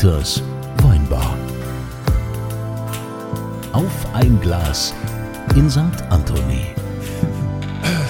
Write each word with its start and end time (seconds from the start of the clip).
Dieters 0.00 0.42
Weinbar. 0.82 1.34
Auf 3.72 3.90
ein 4.12 4.38
Glas 4.42 4.92
in 5.54 5.70
St. 5.70 5.78
Anthony. 6.10 6.66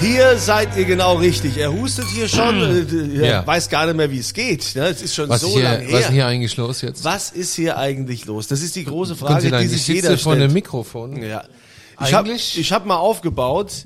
Hier 0.01 0.37
seid 0.37 0.75
ihr 0.75 0.83
genau 0.83 1.15
richtig. 1.15 1.57
Er 1.57 1.71
hustet 1.71 2.05
hier 2.13 2.27
schon, 2.27 2.61
äh, 2.61 3.19
er 3.21 3.27
Ja. 3.29 3.47
weiß 3.47 3.69
gar 3.69 3.85
nicht 3.85 3.95
mehr, 3.95 4.11
wie 4.11 4.19
es 4.19 4.33
geht. 4.33 4.75
Ne? 4.75 4.87
Es 4.87 5.01
ist 5.01 5.15
schon 5.15 5.29
Was, 5.29 5.39
so 5.41 5.47
hier, 5.47 5.63
lange 5.63 5.85
was 5.87 5.99
ist 6.01 6.05
her. 6.07 6.11
hier 6.11 6.27
eigentlich 6.27 6.57
los 6.57 6.81
jetzt? 6.81 7.05
Was 7.05 7.31
ist 7.31 7.55
hier 7.55 7.77
eigentlich 7.77 8.25
los? 8.25 8.47
Das 8.47 8.61
ist 8.61 8.75
die 8.75 8.83
große 8.83 9.15
Frage, 9.15 9.49
die 9.49 9.55
ich 9.63 9.69
sich 9.71 9.83
sitze 9.85 9.93
jeder 9.93 10.17
vor 10.17 10.33
einem 10.33 10.41
stellt. 10.41 10.53
Mikrofon. 10.53 11.23
Ja. 11.23 11.45
Ich 12.01 12.13
habe 12.13 12.29
hab 12.35 12.85
mal 12.85 12.97
aufgebaut, 12.97 13.85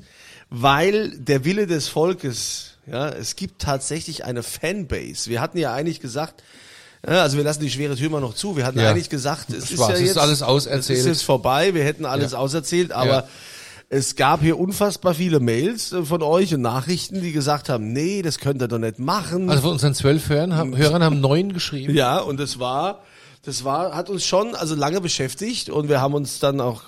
weil 0.50 1.12
der 1.20 1.46
Wille 1.46 1.68
des 1.68 1.88
Volkes, 1.88 2.72
ja, 2.92 3.10
es 3.10 3.36
gibt 3.36 3.62
tatsächlich 3.62 4.26
eine 4.26 4.42
Fanbase. 4.42 5.30
Wir 5.30 5.40
hatten 5.40 5.60
ja 5.60 5.72
eigentlich 5.74 6.00
gesagt, 6.00 6.42
ja, 7.08 7.22
also 7.24 7.38
wir 7.38 7.44
lassen 7.44 7.62
die 7.62 7.70
schwere 7.72 7.96
Tür 7.96 8.10
mal 8.10 8.22
noch 8.22 8.34
zu. 8.36 8.56
Wir 8.58 8.66
hatten 8.66 8.80
Ja. 8.80 8.90
eigentlich 8.92 9.10
gesagt, 9.10 9.50
es 9.52 9.72
ist 9.72 9.80
ja 9.80 9.90
Es 9.90 10.00
ist 10.00 10.08
jetzt 10.08 10.18
alles 10.18 10.38
Es 10.38 10.44
auserzählt. 10.44 11.00
ist 11.00 11.06
jetzt 11.06 11.24
vorbei, 11.24 11.74
wir 11.74 11.84
hätten 11.84 12.06
alles 12.06 12.34
Ja. 12.34 12.38
auserzählt, 12.40 12.92
aber 12.92 13.28
es 13.90 14.16
gab 14.16 14.42
hier 14.42 14.58
unfassbar 14.60 15.14
viele 15.16 15.40
Mails 15.40 15.92
äh, 15.92 16.04
von 16.06 16.22
euch 16.24 16.54
und 16.54 16.62
Nachrichten, 16.62 17.22
die 17.22 17.32
gesagt 17.32 17.68
haben, 17.70 17.92
nee, 17.92 18.22
das 18.22 18.38
könnt 18.40 18.62
ihr 18.62 18.68
doch 18.68 18.78
nicht 18.78 19.00
machen. 19.00 19.50
Also 19.50 19.64
von 19.64 19.72
unseren 19.72 19.94
zwölf 19.96 20.30
Hörern 20.30 20.56
haben, 20.56 20.78
Hörern 20.78 21.04
haben 21.04 21.20
neun 21.22 21.52
geschrieben. 21.54 21.94
Ja, 21.96 22.20
und 22.20 22.40
das 22.40 22.60
war, 22.60 23.02
das 23.44 23.64
war, 23.64 23.96
hat 23.96 24.10
uns 24.10 24.24
schon 24.26 24.56
also 24.56 24.76
lange 24.76 25.02
beschäftigt 25.02 25.70
und 25.70 25.90
wir 25.90 26.00
haben 26.00 26.14
uns 26.14 26.40
dann 26.40 26.62
auch, 26.62 26.84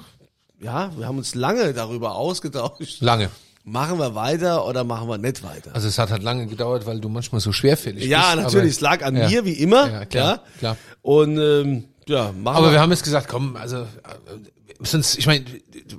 ja, 0.62 0.92
wir 0.98 1.08
haben 1.08 1.18
uns 1.18 1.36
lange 1.36 1.74
darüber 1.74 2.16
ausgetauscht. 2.16 3.02
Lange. 3.02 3.30
Machen 3.66 3.98
wir 3.98 4.14
weiter 4.14 4.66
oder 4.68 4.84
machen 4.84 5.08
wir 5.08 5.18
nicht 5.18 5.42
weiter? 5.42 5.72
Also 5.74 5.88
es 5.88 5.98
hat 5.98 6.12
halt 6.12 6.22
lange 6.22 6.48
gedauert, 6.48 6.86
weil 6.86 7.00
du 7.00 7.08
manchmal 7.08 7.40
so 7.40 7.54
schwerfällig 7.54 8.06
ja, 8.06 8.36
bist. 8.36 8.44
natürlich, 8.44 8.72
es 8.74 8.82
lag 8.82 9.04
an 9.04 9.16
ja. 9.16 9.30
mir 9.30 9.46
wie 9.46 9.54
immer. 9.54 9.90
Ja, 9.90 10.06
klar, 10.06 10.42
klar. 10.60 10.78
Und 11.02 11.38
ähm, 11.38 11.86
ja, 12.08 12.34
machen 12.34 12.58
Aber 12.58 12.68
wir. 12.68 12.74
wir 12.74 12.82
haben 12.82 12.92
jetzt 12.92 13.04
gesagt, 13.04 13.30
komm, 13.30 13.56
also 13.56 13.78
äh, 13.78 13.86
sonst, 14.82 15.18
ich 15.18 15.28
meine, 15.28 15.46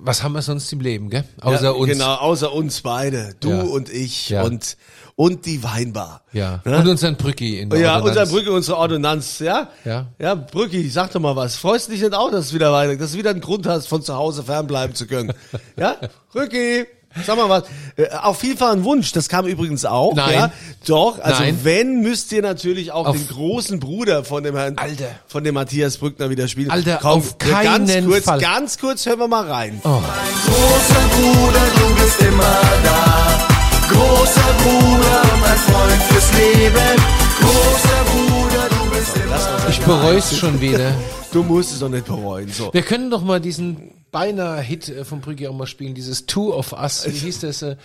was 0.02 0.22
haben 0.22 0.32
wir 0.32 0.42
sonst 0.42 0.70
im 0.74 0.80
Leben, 0.80 1.08
gell? 1.08 1.24
Außer 1.40 1.64
ja, 1.64 1.70
uns. 1.70 1.92
Genau, 1.92 2.14
außer 2.16 2.52
uns 2.52 2.82
beide. 2.82 3.34
Du 3.40 3.50
Ja. 3.50 3.62
und 3.62 3.88
ich 3.88 4.28
Ja. 4.28 4.42
und, 4.42 4.76
und 5.16 5.46
die 5.46 5.62
Weinbar. 5.62 6.22
Ja. 6.32 6.60
Ne? 6.66 6.78
Und 6.78 6.88
unseren 6.88 7.16
Brücki 7.16 7.60
in 7.60 7.70
der 7.70 7.80
Ja, 7.80 7.98
unser 8.00 8.26
Brücke, 8.26 8.52
unsere 8.52 8.76
Ordonnanz, 8.76 9.38
ja? 9.38 9.70
Ja. 9.86 10.08
Ja, 10.18 10.34
Brücki, 10.34 10.86
sag 10.90 11.12
doch 11.12 11.20
mal 11.20 11.34
was. 11.36 11.56
Freust 11.56 11.88
du 11.88 11.92
dich 11.92 12.02
nicht 12.02 12.14
auch, 12.14 12.30
dass 12.30 12.46
es 12.46 12.54
wieder 12.54 12.72
weiter, 12.72 12.96
dass 12.96 13.12
du 13.12 13.18
wieder 13.18 13.30
einen 13.30 13.40
Grund 13.40 13.66
hast, 13.66 13.86
von 13.86 14.02
zu 14.02 14.14
Hause 14.14 14.42
fernbleiben 14.42 14.94
zu 14.94 15.06
können? 15.06 15.32
ja? 15.78 15.96
Brücki, 16.32 16.84
sag 17.24 17.36
mal 17.36 17.48
was. 17.48 17.64
Äh, 17.96 18.08
auf 18.22 18.42
jeden 18.42 18.58
Fall 18.58 18.72
ein 18.72 18.84
Wunsch, 18.84 19.12
das 19.12 19.28
kam 19.28 19.46
übrigens 19.46 19.84
auch. 19.84 20.14
Nein. 20.14 20.34
Ja? 20.34 20.52
Doch, 20.86 21.18
also 21.20 21.42
Nein. 21.42 21.58
wenn, 21.62 22.00
müsst 22.02 22.32
ihr 22.32 22.42
natürlich 22.42 22.90
auch 22.92 23.06
Auf- 23.06 23.16
den 23.16 23.28
großen 23.28 23.78
Bruder 23.80 24.24
von 24.24 24.42
dem 24.42 24.56
Herrn, 24.56 24.76
Alter. 24.78 25.06
von 25.26 25.44
dem 25.44 25.54
Matthias 25.54 25.98
Brückner 25.98 26.28
wieder 26.30 26.48
spielen. 26.48 26.70
Alter, 26.70 26.98
Komm, 27.00 27.18
auf 27.18 27.36
wir 27.40 27.52
ganz 27.62 27.90
keinen 27.92 28.06
kurz, 28.08 28.24
Fall. 28.24 28.38
Oh. 28.38 28.40
ganz 28.42 28.78
kurz 28.78 29.06
hören 29.06 29.18
wir 29.20 29.28
mal 29.28 29.46
rein. 29.50 29.80
Großer 29.82 30.00
Bruder, 31.16 31.60
du 31.76 32.02
bist 32.02 32.20
immer 32.20 32.60
da. 32.82 33.48
Großer 33.90 34.54
Bruder, 34.62 35.22
mein 35.40 35.56
Freund 35.58 36.02
fürs 36.08 36.32
Leben. 36.32 37.02
Großer 37.40 38.04
Bruder, 38.10 38.68
du 38.70 38.90
bist 38.96 39.16
immer 39.16 39.68
Ich 39.68 39.80
bereue 39.80 40.18
es 40.18 40.36
schon 40.36 40.60
wieder. 40.60 40.92
Du 41.34 41.42
musst 41.42 41.72
es 41.72 41.80
doch 41.80 41.88
nicht 41.88 42.04
bereuen. 42.06 42.48
So. 42.52 42.72
Wir 42.72 42.82
können 42.82 43.10
doch 43.10 43.20
mal 43.22 43.40
diesen 43.40 43.90
beinahe 44.14 44.60
Hit 44.62 44.88
äh, 44.88 45.04
von 45.04 45.20
Brügge 45.20 45.50
auch 45.50 45.54
mal 45.54 45.66
spielen, 45.66 45.92
dieses 45.92 46.24
Two 46.26 46.54
of 46.54 46.72
Us. 46.72 47.04
Wie 47.04 47.18
hieß 47.18 47.40
das? 47.40 47.62
Äh, 47.62 47.76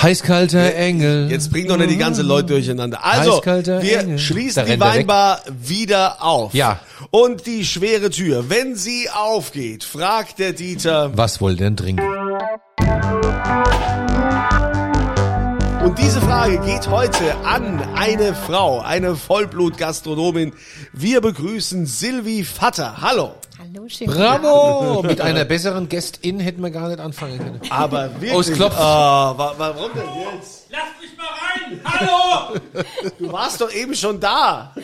Heißkalter 0.00 0.74
Engel. 0.74 1.30
Jetzt 1.30 1.52
bringt 1.52 1.68
doch 1.68 1.76
nicht 1.76 1.90
die 1.90 1.98
ganze 1.98 2.22
Leute 2.22 2.54
durcheinander. 2.54 3.04
Also, 3.04 3.36
Eiskalter 3.36 3.82
wir 3.82 4.00
Engel. 4.00 4.18
schließen 4.18 4.64
die. 4.64 4.80
Weinbar 4.80 5.42
wieder 5.62 6.24
auf. 6.24 6.54
Ja. 6.54 6.80
Und 7.10 7.46
die 7.46 7.66
schwere 7.66 8.08
Tür, 8.08 8.48
wenn 8.48 8.76
sie 8.76 9.10
aufgeht, 9.10 9.84
fragt 9.84 10.38
der 10.38 10.54
Dieter. 10.54 11.14
Was 11.18 11.42
wollt 11.42 11.60
ihr 11.60 11.66
denn 11.66 11.76
trinken? 11.76 12.02
Und 15.84 15.98
diese 15.98 16.22
Frage 16.22 16.60
geht 16.60 16.88
heute 16.88 17.36
an 17.44 17.78
eine 17.94 18.34
Frau, 18.34 18.80
eine 18.80 19.16
Vollblut-Gastronomin. 19.16 20.54
Wir 20.94 21.20
begrüßen 21.20 21.84
Silvi 21.84 22.42
Vatter. 22.42 23.02
Hallo. 23.02 23.34
Hallo, 23.74 23.88
schön. 23.88 24.06
Bravo! 24.06 25.02
Mit 25.06 25.20
einer 25.20 25.44
besseren 25.44 25.88
Guest-In 25.88 26.38
hätten 26.38 26.62
wir 26.62 26.70
gar 26.70 26.88
nicht 26.88 27.00
anfangen 27.00 27.38
können. 27.38 27.60
Aber 27.70 28.10
wirklich. 28.14 28.32
Ausklopfen. 28.32 28.78
Ah, 28.80 29.34
wa 29.36 29.54
warum 29.58 29.90
denn 29.94 30.02
jetzt? 30.36 30.66
Lass 30.70 30.80
mich 31.00 31.16
mal 31.16 31.26
rein! 31.26 31.80
Hallo! 31.84 32.60
Du 33.18 33.32
warst 33.32 33.60
doch 33.60 33.72
eben 33.72 33.94
schon 33.94 34.20
da. 34.20 34.74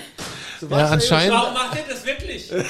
Du 0.61 0.69
warst 0.71 0.81
Ja, 0.81 0.87
doch 0.87 0.93
anscheinend. 0.93 1.35
Warum 1.35 1.55
macht 1.55 1.77
ihr 1.77 1.85
das 1.95 2.05
wirklich? 2.05 2.53
eben 2.53 2.65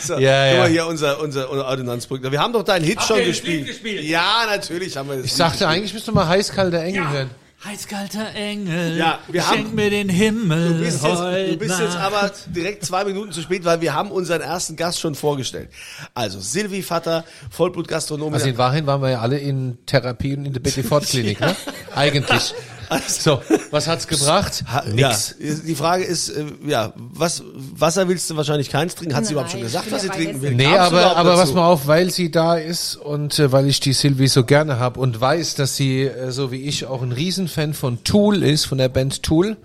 schon- 0.00 0.20
Ja, 0.20 0.46
Guck 0.46 0.54
ja. 0.54 0.58
mal 0.62 0.68
hier, 0.68 0.86
unser, 0.86 1.20
unser, 1.20 1.50
unser 1.50 1.66
Ordonnanzbrückner. 1.66 2.30
Wir 2.30 2.40
haben 2.40 2.52
doch 2.52 2.62
deinen 2.62 2.84
Hit 2.84 2.98
Habt 2.98 3.08
schon 3.08 3.18
ihr 3.18 3.24
gespielt. 3.26 3.58
Lied 3.58 3.66
gespielt? 3.66 4.04
Ja, 4.04 4.44
natürlich 4.46 4.96
haben 4.96 5.08
wir 5.08 5.16
das. 5.16 5.26
Ich 5.26 5.34
sagte, 5.34 5.66
eigentlich 5.66 5.92
müsste 5.94 6.12
man 6.12 6.28
Heißkalter 6.28 6.80
Engel 6.82 7.08
hören. 7.08 7.30
Heißkalter 7.64 8.34
Engel, 8.34 8.96
Ja, 8.98 9.18
wir 9.28 9.46
haben- 9.46 9.56
schenk 9.56 9.74
mir 9.74 9.88
den 9.90 10.08
Himmel 10.08 10.74
Du 10.74 10.84
bist, 10.84 11.02
jetzt, 11.02 11.18
du 11.20 11.56
bist 11.56 11.80
jetzt 11.80 11.96
aber 11.96 12.30
direkt 12.54 12.84
zwei 12.84 13.04
Minuten 13.04 13.32
zu 13.32 13.40
spät, 13.40 13.64
weil 13.64 13.80
wir 13.80 13.94
haben 13.94 14.10
unseren 14.10 14.42
ersten 14.42 14.76
Gast 14.76 15.00
schon 15.00 15.14
vorgestellt. 15.14 15.70
Also 16.14 16.38
Silvi 16.38 16.82
Vatter, 16.82 17.24
Vollblutgastronomin. 17.50 18.34
Also 18.34 18.48
in 18.48 18.58
Wahrheit 18.58 18.86
waren 18.86 19.00
wir 19.00 19.10
ja 19.10 19.20
alle 19.20 19.38
in 19.38 19.78
Therapie 19.86 20.36
und 20.36 20.44
in 20.44 20.52
der 20.52 20.60
Betty 20.60 20.82
Ford 20.82 21.04
Klinik, 21.06 21.40
ne? 21.40 21.56
Eigentlich. 21.94 22.54
So, 23.08 23.40
was 23.70 23.86
hat's 23.88 24.06
gebracht? 24.06 24.64
Ha- 24.70 24.84
Nix. 24.92 25.34
Ja, 25.38 25.54
die 25.66 25.74
Frage 25.74 26.04
ist, 26.04 26.28
äh, 26.30 26.44
ja, 26.66 26.92
was, 26.96 27.42
Wasser 27.54 28.08
willst 28.08 28.28
du 28.30 28.36
wahrscheinlich 28.36 28.70
keins 28.70 28.94
trinken? 28.94 29.14
Hat 29.16 29.26
sie 29.26 29.32
überhaupt 29.32 29.50
schon 29.52 29.60
gesagt, 29.62 29.90
was 29.90 30.02
sie 30.02 30.08
trinken 30.08 30.40
will? 30.42 30.54
Nee, 30.54 30.66
aber, 30.66 31.16
aber 31.16 31.36
was 31.36 31.52
mal 31.52 31.66
auf, 31.66 31.86
weil 31.86 32.10
sie 32.10 32.30
da 32.30 32.56
ist 32.56 32.96
und 32.96 33.38
äh, 33.38 33.50
weil 33.52 33.66
ich 33.68 33.80
die 33.80 33.92
Sylvie 33.92 34.28
so 34.28 34.44
gerne 34.44 34.78
habe 34.78 35.00
und 35.00 35.20
weiß, 35.20 35.54
dass 35.56 35.76
sie, 35.76 36.02
äh, 36.02 36.30
so 36.30 36.50
wie 36.52 36.62
ich, 36.62 36.86
auch 36.86 37.02
ein 37.02 37.12
Riesenfan 37.12 37.74
von 37.74 38.04
Tool 38.04 38.42
ist, 38.42 38.64
von 38.66 38.78
der 38.78 38.88
Band 38.88 39.22
Tool, 39.22 39.56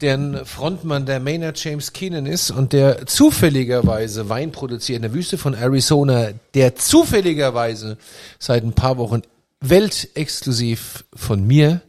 deren 0.00 0.44
Frontmann 0.44 1.06
der 1.06 1.20
Maynard 1.20 1.62
James 1.62 1.92
Keenan 1.92 2.26
ist 2.26 2.50
und 2.50 2.72
der 2.72 3.06
zufälligerweise 3.06 4.28
Wein 4.28 4.52
produziert 4.52 4.96
in 4.96 5.02
der 5.02 5.14
Wüste 5.14 5.38
von 5.38 5.54
Arizona, 5.54 6.28
der 6.54 6.76
zufälligerweise 6.76 7.96
seit 8.38 8.64
ein 8.64 8.72
paar 8.72 8.98
Wochen 8.98 9.22
weltexklusiv 9.60 11.04
von 11.14 11.46
mir 11.46 11.80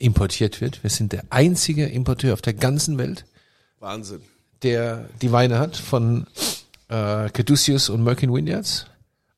importiert 0.00 0.60
wird. 0.60 0.82
Wir 0.82 0.90
sind 0.90 1.12
der 1.12 1.22
einzige 1.30 1.86
Importeur 1.86 2.32
auf 2.32 2.42
der 2.42 2.54
ganzen 2.54 2.98
Welt 2.98 3.24
Wahnsinn. 3.78 4.20
der 4.62 5.08
die 5.22 5.30
Weine 5.30 5.58
hat 5.60 5.76
von 5.76 6.26
äh, 6.88 7.28
Caduceus 7.30 7.88
und 7.88 8.02
Merkin 8.02 8.34
Vineyards. 8.34 8.86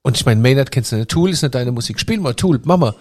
Und 0.03 0.17
ich 0.17 0.25
meine, 0.25 0.41
Maynard 0.41 0.71
kennst 0.71 0.93
du 0.93 0.97
nicht. 0.97 1.11
Tool 1.11 1.31
ist 1.31 1.43
nicht 1.43 1.55
deine 1.55 1.73
Musik. 1.73 2.01
Spiel 2.01 2.19
mal 2.19 2.35
Tool, 2.35 2.61
Mama. 2.65 2.95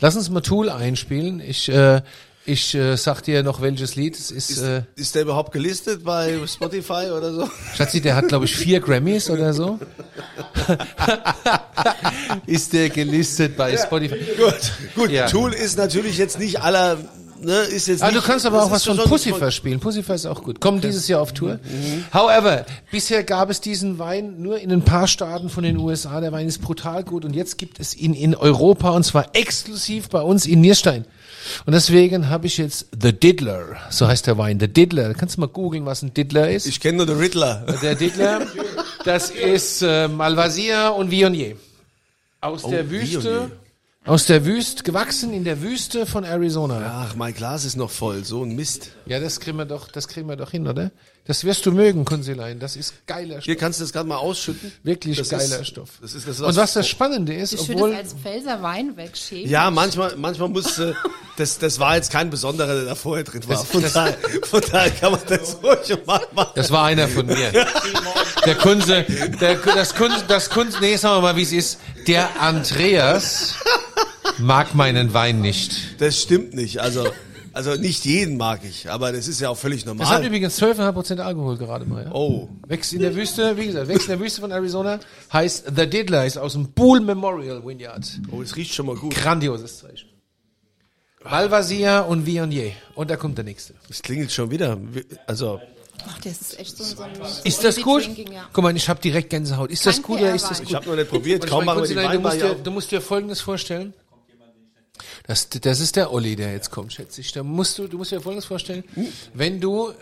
Lass 0.00 0.16
uns 0.16 0.30
mal 0.30 0.40
Tool 0.40 0.70
einspielen. 0.70 1.40
Ich, 1.40 1.68
äh, 1.68 2.02
ich 2.48 2.74
äh, 2.74 2.96
sag 2.96 3.22
dir 3.22 3.42
noch 3.42 3.60
welches 3.60 3.94
Lied. 3.94 4.16
Es 4.16 4.30
ist, 4.30 4.50
Ist, 4.50 4.62
äh, 4.62 4.82
ist 4.96 5.14
der 5.14 5.22
überhaupt 5.22 5.52
gelistet 5.52 6.02
bei 6.02 6.38
Spotify 6.46 7.10
oder 7.16 7.32
so? 7.32 7.50
Schatzi, 7.76 8.00
der 8.00 8.16
hat 8.16 8.28
glaube 8.28 8.46
ich 8.46 8.56
vier 8.56 8.80
Grammys 8.80 9.28
oder 9.28 9.52
so. 9.52 9.78
ist 12.46 12.72
der 12.72 12.88
gelistet 12.88 13.56
bei 13.56 13.76
Spotify. 13.76 14.16
Gut, 14.36 14.72
gut. 14.94 15.10
Ja. 15.10 15.26
Tool 15.28 15.52
ist 15.52 15.76
natürlich 15.76 16.16
jetzt 16.16 16.38
nicht 16.38 16.62
aller, 16.62 16.98
ne, 17.42 17.52
ist 17.60 17.88
jetzt 17.88 18.02
Ah, 18.02 18.10
nicht, 18.10 18.18
du 18.18 18.26
kannst 18.26 18.46
aber 18.46 18.62
auch 18.62 18.70
was 18.70 18.84
von 18.84 18.96
Pussifer 18.96 19.50
spielen. 19.50 19.80
Pussifer 19.80 20.14
ist 20.14 20.26
auch 20.26 20.42
gut. 20.42 20.60
Kommt 20.60 20.84
dieses 20.84 21.08
Jahr 21.08 21.20
auf 21.20 21.32
Tour. 21.32 21.58
However, 22.12 22.64
bisher 22.90 23.24
gab 23.24 23.50
es 23.50 23.60
diesen 23.60 23.98
Wein 23.98 24.40
nur 24.42 24.58
in 24.58 24.72
ein 24.72 24.82
paar 24.82 25.06
Staaten 25.08 25.48
von 25.48 25.64
den 25.64 25.76
USA. 25.76 26.20
Der 26.20 26.32
Wein 26.32 26.46
ist 26.48 26.58
brutal 26.60 27.04
gut 27.04 27.24
und 27.24 27.34
jetzt 27.34 27.58
gibt 27.58 27.80
es 27.80 27.96
ihn 27.96 28.14
in 28.14 28.34
Europa 28.34 28.90
und 28.90 29.04
zwar 29.04 29.34
exklusiv 29.34 30.08
bei 30.08 30.20
uns 30.20 30.46
in 30.46 30.60
Nierstein. 30.60 31.04
Und 31.64 31.72
deswegen 31.72 32.28
habe 32.28 32.46
ich 32.46 32.58
jetzt 32.58 32.86
The 33.00 33.12
Diddler, 33.12 33.76
so 33.90 34.06
heißt 34.06 34.26
der 34.26 34.36
Wein, 34.38 34.58
The 34.60 34.68
Diddler. 34.68 35.14
Kannst 35.14 35.36
du 35.36 35.40
mal 35.40 35.46
googeln, 35.46 35.86
was 35.86 36.02
ein 36.02 36.12
Diddler 36.12 36.50
ist? 36.50 36.66
Ich 36.66 36.80
kenne 36.80 36.98
nur 36.98 37.06
den 37.06 37.16
Riddler. 37.18 37.64
der 37.80 37.94
Diddler, 37.94 38.46
das 39.04 39.30
ist 39.30 39.82
äh, 39.82 40.08
Malvasia 40.08 40.88
und 40.90 41.10
Viognier. 41.10 41.56
Aus 42.40 42.62
der 42.62 42.90
Wüste, 42.90 43.22
Viognier. 43.22 43.50
Aus 44.08 44.24
der 44.24 44.46
Wüste, 44.46 44.82
gewachsen 44.84 45.34
in 45.34 45.44
der 45.44 45.60
Wüste 45.60 46.06
von 46.06 46.24
Arizona. 46.24 47.04
Ach, 47.06 47.14
mein 47.14 47.34
Glas 47.34 47.66
ist 47.66 47.76
noch 47.76 47.90
voll. 47.90 48.24
So 48.24 48.42
ein 48.42 48.56
Mist. 48.56 48.92
Ja, 49.04 49.20
das 49.20 49.38
kriegen 49.38 49.58
wir 49.58 49.66
doch, 49.66 49.88
das 49.88 50.08
kriegen 50.08 50.28
wir 50.28 50.36
doch 50.36 50.50
hin, 50.50 50.66
oder? 50.66 50.90
Das 51.28 51.44
wirst 51.44 51.64
du 51.66 51.72
mögen, 51.72 52.04
Kunzilein. 52.06 52.58
Das 52.58 52.74
ist 52.74 53.06
geiler 53.06 53.34
Hier 53.40 53.52
Stoff. 53.52 53.60
kannst 53.60 53.78
du 53.80 53.84
das 53.84 53.92
gerade 53.92 54.08
mal 54.08 54.16
ausschütten. 54.16 54.72
Wirklich 54.82 55.18
das 55.18 55.28
geiler 55.28 55.60
ist, 55.60 55.66
Stoff. 55.68 55.90
Das 56.00 56.14
ist 56.14 56.26
das 56.26 56.40
Und 56.40 56.56
was 56.56 56.72
das 56.72 56.88
Spannende 56.88 57.34
ist, 57.34 57.52
Ich 57.52 57.60
würde 57.68 57.74
obwohl, 57.74 57.92
es 57.92 57.98
als 57.98 58.14
Pfälzer 58.14 58.62
Wein 58.62 58.96
wegschieben. 58.96 59.50
Ja, 59.50 59.70
manchmal, 59.70 60.16
manchmal 60.16 60.48
muss, 60.48 60.78
äh, 60.78 60.94
das, 61.36 61.58
das 61.58 61.78
war 61.78 61.96
jetzt 61.96 62.10
kein 62.10 62.30
besonderer, 62.30 62.74
der 62.74 62.84
da 62.86 62.94
vorher 62.94 63.24
drin 63.24 63.42
war. 63.46 63.56
Das- 63.58 63.66
Von 63.66 63.82
das- 63.82 63.92
daher, 63.92 64.16
von 64.44 64.62
daher 64.72 64.90
kann 64.90 65.12
man 65.12 65.20
das 65.28 65.58
ruhig 65.62 65.98
mal 66.06 66.26
machen. 66.34 66.52
das 66.54 66.70
war 66.70 66.84
einer 66.86 67.06
von 67.06 67.26
mir. 67.26 67.52
Der 68.46 68.54
Kunze, 68.54 69.04
der, 69.38 69.56
das 69.56 69.94
Kunze, 69.94 70.24
das 70.26 70.48
Kunze, 70.48 70.78
nee, 70.80 70.96
sagen 70.96 71.16
wir 71.16 71.20
mal, 71.20 71.36
wie 71.36 71.42
es 71.42 71.52
ist. 71.52 71.78
Der 72.06 72.40
Andreas 72.40 73.52
mag 74.38 74.74
meinen 74.74 75.12
Wein 75.12 75.42
nicht. 75.42 76.00
Das 76.00 76.20
stimmt 76.22 76.54
nicht. 76.54 76.80
Also, 76.80 77.06
Also 77.58 77.74
nicht 77.74 78.04
jeden 78.04 78.36
mag 78.36 78.60
ich, 78.62 78.88
aber 78.88 79.10
das 79.10 79.26
ist 79.26 79.40
ja 79.40 79.48
auch 79.48 79.56
völlig 79.56 79.82
Das 79.82 79.90
hat 79.90 79.98
normal. 79.98 80.24
übrigens 80.24 80.62
12,5% 80.62 81.18
Alkohol 81.18 81.56
gerade 81.56 81.84
mal. 81.86 82.04
Ja. 82.04 82.12
Oh, 82.12 82.48
Wächst 82.68 82.92
in 82.92 83.00
der 83.00 83.16
Wüste, 83.16 83.56
wie 83.56 83.66
gesagt, 83.66 83.88
wächst 83.88 84.04
in 84.04 84.10
der 84.10 84.20
Wüste 84.20 84.40
von 84.42 84.52
Arizona, 84.52 85.00
heißt 85.32 85.72
The 85.76 85.90
Diddler, 85.90 86.24
ist 86.24 86.36
aus 86.38 86.52
dem 86.52 86.70
Bull 86.70 87.00
Memorial 87.00 87.66
Vineyard. 87.66 88.06
oh, 88.30 88.42
es 88.42 88.54
riecht 88.54 88.72
schon 88.74 88.86
mal 88.86 88.94
gut. 88.94 89.12
Grandioses 89.12 89.78
Zeichen. 89.78 90.08
Malvasia 91.24 92.02
und 92.02 92.26
Viognier. 92.26 92.74
Und 92.94 93.10
da 93.10 93.16
kommt 93.16 93.36
der 93.38 93.44
nächste. 93.44 93.74
Es 93.90 94.02
klingelt 94.02 94.30
schon 94.30 94.52
wieder. 94.52 94.78
Also, 95.26 95.60
Ach, 96.06 96.16
das 96.20 96.40
ist 96.40 96.60
echt 96.60 96.76
so, 96.76 96.84
so 96.84 97.02
ein. 97.02 97.10
Ist 97.42 97.64
das 97.64 97.80
gut? 97.82 98.04
drinking, 98.04 98.34
ja. 98.34 98.48
Guck 98.52 98.62
mal, 98.62 98.76
ich 98.76 98.88
habe 98.88 99.00
direkt 99.00 99.30
Gänsehaut. 99.30 99.72
Ist 99.72 99.84
das 99.84 99.96
Kein 99.96 100.02
gut 100.04 100.20
oder 100.20 100.32
ist 100.32 100.48
das 100.48 100.60
gut? 100.60 100.68
ich 100.68 100.74
habe 100.76 100.86
noch 100.88 100.94
nicht 100.94 101.10
probiert. 101.10 101.44
Kaum 101.44 101.62
ich 101.62 101.66
machen 101.66 101.80
wir 101.82 101.88
die 101.88 101.94
Kunstlein, 101.94 102.16
du, 102.16 102.20
musst 102.20 102.40
dir, 102.40 102.54
du 102.54 102.70
musst 102.70 102.90
dir 102.92 103.00
Folgendes 103.00 103.40
vorstellen. 103.40 103.94
Das, 105.28 105.50
das 105.50 105.80
ist 105.80 105.96
der 105.96 106.10
Olli, 106.10 106.36
der 106.36 106.52
jetzt 106.52 106.70
kommt, 106.70 106.94
schätze 106.94 107.20
ich. 107.20 107.32
Da 107.32 107.42
musst 107.42 107.76
du, 107.78 107.86
du 107.86 107.98
musst 107.98 108.12
dir 108.12 108.20
Folgendes 108.22 108.46
vorstellen. 108.46 108.82
Wenn 109.34 109.60
du 109.60 109.90
äh, 109.90 109.92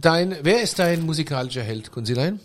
dein, 0.00 0.38
wer 0.40 0.62
ist 0.62 0.78
dein 0.78 1.04
musikalischer 1.04 1.62
Held, 1.62 1.92
Kunzilein? 1.92 2.40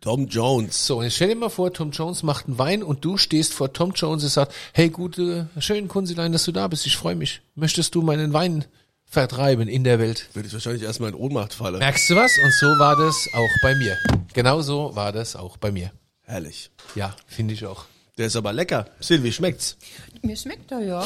Tom 0.00 0.28
Jones. 0.28 0.86
So, 0.86 0.98
und 0.98 1.04
jetzt 1.04 1.16
stell 1.16 1.30
dir 1.30 1.34
mal 1.34 1.48
vor, 1.48 1.72
Tom 1.72 1.90
Jones 1.90 2.22
macht 2.22 2.46
einen 2.46 2.58
Wein 2.58 2.84
und 2.84 3.04
du 3.04 3.16
stehst 3.16 3.52
vor 3.52 3.72
Tom 3.72 3.90
Jones 3.92 4.22
und 4.22 4.28
sagst, 4.28 4.56
hey, 4.72 4.88
gute, 4.88 5.50
schön, 5.58 5.88
Kunzilein, 5.88 6.30
dass 6.30 6.44
du 6.44 6.52
da 6.52 6.68
bist, 6.68 6.86
ich 6.86 6.96
freue 6.96 7.16
mich. 7.16 7.42
Möchtest 7.56 7.96
du 7.96 8.02
meinen 8.02 8.32
Wein 8.32 8.66
vertreiben 9.04 9.66
in 9.66 9.82
der 9.82 9.98
Welt? 9.98 10.28
Würde 10.32 10.46
ich 10.46 10.54
wahrscheinlich 10.54 10.84
erstmal 10.84 11.08
in 11.08 11.16
Ohnmacht 11.16 11.54
fallen. 11.54 11.80
Merkst 11.80 12.08
du 12.08 12.14
was? 12.14 12.38
Und 12.38 12.52
so 12.52 12.66
war 12.78 12.94
das 12.94 13.28
auch 13.34 13.50
bei 13.62 13.74
mir. 13.74 13.98
Genau 14.32 14.62
so 14.62 14.94
war 14.94 15.10
das 15.10 15.34
auch 15.34 15.56
bei 15.56 15.72
mir. 15.72 15.90
Herrlich. 16.22 16.70
Ja, 16.94 17.16
finde 17.26 17.54
ich 17.54 17.66
auch. 17.66 17.86
Der 18.20 18.26
ist 18.26 18.36
aber 18.36 18.52
lecker. 18.52 18.84
Silvi, 19.00 19.32
schmeckt's? 19.32 19.78
Mir 20.20 20.36
schmeckt 20.36 20.70
er, 20.70 20.80
ja. 20.80 21.02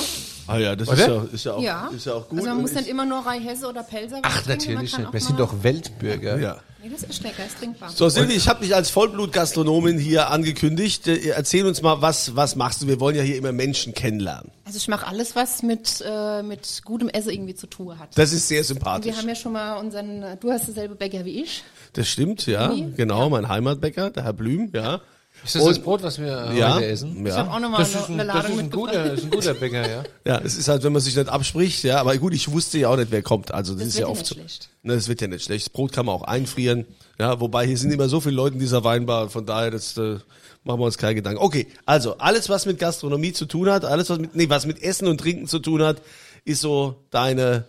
Ah 0.48 0.58
ja, 0.58 0.74
das 0.74 0.88
ist 0.88 0.98
ja, 0.98 1.22
ist 1.32 1.44
ja, 1.44 1.52
auch, 1.52 1.62
Ja. 1.62 1.88
ist 1.94 2.06
ja 2.06 2.14
auch 2.14 2.28
gut. 2.28 2.38
Also 2.40 2.48
man 2.50 2.56
Und 2.56 2.62
muss 2.62 2.72
nicht 2.72 2.88
immer 2.88 3.04
nur 3.04 3.20
Rheinhesse 3.24 3.68
oder 3.68 3.84
Pelzer 3.84 4.18
Ach, 4.22 4.44
natürlich 4.46 4.98
nicht. 4.98 5.12
Wir 5.12 5.20
sind 5.20 5.38
doch 5.38 5.62
Weltbürger. 5.62 6.40
ja. 6.40 6.56
Nee, 6.82 6.90
das 6.90 7.04
ist 7.04 7.22
lecker, 7.22 7.46
ist 7.46 7.56
trinkbar. 7.58 7.88
So, 7.90 8.08
Silvi, 8.08 8.32
ich 8.32 8.48
habe 8.48 8.64
dich 8.64 8.74
als 8.74 8.90
Vollblutgastronomin 8.90 9.96
hier 9.96 10.30
angekündigt. 10.30 11.06
Äh, 11.06 11.28
Erzähl 11.28 11.64
uns 11.66 11.82
mal, 11.82 12.02
was, 12.02 12.34
was 12.34 12.56
machst 12.56 12.82
du? 12.82 12.88
Wir 12.88 12.98
wollen 12.98 13.14
ja 13.14 13.22
hier 13.22 13.36
immer 13.36 13.52
Menschen 13.52 13.94
kennenlernen. 13.94 14.50
Also 14.64 14.78
ich 14.78 14.88
mache 14.88 15.06
alles, 15.06 15.36
was 15.36 15.62
mit, 15.62 16.02
äh, 16.04 16.42
mit 16.42 16.82
gutem 16.84 17.08
Essen 17.08 17.30
irgendwie 17.30 17.54
zu 17.54 17.68
tun 17.68 17.96
hat. 17.96 18.08
Das 18.18 18.32
ist 18.32 18.48
sehr 18.48 18.58
Und 18.58 18.64
sympathisch. 18.66 19.06
wir 19.12 19.16
haben 19.16 19.28
ja 19.28 19.36
schon 19.36 19.52
mal 19.52 19.76
unseren, 19.76 20.36
du 20.40 20.50
hast 20.50 20.68
dasselbe 20.68 20.96
Bäcker 20.96 21.24
wie 21.24 21.42
ich. 21.44 21.62
Das 21.92 22.08
stimmt, 22.08 22.44
ja. 22.46 22.74
Wie? 22.74 22.90
Genau, 22.96 23.30
mein 23.30 23.48
Heimatbäcker, 23.48 24.10
der 24.10 24.24
Herr 24.24 24.32
Blüm, 24.32 24.70
ja. 24.74 25.00
Ist 25.44 25.54
das 25.56 25.62
Und- 25.62 25.68
das 25.76 25.78
Brot, 25.80 26.02
was 26.02 26.18
wir 26.18 26.52
Ja, 26.56 26.74
heute 26.76 26.86
essen? 26.86 27.26
Ich 27.26 27.32
habe 27.32 27.48
ja. 27.48 27.54
auch 27.54 27.60
nochmal 27.60 27.80
Das 27.80 27.92
eine, 27.94 28.02
ist 28.02 28.08
ein, 28.08 28.20
eine 28.20 28.26
das 28.32 28.34
Ladung 28.42 28.52
ist 28.58 28.64
ein 28.64 28.70
guter, 28.70 29.12
ist 29.12 29.24
ein 29.24 29.30
guter 29.30 29.54
Bäcker, 29.54 29.88
ja. 29.90 30.02
Ja, 30.24 30.40
es 30.42 30.56
ist 30.56 30.68
halt, 30.68 30.82
wenn 30.84 30.92
man 30.92 31.02
sich 31.02 31.14
nicht 31.16 31.28
abspricht, 31.28 31.84
ja. 31.84 31.98
Aber 32.00 32.16
gut, 32.16 32.32
ich 32.32 32.50
wusste 32.50 32.78
ja 32.78 32.88
auch 32.88 32.96
nicht, 32.96 33.10
wer 33.10 33.22
kommt. 33.22 33.52
Also 33.52 33.74
das, 33.74 33.80
Das 33.80 33.88
ist 33.88 33.94
wird 33.96 34.00
ja 34.02 34.06
ja 34.06 34.10
oft 34.12 34.20
nicht 34.22 34.28
so. 34.28 34.34
schlecht. 34.36 34.68
Ne, 34.82 34.94
das 34.94 35.08
wird 35.08 35.20
ja 35.20 35.26
nicht 35.28 35.44
schlecht. 35.44 35.66
Das 35.66 35.70
Brot 35.72 35.92
kann 35.92 36.06
man 36.06 36.14
auch 36.14 36.22
einfrieren. 36.22 36.86
Ja, 37.18 37.40
wobei 37.40 37.66
hier 37.66 37.76
sind 37.76 37.92
immer 37.92 38.08
so 38.08 38.20
viele 38.20 38.36
Leute 38.36 38.54
in 38.54 38.60
dieser 38.60 38.84
Weinbar, 38.84 39.28
von 39.28 39.44
daher 39.46 39.70
das 39.70 39.96
äh, 39.98 40.16
machen 40.64 40.80
wir 40.80 40.86
uns 40.86 40.96
keine 40.98 41.14
Gedanken. 41.14 41.38
Okay, 41.40 41.66
also 41.84 42.16
alles, 42.18 42.48
was 42.48 42.64
mit 42.66 42.78
Gastronomie 42.78 43.32
zu 43.32 43.44
tun 43.46 43.68
hat, 43.70 43.84
alles, 43.84 44.08
was 44.10 44.18
mit, 44.18 44.34
nee, 44.34 44.48
was 44.48 44.66
mit 44.66 44.82
Essen 44.82 45.06
und 45.08 45.18
Trinken 45.20 45.46
zu 45.46 45.58
tun 45.58 45.82
hat, 45.82 46.00
ist 46.44 46.60
so 46.62 46.96
deine 47.10 47.64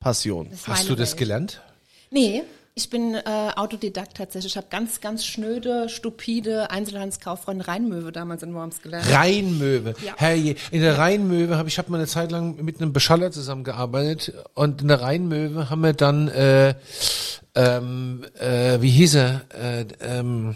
Passion. 0.00 0.48
Das 0.50 0.68
Hast 0.68 0.88
du 0.88 0.94
das 0.94 1.10
Welt. 1.10 1.18
gelernt? 1.18 1.60
Nee, 2.10 2.42
ich 2.78 2.90
bin 2.90 3.14
äh, 3.14 3.22
Autodidakt 3.56 4.16
tatsächlich. 4.16 4.52
Ich 4.52 4.56
habe 4.56 4.68
ganz, 4.70 5.00
ganz 5.00 5.24
schnöde, 5.24 5.88
stupide 5.88 6.70
Einzelhandelskauffrau 6.70 7.52
Rheinmöwe 7.58 8.12
damals 8.12 8.44
in 8.44 8.54
Worms 8.54 8.82
gelernt. 8.82 9.10
Rheinmöwe. 9.10 9.94
Ja. 10.04 10.14
Herrje, 10.16 10.54
in 10.70 10.80
der 10.80 10.96
Rheinmöwe 10.96 11.56
habe 11.56 11.68
ich 11.68 11.78
habe 11.78 11.90
mal 11.90 11.98
eine 11.98 12.06
Zeit 12.06 12.30
lang 12.30 12.62
mit 12.64 12.80
einem 12.80 12.92
Beschaller 12.92 13.32
zusammengearbeitet 13.32 14.32
und 14.54 14.80
in 14.80 14.88
der 14.88 15.02
Rheinmöwe 15.02 15.70
haben 15.70 15.82
wir 15.82 15.92
dann 15.92 16.28
äh, 16.28 16.74
ähm, 17.56 18.24
äh, 18.38 18.80
wie 18.80 18.90
hieß 18.90 19.16
er? 19.16 19.40
Äh, 19.60 19.86
ähm, 20.00 20.54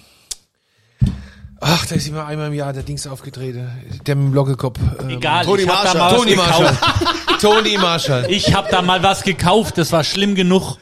ach, 1.63 1.87
da 1.87 1.95
ist 1.95 2.07
immer 2.09 2.27
einmal 2.27 2.49
im 2.49 2.55
Jahr 2.55 2.73
der 2.73 2.83
Dings 2.83 3.07
aufgetreten, 3.07 3.71
der 4.07 4.17
mit 4.17 4.27
dem 4.27 4.35
Lockekopf. 4.35 4.79
Ähm, 5.01 5.11
Egal, 5.11 5.45
Toni 5.45 5.63
ich 5.63 5.69
hab 5.69 5.85
da 5.85 5.95
Marshall. 5.95 5.99
mal 5.99 6.13
was 6.13 6.19
Toni 6.21 6.31
gekauft. 6.31 6.61
Marshall. 6.61 7.39
Toni 7.41 7.79
Marshall. 7.79 8.27
Ich 8.31 8.55
habe 8.55 8.69
da 8.71 8.83
mal 8.83 9.03
was 9.03 9.23
gekauft, 9.25 9.79
das 9.79 9.91
war 9.93 10.05
schlimm 10.05 10.35
genug. 10.35 10.77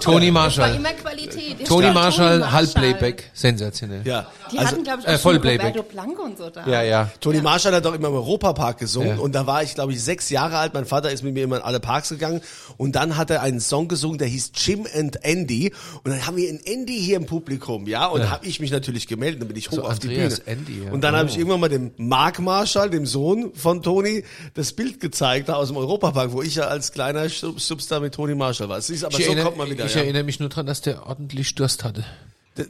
Toni 0.00 0.26
Das 0.26 0.34
war 0.34 0.42
Marshall. 0.42 0.74
immer 0.76 0.92
Qualität. 0.92 1.56
Ich 1.58 1.68
Toni 1.68 1.86
war 1.88 1.92
Marshall, 1.94 2.52
Halbplayback. 2.52 3.30
Sensationell. 3.34 4.02
Ja, 4.04 4.26
Die 4.50 4.58
also 4.58 4.72
hatten, 4.72 4.84
glaube 4.84 5.00
ich, 5.00 5.04
äh, 5.06 5.08
auch 5.08 5.12
schon 5.12 5.20
Vollplayback. 5.20 5.74
Roberto 5.76 5.82
Blanco 5.90 6.22
und 6.22 6.38
so 6.38 6.48
da. 6.50 6.66
Ja, 6.66 6.82
ja. 6.82 7.10
Toni 7.20 7.40
Marshall 7.40 7.74
hat 7.74 7.84
doch 7.84 7.94
immer 7.94 8.08
im 8.08 8.14
Europapark 8.14 8.78
gesungen 8.78 9.16
Ja. 9.16 9.22
und 9.22 9.34
da 9.34 9.46
war 9.46 9.62
ich, 9.62 9.74
glaube 9.74 9.92
ich, 9.92 10.02
sechs 10.02 10.30
Jahre 10.30 10.58
alt. 10.58 10.72
Mein 10.74 10.86
Vater 10.86 11.10
ist 11.10 11.22
mit 11.22 11.34
mir 11.34 11.44
immer 11.44 11.56
in 11.56 11.62
alle 11.62 11.80
Parks 11.80 12.08
gegangen 12.10 12.40
und 12.78 12.92
dann 12.96 13.16
hat 13.16 13.30
er 13.30 13.42
einen 13.42 13.60
Song 13.60 13.88
gesungen, 13.88 14.18
der 14.18 14.28
hieß 14.28 14.52
Jim 14.54 14.86
and 14.94 15.22
Andy 15.24 15.72
und 16.04 16.10
dann 16.12 16.26
haben 16.26 16.36
wir 16.36 16.48
einen 16.48 16.60
Andy 16.64 16.98
hier 16.98 17.16
im 17.16 17.26
Publikum, 17.26 17.86
ja, 17.86 18.06
und 18.06 18.20
da 18.20 18.30
habe 18.30 18.46
ich 18.46 18.60
mich 18.60 18.70
natürlich 18.70 19.06
gemeldet, 19.06 19.40
dann 19.40 19.48
bin 19.48 19.56
ich 19.56 19.70
hoch 19.70 19.76
So 19.76 19.84
auf 19.84 19.98
die 19.98 20.08
Andreas 20.32 20.40
Bühne. 20.40 20.56
Andy, 20.58 20.84
ja. 20.86 20.92
Und 20.92 21.00
dann 21.02 21.16
habe 21.16 21.28
ich 21.28 21.34
Oh. 21.36 21.38
irgendwann 21.38 21.60
mal 21.60 21.68
dem 21.68 21.90
Mark 21.96 22.38
Marshall, 22.38 22.90
dem 22.90 23.06
Sohn 23.06 23.52
von 23.54 23.82
Toni, 23.82 24.24
das 24.54 24.72
Bild 24.72 25.00
gezeigt 25.00 25.50
aus 25.50 25.68
dem 25.68 25.76
Europapark, 25.76 26.32
wo 26.32 26.42
ich 26.42 26.54
ja 26.56 26.64
als 26.68 26.92
kleiner 26.92 27.28
Sub- 27.28 27.60
Substar 27.60 28.00
mit 28.00 28.14
Toni 28.14 28.34
Marshall 28.34 28.68
war. 28.68 28.80
Siehst, 28.80 29.04
aber 29.04 29.12
Ich, 29.18 29.24
so 29.24 29.30
erinnere, 29.30 29.46
kommt 29.46 29.58
man 29.58 29.70
wieder. 29.70 29.84
ich 29.86 29.94
ja. 29.94 30.02
erinnere 30.02 30.22
mich 30.24 30.40
nur 30.40 30.48
dran, 30.48 30.66
dass 30.66 30.80
der 30.80 31.06
ordentlich 31.06 31.54
Durst 31.54 31.84
hatte. 31.84 32.04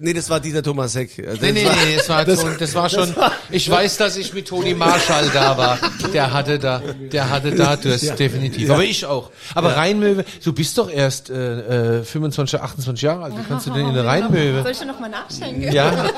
Nee, 0.00 0.12
das 0.12 0.28
war 0.30 0.40
dieser 0.40 0.62
Thomas 0.62 0.94
Heck. 0.94 1.16
Das 1.24 1.40
Nee, 1.40 1.52
nee, 1.52 1.64
war- 1.64 1.74
nee, 1.84 1.96
das 1.96 2.08
war, 2.08 2.24
das, 2.24 2.44
das 2.58 2.74
war 2.74 2.88
schon, 2.88 3.14
ich 3.50 3.70
weiß, 3.70 3.96
dass 3.98 4.16
ich 4.16 4.32
mit 4.34 4.48
Toni 4.48 4.74
Marshall 4.74 5.28
da 5.32 5.56
war. 5.56 5.78
Der 6.12 6.32
hatte 6.32 6.58
da, 6.58 6.80
der 7.12 7.30
hatte 7.30 7.52
da 7.54 7.76
Durst, 7.76 8.18
definitiv. 8.18 8.68
Aber 8.70 8.82
ich 8.84 9.04
auch. 9.04 9.30
Aber 9.54 9.76
Rheinmöwe, 9.76 10.24
du 10.44 10.52
bist 10.52 10.76
doch 10.78 10.90
erst 10.90 11.30
äh, 11.30 11.98
äh, 12.00 12.04
25, 12.04 12.60
28 12.60 13.02
Jahre 13.02 13.24
alt. 13.24 13.34
Wie 13.38 13.42
kannst 13.48 13.66
du 13.66 13.70
denn 13.70 13.86
in 13.88 13.94
Soll 13.94 14.06
Rheinmöwe? 14.06 14.70
ich 14.70 14.78
dir 14.78 14.86
noch 14.86 14.98
mal 15.00 15.08
nachschenken? 15.08 15.72
Ja. 15.72 16.06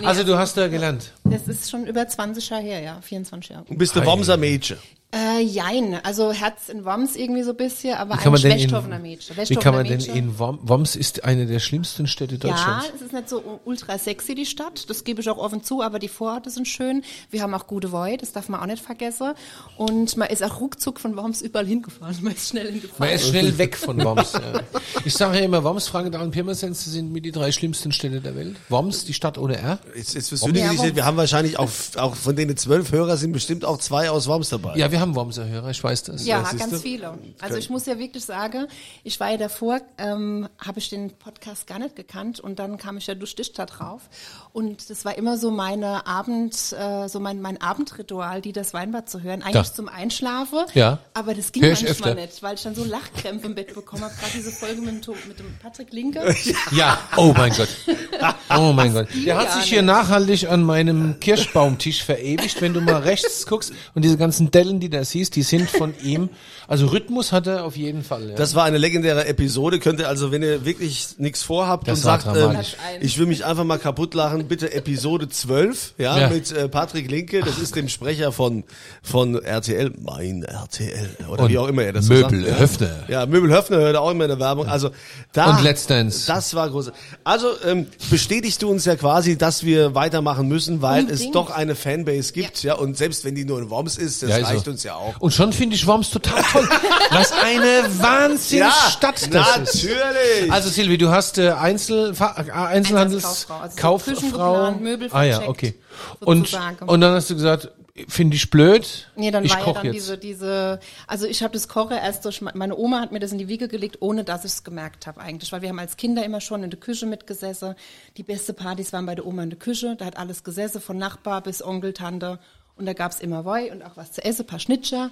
Nee, 0.00 0.06
Also 0.06 0.22
du 0.24 0.36
hast 0.36 0.56
da 0.56 0.68
gelernt. 0.68 1.12
das 1.24 1.46
ist 1.48 1.70
schon 1.70 1.86
über 1.86 2.06
20 2.06 2.48
Jahre 2.50 2.62
her, 2.62 2.80
ja, 2.80 2.98
24 3.00 3.50
Jahre. 3.50 3.64
Du 3.68 3.76
bist 3.76 3.94
der 3.94 4.04
Wormser 4.04 4.36
Mädchen. 4.36 4.76
Äh, 5.14 5.40
jein, 5.40 5.98
also 6.04 6.32
Herz 6.32 6.68
in 6.68 6.84
Worms 6.84 7.14
irgendwie 7.14 7.42
so 7.44 7.50
ein 7.52 7.56
bisschen, 7.56 7.94
aber 7.94 8.14
Wie 8.14 8.18
kann 8.18 8.32
man 8.32 8.40
eigentlich 8.42 8.42
denn 8.42 8.52
in, 8.52 8.70
Westhofener 8.72 8.98
Mädchen. 8.98 9.36
wie 9.48 9.54
kann 9.54 9.72
man 9.74 9.86
denn 9.86 10.00
in 10.00 10.38
Worms, 10.38 10.58
Worms 10.64 10.96
ist 10.96 11.24
eine 11.24 11.46
der 11.46 11.60
schlimmsten 11.60 12.06
Städte 12.08 12.34
Ja, 12.34 12.40
Deutschlands. 12.50 12.86
es 12.96 13.02
ist 13.02 13.12
nicht 13.12 13.28
so 13.28 13.60
ultra 13.64 13.98
sexy, 13.98 14.34
die 14.34 14.44
Stadt. 14.44 14.90
Das 14.90 15.04
gebe 15.04 15.20
ich 15.20 15.30
auch 15.30 15.38
offen 15.38 15.62
zu, 15.62 15.80
aber 15.80 16.00
die 16.00 16.08
Vororte 16.08 16.50
sind 16.50 16.66
schön. 16.66 17.02
Wir 17.30 17.42
haben 17.42 17.54
auch 17.54 17.66
gute 17.68 17.92
Woi, 17.92 18.16
das 18.16 18.32
darf 18.32 18.48
man 18.48 18.60
auch 18.60 18.66
nicht 18.66 18.82
vergessen. 18.82 19.32
Und 19.76 20.16
man 20.16 20.28
ist 20.28 20.42
auch 20.42 20.60
ruckzuck 20.60 20.98
von 20.98 21.16
Worms 21.16 21.40
überall 21.40 21.66
hingefahren. 21.66 22.16
Man 22.20 22.34
ist 22.34 22.48
schnell 22.48 22.66
hingefahren. 22.72 22.98
Man 22.98 23.10
ist 23.10 23.28
schnell 23.28 23.56
weg 23.58 23.76
von 23.76 23.96
Worms. 24.04 24.32
ja. 24.32 24.60
Ich 25.04 25.14
sage 25.14 25.38
ja 25.38 25.44
immer, 25.44 25.62
Worms, 25.62 25.86
Frankenthal 25.88 26.22
und 26.22 26.32
Pirmasens 26.32 26.84
sind 26.84 27.12
mit 27.12 27.24
die 27.24 27.32
drei 27.32 27.52
schlimmsten 27.52 27.92
Städte 27.92 28.20
der 28.20 28.34
Welt. 28.34 28.56
Worms, 28.68 29.04
die 29.04 29.14
Stadt 29.14 29.38
ohne 29.38 29.56
R. 29.56 29.78
Jetzt, 29.94 30.14
jetzt 30.14 30.32
Ja. 30.32 30.94
Wir 30.96 31.04
haben 31.04 31.16
wahrscheinlich 31.16 31.58
auch, 31.58 31.70
auch 31.96 32.16
von 32.16 32.34
denen 32.36 32.56
zwölf 32.56 32.90
Hörer 32.92 33.16
sind 33.16 33.32
bestimmt 33.32 33.64
auch 33.64 33.78
zwei 33.78 34.10
aus 34.10 34.26
Worms 34.26 34.48
dabei. 34.48 34.76
Ja, 34.76 34.90
wir 34.90 35.00
haben 35.00 35.05
Wormser 35.14 35.46
Hörer, 35.46 35.70
ich 35.70 35.82
weiß 35.82 36.04
das. 36.04 36.26
Ja, 36.26 36.42
ganz 36.42 36.70
du? 36.70 36.78
viele. 36.78 37.18
Also 37.40 37.56
ich 37.56 37.70
muss 37.70 37.86
ja 37.86 37.98
wirklich 37.98 38.24
sagen, 38.24 38.66
ich 39.04 39.20
war 39.20 39.30
ja 39.30 39.36
davor, 39.36 39.80
ähm, 39.98 40.48
habe 40.58 40.78
ich 40.78 40.88
den 40.88 41.10
Podcast 41.10 41.66
gar 41.66 41.78
nicht 41.78 41.96
gekannt 41.96 42.40
und 42.40 42.58
dann 42.58 42.78
kam 42.78 42.96
ich 42.96 43.06
ja 43.06 43.14
durch 43.14 43.34
dich 43.34 43.52
da 43.52 43.66
drauf. 43.66 44.08
Und 44.56 44.88
das 44.88 45.04
war 45.04 45.18
immer 45.18 45.36
so 45.36 45.50
meine 45.50 46.06
Abend, 46.06 46.54
äh, 46.72 47.10
so 47.10 47.20
mein, 47.20 47.42
mein 47.42 47.60
Abendritual, 47.60 48.40
die 48.40 48.52
das 48.52 48.72
Weinbad 48.72 49.06
zu 49.06 49.22
hören. 49.22 49.42
Eigentlich 49.42 49.68
Da. 49.68 49.74
zum 49.74 49.86
Einschlafen. 49.86 50.60
Ja. 50.72 50.98
Aber 51.12 51.34
das 51.34 51.52
ging 51.52 51.62
manchmal 51.62 51.90
öfter. 51.90 52.14
nicht, 52.14 52.42
weil 52.42 52.54
ich 52.54 52.62
dann 52.62 52.74
so 52.74 52.82
Lachkrämpfe 52.82 53.48
im 53.48 53.54
Bett 53.54 53.74
bekommen 53.74 54.04
habe. 54.04 54.14
Gerade 54.18 54.32
diese 54.34 54.50
Folge 54.50 54.80
mit 54.80 55.06
dem, 55.06 55.14
mit 55.28 55.38
dem 55.38 55.58
Patrick 55.62 55.92
Linke. 55.92 56.34
Ja, 56.72 56.98
oh 57.18 57.34
mein 57.36 57.52
Gott. 57.52 57.68
Oh 58.48 58.72
mein 58.72 58.94
Gott. 58.94 59.08
Der 59.26 59.36
hat 59.36 59.52
sich 59.52 59.64
hier 59.64 59.82
nicht. 59.82 59.92
nachhaltig 59.92 60.48
an 60.48 60.62
meinem 60.62 61.20
Kirschbaumtisch 61.20 62.02
verewigt. 62.04 62.62
Wenn 62.62 62.72
du 62.72 62.80
mal 62.80 63.02
rechts 63.02 63.44
guckst 63.44 63.72
und 63.94 64.04
diese 64.04 64.16
ganzen 64.16 64.50
Dellen, 64.50 64.80
die 64.80 64.88
da 64.88 65.04
siehst, 65.04 65.36
die 65.36 65.42
sind 65.42 65.68
von 65.68 65.94
ihm. 66.02 66.30
Also 66.68 66.86
Rhythmus 66.86 67.32
hat 67.32 67.46
er 67.46 67.64
auf 67.64 67.76
jeden 67.76 68.02
Fall. 68.02 68.30
Ja. 68.30 68.34
Das 68.36 68.54
war 68.54 68.64
eine 68.64 68.78
legendäre 68.78 69.26
Episode. 69.26 69.78
Könnt 69.80 70.00
ihr 70.00 70.08
also, 70.08 70.32
wenn 70.32 70.42
ihr 70.42 70.64
wirklich 70.64 71.18
nichts 71.18 71.42
vorhabt 71.42 71.88
Das 71.88 71.98
und 71.98 72.04
sagt, 72.04 72.26
ähm, 72.34 72.58
ich 73.00 73.18
will 73.18 73.26
mich 73.26 73.44
einfach 73.44 73.64
mal 73.64 73.78
kaputt 73.78 74.14
lachen, 74.14 74.45
bitte 74.46 74.72
Episode 74.72 75.28
12, 75.28 75.94
ja, 75.98 76.18
Ja. 76.18 76.28
mit 76.30 76.50
äh, 76.52 76.68
Patrick 76.68 77.10
Linke, 77.10 77.40
das 77.40 77.58
ist 77.58 77.76
dem 77.76 77.88
Sprecher 77.88 78.32
von 78.32 78.64
von 79.02 79.42
RTL, 79.42 79.92
mein 80.00 80.42
RTL 80.42 81.08
oder 81.28 81.44
Und 81.44 81.50
wie 81.50 81.58
auch 81.58 81.68
immer 81.68 81.82
er 81.82 81.92
das 81.92 82.06
so 82.06 82.14
Möbel 82.14 82.46
sagt. 82.46 82.60
Höfner. 82.60 83.04
Ja, 83.08 83.20
ja 83.20 83.26
Möbel 83.26 83.50
Höfner 83.52 83.76
hört 83.78 83.94
er 83.94 84.00
auch 84.02 84.10
immer 84.10 84.24
in 84.24 84.30
der 84.30 84.38
Werbung. 84.40 84.66
Also 84.66 84.90
da 85.32 85.50
Und 85.56 85.62
Let's 85.62 85.86
Dance. 85.86 86.26
Das 86.26 86.54
war 86.54 86.68
groß. 86.70 86.90
Also 87.24 87.48
ähm, 87.64 87.86
bestätigst 88.10 88.62
du 88.62 88.70
uns 88.70 88.84
ja 88.84 88.96
quasi, 88.96 89.36
dass 89.36 89.64
wir 89.64 89.94
weitermachen 89.94 90.48
müssen, 90.48 90.82
weil 90.82 91.04
es 91.04 91.10
Unbedingt. 91.10 91.34
doch 91.34 91.50
eine 91.50 91.74
Fanbase 91.74 92.32
gibt, 92.32 92.62
ja. 92.62 92.74
und 92.74 92.96
selbst 92.96 93.24
wenn 93.24 93.34
die 93.34 93.44
nur 93.44 93.58
in 93.60 93.70
Worms 93.70 93.96
ist, 93.98 94.22
das 94.22 94.30
Ja, 94.30 94.36
reicht 94.46 94.64
so. 94.64 94.70
uns 94.70 94.82
ja 94.82 94.94
auch. 94.94 95.14
Und 95.20 95.32
schon 95.34 95.52
finde 95.52 95.76
ich 95.76 95.86
Worms 95.86 96.10
total 96.10 96.42
toll. 96.52 96.68
Was 97.10 97.32
eine 97.32 97.84
Wahnsinnsstadt 97.98 99.32
das 99.32 99.56
ist. 99.74 99.84
natürlich. 99.84 100.52
Also 100.52 100.68
Silvi, 100.68 100.98
du 100.98 101.10
hast 101.10 101.38
äh, 101.38 101.50
Einzel, 101.50 102.12
äh, 102.12 102.50
Einzelhandels 102.50 103.46
Einzelhandelskauffrau, 103.46 103.54
also 103.60 103.74
so 103.76 103.80
Kauffrau. 103.80 104.35
Geplant, 104.36 104.80
Möbel 104.80 105.08
ah 105.12 105.22
ja, 105.22 105.48
okay. 105.48 105.74
Und, 106.20 106.38
sozusagen. 106.48 106.88
und 106.88 107.00
dann 107.00 107.14
hast 107.14 107.30
du 107.30 107.34
gesagt, 107.34 107.70
finde 108.08 108.36
ich 108.36 108.50
blöd. 108.50 109.08
Nee, 109.16 109.30
dann 109.30 109.44
ich 109.44 109.52
war 109.54 109.66
ja 109.66 109.72
dann 109.72 109.84
jetzt. 109.86 109.94
diese, 109.94 110.18
diese, 110.18 110.80
also 111.06 111.26
ich 111.26 111.42
habe 111.42 111.54
das 111.54 111.66
Koche 111.66 111.94
erst 111.94 112.24
durch, 112.26 112.42
me- 112.42 112.52
meine 112.54 112.76
Oma 112.76 113.00
hat 113.00 113.10
mir 113.12 113.20
das 113.20 113.32
in 113.32 113.38
die 113.38 113.48
Wiege 113.48 113.68
gelegt, 113.68 113.98
ohne 114.00 114.22
dass 114.22 114.44
ich 114.44 114.52
es 114.52 114.64
gemerkt 114.64 115.06
habe 115.06 115.20
eigentlich, 115.20 115.50
weil 115.52 115.62
wir 115.62 115.70
haben 115.70 115.78
als 115.78 115.96
Kinder 115.96 116.22
immer 116.24 116.42
schon 116.42 116.62
in 116.62 116.68
der 116.70 116.78
Küche 116.78 117.06
mitgesessen. 117.06 117.74
Die 118.18 118.22
beste 118.22 118.52
Partys 118.52 118.92
waren 118.92 119.06
bei 119.06 119.14
der 119.14 119.26
Oma 119.26 119.42
in 119.44 119.50
der 119.50 119.58
Küche, 119.58 119.96
da 119.96 120.04
hat 120.04 120.18
alles 120.18 120.44
gesessen, 120.44 120.80
von 120.82 120.98
Nachbar 120.98 121.40
bis 121.40 121.64
Onkel, 121.64 121.94
Tante. 121.94 122.38
Und 122.78 122.84
da 122.84 122.92
gab's 122.92 123.20
immer 123.20 123.46
Woi 123.46 123.72
und 123.72 123.82
auch 123.82 123.96
was 123.96 124.12
zu 124.12 124.22
essen, 124.22 124.46
paar 124.46 124.58
Schnitzer. 124.58 125.10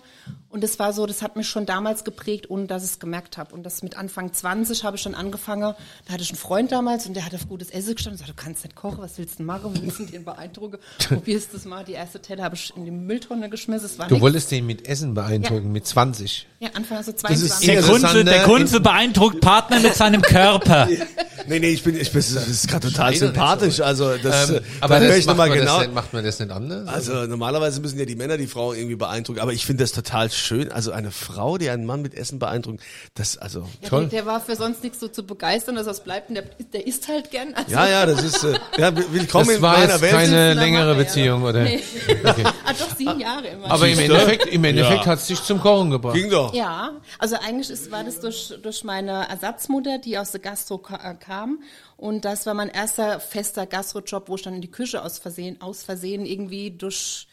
Und 0.51 0.63
das 0.63 0.79
war 0.79 0.93
so, 0.93 1.07
das 1.07 1.23
hat 1.23 1.35
mich 1.37 1.49
schon 1.49 1.65
damals 1.65 2.05
geprägt, 2.05 2.51
ohne 2.51 2.67
dass 2.67 2.85
ich 2.85 2.91
es 2.91 2.99
gemerkt 2.99 3.39
habe. 3.39 3.55
Und 3.55 3.63
das 3.63 3.83
mit 3.83 3.97
Anfang 3.97 4.35
20 4.35 4.85
habe 4.85 4.97
ich 4.99 5.03
schon 5.03 5.15
angefangen. 5.15 5.75
Da 6.05 6.13
hatte 6.13 6.23
ich 6.23 6.29
einen 6.29 6.37
Freund 6.39 6.73
damals 6.73 7.07
und 7.07 7.15
der 7.15 7.25
hat 7.25 7.35
auf 7.35 7.49
gutes 7.49 7.71
Essen 7.71 7.95
gestanden 7.95 8.21
und 8.21 8.27
sagte, 8.27 8.35
du 8.39 8.45
kannst 8.45 8.65
nicht 8.65 8.77
kochen, 8.77 8.99
was 8.99 9.17
willst 9.17 9.35
du 9.35 9.37
denn 9.39 9.47
machen? 9.47 9.75
Wir 9.75 9.81
müssen 9.83 10.07
den 10.11 10.25
beeindrucken. 10.27 10.77
Probierst 11.09 11.55
das 11.55 11.65
mal. 11.65 11.85
Die 11.85 11.93
erste 11.93 12.21
Teller 12.21 12.45
habe 12.45 12.55
ich 12.55 12.71
in 12.77 12.85
die 12.85 12.91
Mülltonne 12.91 13.49
geschmissen. 13.49 13.87
Es 13.87 13.99
war 13.99 14.09
Du 14.09 14.17
nix. 14.17 14.23
wolltest 14.23 14.51
den 14.51 14.67
mit 14.67 14.87
Essen 14.87 15.15
beeindrucken, 15.15 15.65
Ja. 15.69 15.73
mit 15.73 15.87
20. 15.87 16.47
Ja, 16.61 16.69
Anfang 16.75 17.03
so 17.03 17.13
ist 17.13 17.21
22. 17.21 17.67
Der 17.67 17.77
Interessant, 17.79 18.03
Kunze, 18.13 18.25
der? 18.27 18.43
Kunze 18.43 18.81
beeindruckt 18.81 19.41
Partner 19.41 19.81
mit 19.81 19.95
seinem 19.95 20.21
Körper. 20.21 20.87
Nee, 21.47 21.59
nee, 21.61 21.69
ich 21.71 21.83
bin, 21.83 21.97
ich 21.97 22.11
bin, 22.11 22.21
das 22.21 22.49
ist 22.49 22.69
gerade 22.69 22.89
total 22.91 23.15
sympathisch. 23.15 23.81
Also, 23.81 24.17
das, 24.17 24.51
Ähm, 24.51 24.57
äh, 24.57 24.61
aber 24.81 25.01
das 25.01 25.17
ich 25.19 25.27
macht, 25.27 25.37
man 25.37 25.53
genau. 25.53 25.65
das 25.65 25.79
nicht, 25.87 25.95
macht 25.95 26.13
man 26.13 26.25
das 26.25 26.39
nicht 26.39 26.51
anders? 26.51 26.89
Also 26.89 27.27
normalerweise 27.27 27.81
müssen 27.81 27.99
ja 27.99 28.05
die 28.05 28.17
Männer 28.17 28.37
die 28.37 28.47
Frau 28.47 28.73
irgendwie 28.73 28.97
beeindrucken, 28.97 29.41
aber 29.41 29.53
ich 29.53 29.67
finde 29.67 29.85
das 29.85 29.93
total 29.93 30.31
schön. 30.31 30.73
Also 30.73 30.93
eine 30.93 31.11
Frau, 31.11 31.59
die 31.59 31.71
einen 31.71 31.85
Mann 31.87 32.03
mit 32.03 32.15
Essen 32.15 32.39
beeindruckt, 32.39 32.81
das 33.15 33.37
also 33.39 33.69
Ja, 33.83 33.89
toll. 33.89 34.01
Der, 34.07 34.21
der 34.23 34.27
war 34.27 34.41
für 34.41 34.57
sonst 34.57 34.83
nichts 34.83 35.01
so 35.01 35.09
zu 35.09 35.25
begeistern, 35.25 35.75
dass 35.77 35.87
was 35.87 36.03
bleibt 36.03 36.29
und 36.31 36.37
der, 36.37 36.45
der 36.73 36.87
isst 36.87 37.09
halt 37.09 37.31
gern. 37.31 37.55
Also, 37.55 37.71
ja, 37.73 37.89
ja, 37.89 38.07
das 38.07 38.23
ist 38.23 38.45
äh, 38.45 38.59
ja 38.79 38.93
willkommen 39.13 39.47
das 39.47 39.57
in 39.57 39.63
war 39.63 39.79
meiner 39.79 40.01
Welt. 40.01 40.13
keine 40.13 40.55
längere. 40.55 40.95
Beziehung, 40.95 41.43
oder? 41.43 41.63
Nee. 41.65 41.81
ah, 42.25 42.73
doch, 42.79 42.97
sieben 42.97 43.21
Jahre 43.21 43.49
immer. 43.49 43.71
Aber 43.71 43.89
im? 43.89 43.99
Endeffekt, 43.99 44.47
im 44.47 44.65
Endeffekt 44.65 45.05
Ja. 45.05 45.13
hat 45.13 45.19
es 45.19 45.27
dich 45.27 45.43
zum 45.43 45.61
Kochen 45.61 45.91
gebracht. 45.91 46.15
Ging 46.15 46.31
doch. 46.31 46.55
Ja, 46.55 46.93
also 47.19 47.37
eigentlich 47.37 47.71
ist, 47.71 47.91
war 47.91 48.05
das 48.05 48.21
durch, 48.21 48.53
durch 48.63 48.85
meine 48.85 49.29
Ersatzmutter, 49.29 49.99
die 49.99 50.17
aus 50.19 50.31
der 50.31 50.41
Gastro 50.41 50.79
ka- 50.79 51.01
äh, 51.11 51.15
kam. 51.35 51.63
Und 51.97 52.25
das 52.25 52.47
war 52.47 52.55
mein 52.55 52.69
erster 52.69 53.21
fester 53.21 53.67
Gastrojob, 53.67 54.29
wo 54.29 54.37
ich 54.37 54.43
dann 54.43 54.55
in 54.55 54.61
die 54.61 54.71
Küche 54.71 55.03
aus 55.03 55.19
Versehen, 55.19 55.61
aus 55.61 55.83
Versehen 55.83 56.27
irgendwie 56.27 56.71
durch, 56.71 57.27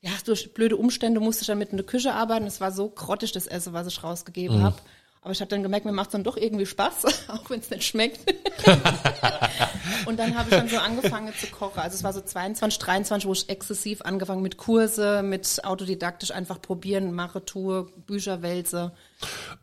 ja, 0.00 0.10
durch 0.24 0.52
blöde 0.54 0.76
Umstände 0.76 1.20
musste 1.20 1.42
ich 1.42 1.46
dann 1.48 1.58
mit 1.58 1.70
in 1.70 1.76
der 1.76 1.86
Küche 1.86 2.12
arbeiten. 2.14 2.46
Es 2.46 2.60
war 2.60 2.72
so 2.72 2.88
grottig, 2.90 3.32
das 3.32 3.46
Essen, 3.46 3.72
was 3.72 3.86
ich 3.86 4.02
rausgegeben 4.02 4.58
Mhm. 4.58 4.62
habe. 4.64 4.76
Aber 5.22 5.32
ich 5.32 5.40
habe 5.42 5.50
dann 5.50 5.62
gemerkt, 5.62 5.84
mir 5.84 5.92
macht 5.92 6.14
dann 6.14 6.24
doch 6.24 6.38
irgendwie 6.38 6.64
Spaß, 6.64 7.04
auch 7.28 7.50
wenn 7.50 7.60
es 7.60 7.68
nicht 7.68 7.84
schmeckt. 7.84 8.20
und 10.06 10.18
dann 10.18 10.34
habe 10.36 10.48
ich 10.48 10.56
dann 10.56 10.68
so 10.68 10.78
angefangen 10.78 11.32
zu 11.38 11.46
kochen. 11.48 11.78
Also 11.78 11.96
es 11.96 12.04
war 12.04 12.14
so 12.14 12.22
22, 12.22 12.78
23, 12.78 13.28
wo 13.28 13.32
ich 13.32 13.48
exzessiv 13.50 14.00
angefangen 14.02 14.40
mit 14.40 14.56
Kurse, 14.56 15.22
mit 15.22 15.62
autodidaktisch 15.62 16.30
einfach 16.30 16.62
probieren, 16.62 17.12
mache, 17.12 17.44
tue, 17.44 17.84
Bücher 18.06 18.40
wälze. 18.40 18.92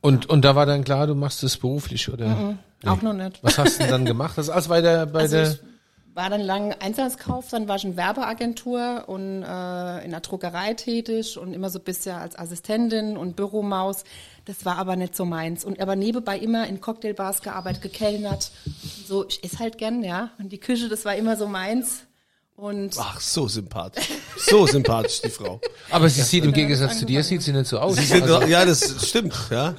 Und, 0.01 0.29
und 0.29 0.45
da 0.45 0.55
war 0.55 0.65
dann 0.65 0.83
klar, 0.83 1.07
du 1.07 1.15
machst 1.15 1.43
es 1.43 1.57
beruflich, 1.57 2.09
oder? 2.11 2.55
Auch 2.85 3.01
noch 3.01 3.13
nicht. 3.13 3.43
Was 3.43 3.57
hast 3.57 3.79
du 3.79 3.83
denn 3.83 3.91
dann 3.91 4.05
gemacht? 4.05 4.37
Das 4.37 4.49
alles 4.49 4.67
bei 4.67 4.81
der, 4.81 5.05
bei 5.07 5.21
Also 5.21 5.37
der, 5.37 5.57
war 6.17 6.31
dann 6.31 6.41
lang 6.41 6.73
Einzelhandelskauf, 6.73 7.49
dann 7.51 7.67
war 7.67 7.75
ich 7.75 7.85
in 7.85 7.95
Werbeagentur 7.95 9.03
und 9.05 9.43
äh, 9.43 10.03
in 10.03 10.09
der 10.09 10.19
Druckerei 10.21 10.73
tätig 10.73 11.37
und 11.37 11.53
immer 11.53 11.69
so 11.69 11.77
ein 11.77 11.85
bisschen 11.85 12.15
als 12.15 12.37
Assistentin 12.37 13.17
und 13.17 13.35
Büromaus. 13.35 14.03
Das 14.45 14.65
war 14.65 14.77
aber 14.77 14.95
nicht 14.95 15.15
so 15.15 15.25
meins. 15.25 15.63
Und 15.63 15.79
aber 15.79 15.95
nebenbei 15.95 16.39
immer 16.39 16.67
in 16.67 16.81
Cocktailbars 16.81 17.43
gearbeitet, 17.43 17.83
gekellnert. 17.83 18.51
So, 19.05 19.27
ich 19.27 19.43
esse 19.43 19.59
halt 19.59 19.77
gern, 19.77 20.03
ja. 20.03 20.31
Und 20.39 20.51
die 20.51 20.59
Küche, 20.59 20.89
das 20.89 21.05
war 21.05 21.15
immer 21.15 21.37
so 21.37 21.47
meins. 21.47 22.06
Und 22.57 22.95
Ach, 22.97 23.19
so 23.19 23.47
sympathisch. 23.47 24.09
So 24.35 24.65
sympathisch, 24.65 25.21
die 25.21 25.29
Frau. 25.29 25.61
aber 25.91 26.09
sie 26.09 26.23
sieht 26.23 26.43
im 26.43 26.53
Gegensatz 26.53 26.97
zu 26.99 27.05
dir, 27.05 27.23
sieht 27.23 27.43
sie 27.43 27.53
nicht 27.53 27.67
so 27.67 27.77
aus. 27.79 27.97
Sie 27.97 28.03
sind 28.05 28.23
Also, 28.23 28.47
ja, 28.47 28.65
das 28.65 29.07
stimmt, 29.07 29.35
ja. 29.51 29.75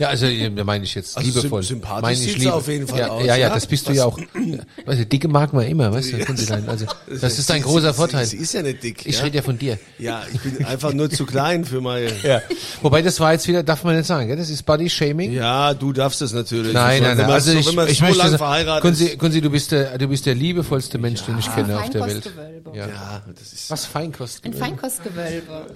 Ja, 0.00 0.08
also, 0.08 0.26
da 0.56 0.64
meine 0.64 0.82
ich 0.84 0.94
jetzt 0.96 1.16
Also 1.16 1.28
liebevoll. 1.28 1.60
sym- 1.62 1.66
sympathisch 1.66 2.02
Meine 2.02 2.18
ich 2.18 2.36
liebe- 2.38 2.52
auf 2.54 2.66
jeden 2.66 2.88
Fall 2.88 2.98
ja, 2.98 3.08
aus, 3.08 3.20
Ja, 3.24 3.36
ja, 3.36 3.48
ja. 3.48 3.54
das 3.54 3.66
bist 3.66 3.88
du 3.88 3.92
ja 3.92 4.04
auch. 4.06 4.18
Weißt 4.86 5.00
du, 5.00 5.06
dicke 5.06 5.28
mag 5.28 5.52
man 5.52 5.66
immer, 5.66 5.92
weißt 5.92 6.12
du, 6.14 6.24
Kunzilein. 6.24 6.68
Also, 6.68 6.86
das 7.20 7.38
ist 7.38 7.50
ein 7.50 7.62
großer 7.62 7.94
Vorteil. 7.94 8.24
Sie, 8.26 8.38
sie 8.38 8.42
ist 8.42 8.54
ja 8.54 8.62
nicht 8.62 8.82
dick. 8.82 9.06
Ich 9.06 9.18
ja? 9.18 9.24
rede 9.24 9.36
ja 9.36 9.42
von 9.42 9.56
dir. 9.58 9.78
Ja, 9.98 10.22
ich 10.32 10.40
bin 10.40 10.64
einfach 10.64 10.92
nur 10.92 11.08
zu 11.10 11.24
klein 11.26 11.64
für 11.64 11.80
meine. 11.80 12.10
Ja. 12.22 12.42
Wobei, 12.82 13.02
das 13.02 13.20
war 13.20 13.32
jetzt 13.32 13.46
wieder, 13.46 13.62
darf 13.62 13.84
man 13.84 13.96
nicht 13.96 14.06
sagen, 14.06 14.26
gell? 14.28 14.36
das 14.36 14.50
ist 14.50 14.64
Body 14.64 14.90
Shaming. 14.90 15.32
Ja, 15.32 15.74
du 15.74 15.92
darfst 15.92 16.20
es 16.22 16.32
natürlich. 16.32 16.72
Nein, 16.72 17.02
nein, 17.02 17.16
nein. 17.16 17.26
man 17.26 17.34
Also 17.34 17.52
so, 17.52 17.58
ich, 17.58 17.66
wenn 17.68 17.74
man 17.74 17.88
ich 17.88 17.98
so 17.98 18.04
möchte 18.04 18.18
lange 18.18 18.30
sagen, 18.30 18.38
verheiratet 18.38 18.82
Kunzi, 18.82 19.04
ist. 19.06 19.18
Kunzi, 19.18 19.40
du 19.40 19.50
bist 19.50 19.72
der, 19.72 19.98
du 19.98 20.08
bist 20.08 20.26
der 20.26 20.34
liebevollste 20.34 20.98
Mensch, 20.98 21.22
den 21.22 21.38
ich 21.38 21.52
kenne 21.54 21.78
auf 21.78 21.90
der 21.90 22.00
Welt. 22.06 22.24
Feinkostgewölbe. 22.24 22.70
Ja. 22.78 22.88
Ja, 22.88 23.22
das 23.38 23.52
ist. 23.52 23.70
Was 23.70 23.84
Feinkost? 23.84 24.44
Ein 24.44 24.54
Feinkostgewölbe. 24.54 25.66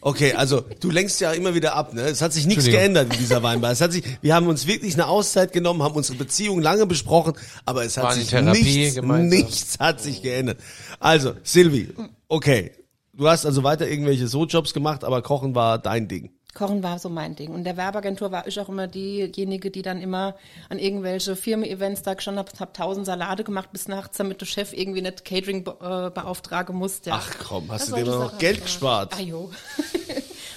Okay, 0.00 0.32
also 0.34 0.64
du 0.80 0.90
lenkst 0.90 1.20
ja 1.20 1.32
immer 1.32 1.54
wieder 1.54 1.74
ab, 1.74 1.92
ne? 1.92 2.02
Es 2.02 2.22
hat 2.22 2.32
sich 2.32 2.46
nichts 2.46 2.64
geändert 2.66 3.12
in 3.12 3.18
dieser 3.18 3.42
Weinbar. 3.58 3.72
Es 3.72 3.80
hat 3.80 3.92
sich, 3.92 4.04
wir 4.22 4.34
haben 4.34 4.46
uns 4.46 4.66
wirklich 4.66 4.94
eine 4.94 5.08
Auszeit 5.08 5.52
genommen, 5.52 5.82
haben 5.82 5.96
unsere 5.96 6.16
Beziehung 6.16 6.60
lange 6.60 6.86
besprochen, 6.86 7.34
aber 7.64 7.84
es 7.84 7.96
hat 7.96 8.16
in 8.16 8.22
sich 8.22 8.32
nichts, 8.32 8.94
gemeinsam. 8.94 9.28
nichts 9.28 9.78
hat 9.78 10.00
sich 10.00 10.22
geändert. 10.22 10.60
Also, 11.00 11.32
Silvi, 11.42 11.92
okay. 12.28 12.72
Du 13.12 13.28
hast 13.28 13.44
also 13.44 13.64
weiter 13.64 13.88
irgendwelche 13.88 14.28
So-Jobs 14.28 14.72
gemacht, 14.72 15.02
aber 15.02 15.22
Kochen 15.22 15.56
war 15.56 15.78
dein 15.78 16.06
Ding. 16.06 16.30
Kochen 16.54 16.84
war 16.84 17.00
so 17.00 17.08
mein 17.08 17.34
Ding. 17.34 17.50
Und 17.50 17.64
der 17.64 17.76
Werbeagentur 17.76 18.30
war 18.30 18.46
ich 18.46 18.58
auch 18.60 18.68
immer 18.68 18.86
diejenige, 18.86 19.72
die 19.72 19.82
dann 19.82 20.00
immer 20.00 20.36
an 20.68 20.78
irgendwelche 20.78 21.34
Firmen-Events 21.34 22.02
da 22.02 22.14
gestanden 22.14 22.44
hab, 22.44 22.60
hab 22.60 22.74
tausend 22.74 23.06
Salate 23.06 23.42
gemacht 23.42 23.70
bis 23.72 23.88
nachts, 23.88 24.18
damit 24.18 24.40
der 24.40 24.46
Chef 24.46 24.72
irgendwie 24.72 25.02
nicht 25.02 25.24
Catering 25.24 25.64
be 25.64 25.72
äh, 25.80 26.10
beauftragen 26.10 26.76
musste. 26.76 27.10
Ach 27.12 27.28
komm, 27.44 27.70
hast 27.70 27.88
Das 27.88 27.98
du 27.98 28.04
dir 28.04 28.10
noch 28.10 28.38
Geld 28.38 28.62
gespart? 28.62 29.14
Ah 29.16 29.20
jo. 29.20 29.50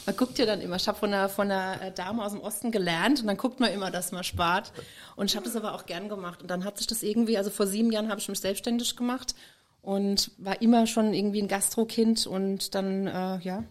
Man 0.05 0.15
guckt 0.15 0.37
ja 0.39 0.45
dann 0.45 0.61
immer. 0.61 0.75
Ich 0.75 0.87
habe 0.87 0.97
von 0.97 1.13
einer, 1.13 1.29
von 1.29 1.51
einer 1.51 1.81
äh, 1.81 1.91
Dame 1.91 2.23
aus 2.23 2.31
dem 2.31 2.41
Osten 2.41 2.71
gelernt 2.71 3.21
und 3.21 3.27
dann 3.27 3.37
guckt 3.37 3.59
man 3.59 3.71
immer, 3.71 3.91
dass 3.91 4.11
man 4.11 4.23
spart. 4.23 4.71
Und 5.15 5.29
ich 5.29 5.35
habe 5.35 5.45
das 5.45 5.55
aber 5.55 5.73
auch 5.73 5.85
gern 5.85 6.09
gemacht. 6.09 6.41
Und 6.41 6.49
dann 6.49 6.63
hat 6.63 6.77
sich 6.77 6.87
das 6.87 7.03
irgendwie, 7.03 7.37
also 7.37 7.49
vor 7.49 7.67
sieben 7.67 7.91
Jahren 7.91 8.09
habe 8.09 8.19
ich 8.19 8.27
mich 8.27 8.39
selbstständig 8.39 8.95
gemacht 8.95 9.35
und 9.81 10.31
war 10.37 10.61
immer 10.61 10.87
schon 10.87 11.13
irgendwie 11.13 11.41
ein 11.41 11.47
Gastrokind 11.47 12.27
und 12.27 12.75
dann, 12.75 13.07
äh, 13.07 13.39
ja, 13.39 13.63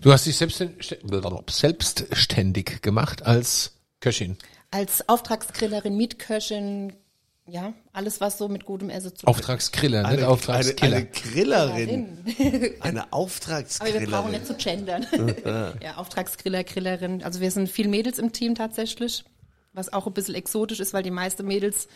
Du 0.00 0.12
hast 0.12 0.26
dich 0.26 0.36
selbstständig, 0.36 0.96
selbstständig 1.50 2.82
gemacht 2.82 3.26
als 3.26 3.72
Köchin. 3.98 4.36
als 4.70 5.08
Auftragsgrillerin, 5.08 5.96
Mietköchin, 5.96 6.92
ja, 7.46 7.72
alles 7.92 8.20
was 8.20 8.38
so 8.38 8.48
mit 8.48 8.64
gutem 8.64 8.88
Essen 8.88 9.10
zu 9.10 9.24
tun 9.24 9.28
Auftragsgriller, 9.28 10.02
nicht 10.02 10.18
Eine, 10.18 10.28
Auftragskiller. 10.28 10.96
eine 10.96 11.06
Grillerin. 11.06 12.18
hat. 12.26 12.36
Eine 12.40 12.42
Aber 12.42 12.70
wir 12.80 12.80
brauchen 12.80 13.08
Auftragsgrillerin. 13.10 14.30
nicht 14.30 14.46
zu 14.46 14.54
gendern. 14.54 15.06
ja, 15.82 15.96
Auftragsgriller, 15.96 16.64
Grillerin. 16.64 17.22
Also 17.22 17.40
wir 17.40 17.50
sind 17.50 17.68
viel 17.68 17.88
Mädels 17.88 18.18
im 18.18 18.32
Team 18.32 18.54
tatsächlich, 18.54 19.24
was 19.72 19.92
auch 19.92 20.06
ein 20.06 20.12
bisschen 20.12 20.34
exotisch 20.36 20.78
ist, 20.80 20.94
weil 20.94 21.02
die 21.02 21.10
meisten 21.10 21.46
Mädels 21.46 21.88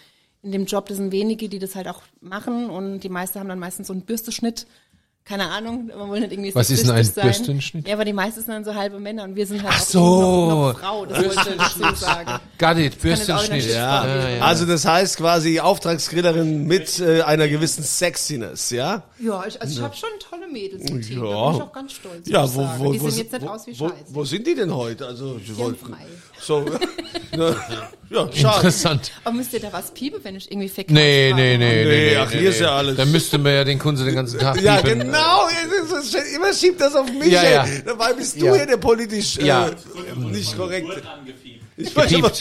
in 0.43 0.53
dem 0.53 0.67
Job, 0.67 0.87
das 0.87 0.97
sind 0.99 1.13
wenige, 1.13 1.49
die 1.49 1.59
das 1.59 1.75
halt 1.75 1.89
auch 1.89 2.03
machen 2.21 2.69
und 2.71 3.01
die 3.01 3.09
meisten 3.09 3.39
haben 3.39 3.49
dann 3.49 3.59
meistens 3.59 3.87
so 3.87 3.93
einen 3.93 4.03
Bürsteschnitt. 4.03 4.67
Keine 5.29 5.49
Ahnung, 5.51 5.91
man 5.97 6.09
will 6.13 6.21
nicht 6.21 6.31
irgendwie 6.33 6.55
Was 6.55 6.71
ist 6.71 6.85
denn 6.85 6.93
ein 6.93 7.03
sein. 7.03 7.25
Bürstenschnitt? 7.25 7.89
Ja, 7.89 7.95
aber 7.95 8.05
die 8.05 8.13
meisten 8.13 8.41
sind 8.43 8.49
dann 8.55 8.65
so 8.65 8.77
halbe 8.77 9.01
Männer 9.01 9.25
und 9.25 9.35
wir 9.35 9.45
sind 9.45 9.61
halt 9.65 9.75
Ach 9.77 9.81
auch 9.81 9.85
so. 9.85 10.01
noch, 10.49 10.73
noch 10.73 10.79
Frau, 10.81 11.05
das 11.05 11.19
wollte 11.19 11.51
ich 11.51 11.57
dazu 11.57 11.95
sagen. 11.97 12.41
Got 12.59 12.77
it, 12.79 13.01
Bürstenschnitt. 13.03 13.51
nicht 13.51 13.71
Ja, 13.71 14.07
Ja, 14.07 14.29
ja. 14.29 14.43
also 14.45 14.67
das 14.67 14.85
heißt 14.85 15.17
quasi 15.17 15.59
Auftragsgrillerin 15.59 16.67
mit 16.69 17.01
äh, 17.01 17.23
einer 17.23 17.49
gewissen 17.49 17.83
Sexiness, 17.83 18.71
ja? 18.71 19.03
Ja, 19.19 19.45
ich, 19.49 19.61
also 19.61 19.75
ich 19.77 19.83
habe 19.83 19.97
schon 19.97 20.11
tolle 20.31 20.47
Mädels 20.47 20.89
im 20.89 21.03
Team, 21.03 21.21
da 21.23 21.27
Ja. 21.29 21.47
bin 21.49 21.57
ich 21.57 21.63
auch 21.63 21.73
ganz 21.73 21.93
stolz. 21.93 22.29
Ja, 22.29 22.55
wo, 22.55 22.69
wo, 22.79 22.93
die 22.93 23.01
wo, 23.01 23.09
sehen 23.11 23.25
jetzt 23.25 23.33
nicht 23.33 23.45
wo, 23.45 23.49
aus 23.49 23.67
wie 23.67 23.81
wo, 23.81 23.89
Scheiße. 23.89 24.05
wo 24.11 24.25
sind 24.25 24.47
die 24.47 24.55
denn 24.55 24.73
heute? 24.73 25.07
Also, 25.07 25.41
ich 25.43 25.57
wollte, 25.57 25.79
so, 26.41 26.65
ja, 27.37 27.49
ja, 28.11 28.33
schade. 28.33 28.57
Interessant. 28.59 29.11
Aber 29.25 29.35
müsst 29.35 29.53
ihr 29.55 29.61
da 29.61 29.73
was 29.73 29.91
piepen, 29.93 30.21
wenn 30.23 30.37
ich 30.37 30.51
irgendwie 30.53 30.69
verkaufe? 30.69 30.95
Nee, 30.95 31.33
nee, 31.35 31.57
nee, 31.57 31.67
nee, 31.67 31.85
Nee, 31.85 32.11
nee. 32.11 32.17
ach, 32.17 32.31
hier 32.31 32.51
ist 32.51 32.61
ja 32.61 32.77
alles. 32.77 32.97
Dann 32.97 33.11
müsste 33.11 33.39
man 33.39 33.53
ja 33.53 33.65
den 33.65 33.79
Kunze 33.79 34.05
den 34.05 34.15
ganzen 34.15 34.39
Tag 34.39 34.61
Ja, 34.61 34.77
piepen. 34.77 35.01
genau. 35.01 35.16
Ist- 36.01 36.15
Immer 36.35 36.53
schiebt 36.53 36.81
das 36.81 36.95
auf 36.95 37.11
mich. 37.13 37.33
Ja, 37.33 37.43
ja. 37.43 37.67
Dabei 37.85 38.13
bist 38.13 38.41
du 38.41 38.47
Ja. 38.47 38.55
hier 38.55 38.67
der 38.67 38.77
politisch 38.77 39.39
äh, 39.39 39.71
nicht 40.31 40.57
korrekt. 40.57 40.89
Ich 41.79 41.95
weiß 41.95 42.15
aber, 42.15 42.33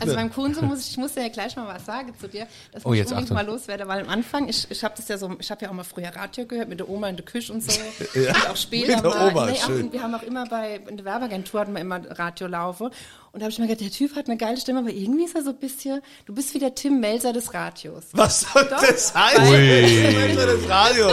Also 0.00 0.14
beim 0.16 0.32
Kunze 0.32 0.62
muss 0.62 0.80
ich, 0.80 0.90
ich 0.92 0.96
muss 0.96 1.12
dir 1.14 1.22
ja 1.22 1.28
gleich 1.28 1.54
mal 1.54 1.66
was 1.68 1.86
sagen 1.86 2.12
zu 2.20 2.26
dir. 2.28 2.46
Das 2.72 2.84
Oh, 2.84 2.88
muss 2.88 2.96
ich 2.96 3.00
jetzt 3.02 3.12
unbedingt 3.12 3.30
Achtung. 3.32 3.46
mal 3.46 3.52
loswerden, 3.54 3.86
weil 3.88 4.00
am 4.02 4.08
Anfang, 4.08 4.48
ich, 4.48 4.66
ich 4.68 4.82
habe 4.82 4.94
das 4.96 5.06
ja 5.08 5.16
so, 5.16 5.30
ich 5.38 5.50
habe 5.50 5.64
ja 5.64 5.70
auch 5.70 5.74
mal 5.74 5.84
früher 5.84 6.08
Radio 6.14 6.44
gehört 6.44 6.68
mit 6.68 6.80
der 6.80 6.88
Oma 6.88 7.08
in 7.08 7.16
der 7.16 7.24
Küche 7.24 7.52
und 7.52 7.62
so. 7.62 7.70
Und 8.14 8.50
auch 8.50 8.56
später 8.56 8.96
Mit 8.96 9.04
der 9.04 9.10
mal. 9.10 9.28
Oma, 9.30 9.46
nee, 9.46 9.52
auch, 9.52 9.66
schön. 9.66 9.84
und 9.84 9.92
wir 9.92 10.02
haben 10.02 10.14
auch 10.14 10.22
immer 10.22 10.44
bei, 10.46 10.80
in 10.88 10.96
der 10.96 11.04
Werbeagentur 11.04 11.60
hatten 11.60 11.72
wir 11.72 11.80
immer 11.80 12.00
Radio 12.18 12.46
laufe. 12.48 12.84
Und 13.32 13.40
da 13.40 13.44
habe 13.44 13.50
ich 13.50 13.58
mir 13.58 13.66
gedacht, 13.66 13.80
der 13.80 13.90
Typ 13.90 14.14
hat 14.16 14.26
eine 14.26 14.36
geile 14.36 14.56
Stimme, 14.56 14.80
aber 14.80 14.90
irgendwie 14.90 15.24
ist 15.24 15.34
er 15.34 15.42
so 15.42 15.50
ein 15.50 15.56
bisschen, 15.56 16.00
du 16.26 16.34
bist 16.34 16.52
wie 16.54 16.58
der 16.60 16.74
Tim 16.74 17.00
Melzer 17.00 17.32
des 17.32 17.52
Radios. 17.54 18.04
was 18.12 18.40
soll 18.40 18.64
Doch. 18.70 18.80
das 18.80 19.14
heißen? 19.14 19.44
Weil- 19.52 20.34
Das 20.36 20.68
Radio. 20.68 21.08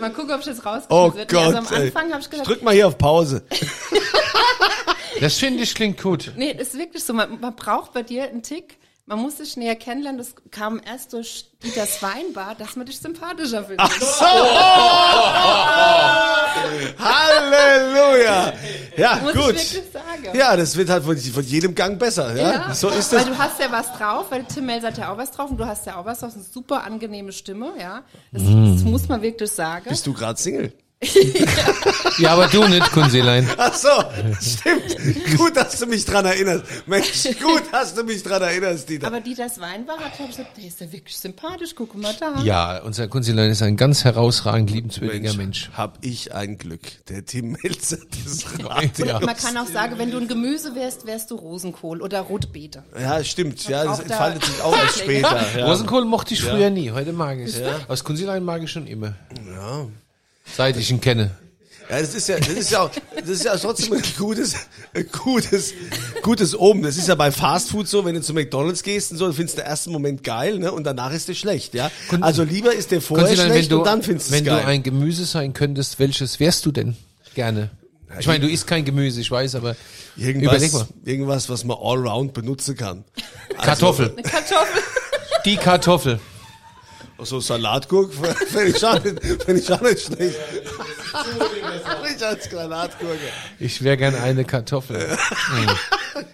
Mal 0.00 0.12
gucken, 0.12 0.32
ob 0.32 0.40
ich 0.40 0.46
das 0.46 0.64
rauskriege. 0.64 0.86
Oh 0.94 1.10
Gott. 1.10 1.34
Also 1.34 1.58
am. 1.58 1.66
Anfang 1.66 2.10
habe 2.12 2.20
ich 2.20 2.30
gesagt, 2.30 2.48
Drück 2.48 2.62
mal 2.62 2.72
hier 2.74 2.86
auf 2.88 2.96
Pause. 2.98 3.42
Das 5.20 5.38
finde 5.38 5.62
ich 5.62 5.74
klingt 5.74 6.00
gut. 6.02 6.32
Nee, 6.36 6.54
das 6.54 6.68
ist 6.68 6.78
wirklich 6.78 7.04
so. 7.04 7.12
Man, 7.12 7.40
man 7.40 7.54
braucht 7.56 7.92
bei 7.92 8.02
dir 8.02 8.24
einen 8.24 8.42
Tick 8.42 8.78
Man 9.06 9.20
muss 9.20 9.38
sich 9.38 9.56
näher 9.56 9.76
kennenlernen. 9.76 10.18
Das 10.18 10.34
kam 10.50 10.80
erst 10.84 11.12
durch 11.14 11.46
Dieters 11.62 12.02
Weinbar, 12.02 12.54
dass 12.54 12.76
man 12.76 12.86
dich 12.86 12.98
sympathischer 12.98 13.64
findet. 13.64 13.80
Halleluja! 16.98 18.52
Ja, 18.96 19.16
muss 19.22 19.32
gut. 19.32 19.54
ich 19.54 19.74
wirklich 19.74 19.92
sagen. 19.92 20.36
Ja, 20.36 20.56
das 20.56 20.76
wird 20.76 20.90
halt 20.90 21.04
von, 21.04 21.16
von 21.16 21.44
jedem 21.44 21.74
Gang 21.74 21.98
besser. 21.98 22.34
Ja? 22.36 22.74
So 22.74 22.88
ist 22.88 23.12
das. 23.12 23.24
Weil 23.24 23.32
du 23.32 23.38
hast 23.38 23.58
ja 23.60 23.70
was 23.72 23.92
drauf, 23.94 24.26
weil 24.30 24.44
Tim 24.44 24.66
Melz 24.66 24.84
hat 24.84 24.98
ja 24.98 25.12
auch 25.12 25.16
was 25.16 25.30
drauf 25.30 25.50
und 25.50 25.56
du 25.56 25.64
hast 25.64 25.86
ja 25.86 25.96
auch 25.96 26.04
was 26.04 26.20
drauf. 26.20 26.32
Eine 26.34 26.42
super 26.44 26.84
angenehme 26.84 27.32
Stimme, 27.32 27.72
ja. 27.80 28.02
Das, 28.32 28.42
das 28.42 28.82
muss 28.84 29.08
man 29.08 29.22
wirklich 29.22 29.50
sagen. 29.50 29.86
Bist 29.88 30.06
du 30.06 30.12
gerade 30.12 30.38
Single? 30.38 30.72
Ja, 32.18 32.32
aber 32.32 32.48
du 32.48 32.66
nicht, 32.66 32.90
Kunzilein. 32.90 33.48
Ach 33.56 33.72
so, 33.72 33.88
stimmt. 34.40 35.36
Gut, 35.38 35.56
dass 35.56 35.78
du 35.78 35.86
mich 35.86 36.04
dran 36.04 36.24
erinnerst. 36.24 36.64
Mensch, 36.86 37.22
gut, 37.40 37.62
dass 37.70 37.94
du 37.94 38.02
mich 38.02 38.22
dran 38.24 38.42
erinnerst, 38.42 38.88
Dieter. 38.88 39.06
Aber 39.06 39.20
Dieters 39.20 39.60
Weinbar 39.60 39.98
hat 39.98 40.16
glaub 40.16 40.28
ich, 40.28 40.36
gesagt, 40.36 40.56
der 40.56 40.64
ist 40.64 40.80
ja 40.80 40.90
wirklich 40.90 41.16
sympathisch, 41.16 41.74
guck 41.76 41.94
mal 41.94 42.14
da. 42.18 42.42
Ja, 42.42 42.82
unser 42.82 43.06
Kunzilein 43.06 43.50
ist 43.50 43.62
ein 43.62 43.76
ganz 43.76 44.02
herausragend 44.02 44.70
liebenswürdiger 44.70 45.34
Mensch. 45.34 45.70
Hab 45.76 45.98
ich 46.00 46.34
ein 46.34 46.58
Glück. 46.58 46.80
Der 47.08 47.24
Tim 47.24 47.56
Melzer 47.62 47.98
des 47.98 48.44
Radios. 48.64 48.98
Ja. 49.08 49.20
Man 49.20 49.36
kann 49.36 49.56
auch 49.56 49.68
sagen, 49.68 49.98
wenn 49.98 50.10
du 50.10 50.18
ein 50.18 50.26
Gemüse 50.26 50.74
wärst, 50.74 51.06
wärst 51.06 51.30
du 51.30 51.36
Rosenkohl 51.36 52.02
oder 52.02 52.20
Rotbeete. 52.22 52.82
Ja, 53.00 53.22
stimmt. 53.22 53.68
Ja, 53.68 53.84
das 53.84 54.00
entfaltet 54.00 54.44
sich 54.44 54.60
auch 54.62 54.76
erst 54.76 54.98
später. 55.02 55.46
Ja. 55.56 55.66
Rosenkohl 55.66 56.04
mochte 56.04 56.34
ich 56.34 56.42
früher 56.42 56.70
nie, 56.70 56.90
heute 56.90 57.12
mag 57.12 57.38
ich 57.38 57.54
es. 57.54 57.62
Aus 57.86 58.02
Kunzilein 58.02 58.42
mag 58.42 58.62
ich 58.64 58.70
schon 58.72 58.88
immer. 58.88 59.14
Ja. 59.54 59.86
Seit 60.58 60.76
ich 60.76 60.90
ihn 60.90 61.00
kenne. 61.00 61.30
Ja, 61.88 62.00
das 62.00 62.16
ist 62.16 62.28
ja, 62.28 62.36
das 62.36 62.48
ist 62.48 62.72
ja, 62.72 62.80
auch, 62.80 62.90
das 63.14 63.28
ist 63.28 63.44
ja 63.44 63.56
trotzdem 63.56 63.92
ein 63.92 64.02
gutes, 64.18 64.56
ein 64.92 65.06
gutes, 65.06 65.72
gutes 66.20 66.56
Oben. 66.56 66.82
Das 66.82 66.96
ist 66.96 67.06
ja 67.06 67.14
bei 67.14 67.30
Fast 67.30 67.70
Food 67.70 67.86
so, 67.86 68.04
wenn 68.04 68.16
du 68.16 68.22
zu 68.22 68.34
McDonalds 68.34 68.82
gehst 68.82 69.12
und 69.12 69.18
so, 69.18 69.26
dann 69.26 69.34
findest 69.34 69.56
du 69.56 69.62
den 69.62 69.68
ersten 69.68 69.92
Moment 69.92 70.24
geil, 70.24 70.58
ne, 70.58 70.72
und 70.72 70.82
danach 70.82 71.12
ist 71.12 71.28
der 71.28 71.34
schlecht, 71.34 71.74
ja. 71.74 71.92
Also 72.20 72.42
lieber 72.42 72.74
ist 72.74 72.90
der 72.90 73.00
vorher 73.00 73.36
schlecht 73.36 73.54
wenn 73.54 73.68
du, 73.68 73.78
und 73.78 73.86
dann 73.86 74.02
findest 74.02 74.30
du 74.30 74.34
es 74.34 74.40
wenn 74.40 74.46
geil. 74.46 74.62
du 74.62 74.66
ein 74.66 74.82
Gemüse 74.82 75.26
sein 75.26 75.52
könntest, 75.52 76.00
welches 76.00 76.40
wärst 76.40 76.66
du 76.66 76.72
denn 76.72 76.96
gerne? 77.36 77.70
Ich 78.18 78.26
meine, 78.26 78.40
du 78.40 78.50
isst 78.50 78.66
kein 78.66 78.84
Gemüse, 78.84 79.20
ich 79.20 79.30
weiß, 79.30 79.54
aber 79.54 79.76
überleg 80.16 80.42
irgendwas, 80.42 80.72
mal. 80.72 80.88
irgendwas, 81.04 81.48
was 81.48 81.62
man 81.62 81.76
allround 81.80 82.34
benutzen 82.34 82.76
kann. 82.76 83.04
Kartoffel. 83.62 84.10
Eine 84.10 84.22
Kartoffel. 84.22 84.82
Die 85.44 85.56
Kartoffel. 85.56 86.18
So 87.20 87.40
Salatgurk 87.40 88.12
finde 88.48 88.68
ich, 88.76 88.84
auch 88.84 89.02
nicht- 89.02 89.42
find 89.44 89.58
ich 89.58 89.72
auch 89.72 89.80
nicht 89.80 90.06
schlecht. 90.06 90.36
nicht 92.08 92.22
als 92.22 92.44
Salatgurke. 92.50 93.18
Ich 93.58 93.82
wäre 93.82 93.96
gern 93.96 94.14
eine 94.14 94.44
Kartoffel. 94.44 95.16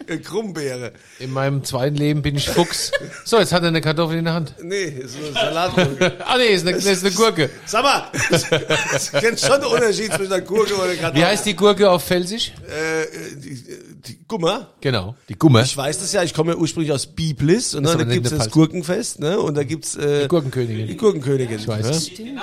Eine 0.06 0.20
Krummbeere. 0.20 0.92
In 1.18 1.32
meinem 1.32 1.64
zweiten 1.64 1.96
Leben 1.96 2.20
bin 2.22 2.36
ich 2.36 2.48
Fuchs. 2.50 2.90
So, 3.24 3.38
jetzt 3.38 3.52
hat 3.52 3.62
er 3.62 3.68
eine 3.68 3.80
Kartoffel 3.80 4.18
in 4.18 4.24
der 4.26 4.34
Hand. 4.34 4.54
Nee, 4.62 5.02
so 5.06 5.18
eine 5.24 5.32
Salatgurke. 5.32 6.12
Ah 6.26 6.36
nee, 6.36 6.48
ist 6.54 6.66
eine, 6.66 6.76
ist 6.76 7.04
eine 7.04 7.14
Gurke. 7.14 7.50
Sag 7.66 7.82
mal, 7.82 8.04
du 8.30 9.20
kennst 9.20 9.46
schon 9.46 9.60
den 9.60 9.70
Unterschied 9.70 10.12
zwischen 10.12 10.32
einer 10.32 10.42
Gurke 10.42 10.74
und 10.74 10.82
einer 10.82 10.94
Kartoffel. 10.96 11.20
Wie 11.20 11.24
heißt 11.24 11.46
die 11.46 11.56
Gurke 11.56 11.90
auf 11.90 12.04
Felsisch? 12.04 12.52
Äh, 12.68 13.06
die, 13.36 13.64
die, 14.06 14.18
mal, 14.38 14.68
Genau, 14.80 15.14
die 15.28 15.34
Gumme. 15.34 15.62
ich 15.62 15.76
weiß 15.76 15.98
das 15.98 16.12
ja, 16.12 16.22
ich 16.22 16.34
komme 16.34 16.52
ja 16.52 16.58
ursprünglich 16.58 16.92
aus 16.92 17.06
Biblis 17.06 17.74
und 17.74 17.84
Das 17.84 17.92
ne, 17.94 17.94
ist 17.94 17.98
da 17.98 18.02
aber 18.02 18.04
nicht 18.04 18.14
gibt's 18.14 18.32
eine 18.32 18.38
das. 18.44 18.50
Gurkenfest, 18.52 19.20
ne? 19.20 19.38
Und 19.40 19.54
da 19.56 19.64
gibt's 19.64 19.96
äh, 19.96 20.22
Die 20.22 20.28
Gurkenkönigin. 20.28 20.86
die 20.88 20.96
Gurkenkönigin. 20.96 21.58
Ich 21.58 21.68
weiß. 21.68 22.10
Ne? 22.18 22.40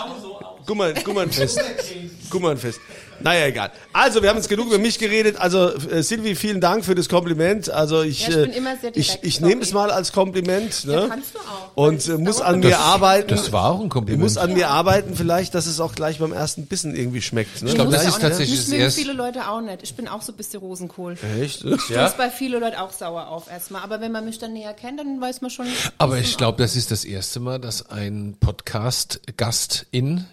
Gummern, 0.66 0.94
Gummernfest. 1.04 1.60
Gummernfest. 2.30 2.80
Naja, 3.24 3.46
egal. 3.48 3.72
Also, 3.94 4.22
wir 4.22 4.30
haben 4.30 4.38
jetzt 4.38 4.50
genug 4.50 4.68
über 4.68 4.78
mich 4.80 5.00
geredet. 5.00 5.38
Also, 5.38 5.70
äh, 5.90 6.04
Silvi, 6.04 6.36
vielen 6.36 6.62
Dank 6.62 6.84
für 6.86 6.96
das 6.96 7.10
Kompliment. 7.10 7.70
Also, 7.70 8.02
ich, 8.02 8.22
Ja, 8.24 8.30
ich 8.30 8.36
äh, 8.38 8.42
bin 8.44 8.52
immer 8.54 8.78
sehr 8.78 8.96
ich, 8.96 9.08
direkt, 9.08 9.26
ich 9.26 9.36
sorry. 9.36 9.50
nehme 9.50 9.62
es 9.62 9.74
mal 9.74 9.92
als 9.92 10.12
Kompliment. 10.12 10.86
Ne? 10.86 10.94
Ja, 10.94 11.08
kannst 11.08 11.36
du 11.36 11.40
auch. 11.40 11.72
Und 11.76 11.98
Das 11.98 12.10
äh, 12.10 12.18
muss 12.18 12.42
an 12.42 12.62
doch 12.62 12.70
mir 12.70 12.80
arbeiten. 12.80 13.30
Das 13.30 13.52
war 13.52 13.72
auch 13.72 13.80
ein 13.80 13.86
Ich 13.86 13.90
Kompliment. 13.92 14.24
muss 14.24 14.38
an 14.38 14.54
mir 14.54 14.70
arbeiten, 14.70 15.16
vielleicht, 15.16 15.54
dass 15.56 15.66
es 15.68 15.80
auch 15.80 15.94
gleich 15.96 16.20
beim 16.20 16.34
ersten 16.34 16.66
Bissen 16.66 16.96
irgendwie 16.96 17.22
schmeckt. 17.22 17.62
Ne? 17.62 17.70
Ich 17.70 17.76
glaube, 17.76 17.92
das 17.92 18.06
ist 18.06 18.20
tatsächlich 18.22 18.58
Das 18.58 18.66
das 18.66 18.70
mögen 18.72 18.82
erste. 18.84 19.00
viele 19.02 19.14
Leute 19.14 19.48
auch 19.50 19.62
nicht. 19.62 19.80
Ich 19.84 19.96
bin 19.96 20.08
auch 20.08 20.22
so 20.22 20.32
ein 20.32 20.36
bisschen 20.36 20.60
Rosenkohl. 20.60 21.18
Echt? 21.42 21.64
Ja? 21.64 21.78
Das 21.94 22.12
ist 22.12 22.18
bei 22.18 22.30
vielen 22.30 22.60
Leuten 22.62 22.76
auch 22.78 22.92
sauer 22.92 23.28
auf 23.28 23.50
erstmal. 23.50 23.82
Aber 23.84 24.02
wenn 24.02 24.12
man 24.12 24.26
mich 24.26 24.40
dann 24.40 24.54
näher 24.54 24.74
kennt, 24.74 25.00
dann 25.00 25.20
weiß 25.22 25.42
man 25.42 25.50
schon. 25.52 25.68
Aber 25.98 26.18
ich 26.18 26.38
glaube, 26.38 26.62
das 26.62 26.76
ist 26.76 26.92
das 26.92 27.06
erste 27.06 27.40
Mal, 27.40 27.60
dass 27.60 27.90
ein 27.90 28.36
Podcast-Gastin 28.40 30.26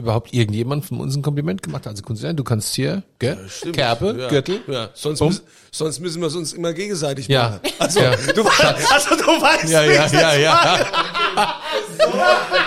überhaupt 0.00 0.32
irgendjemand 0.34 0.84
von 0.84 1.00
uns 1.00 1.14
ein 1.16 1.22
Kompliment 1.22 1.62
gemacht 1.62 1.84
hat. 1.86 1.92
Also 1.92 2.02
Kunstler, 2.02 2.34
du 2.34 2.42
kannst 2.44 2.74
hier, 2.74 3.02
gell? 3.18 3.38
Kerbe, 3.72 4.16
Ja. 4.18 4.28
Gürtel. 4.28 4.60
Ja, 4.66 4.88
sonst, 4.94 5.20
müssen, 5.20 5.42
sonst 5.70 6.00
müssen 6.00 6.20
wir 6.20 6.26
es 6.28 6.34
uns 6.34 6.52
immer 6.52 6.72
gegenseitig 6.72 7.28
Ja. 7.28 7.60
machen. 7.62 7.74
Also, 7.78 8.00
Ja. 8.00 8.10
Du, 8.34 8.42
weißt- 8.42 8.92
also 8.92 9.16
du 9.16 9.26
weißt, 9.40 9.68
Ja, 9.70 9.82
ja, 9.84 10.06
ja, 10.08 10.34
ja. 10.36 10.80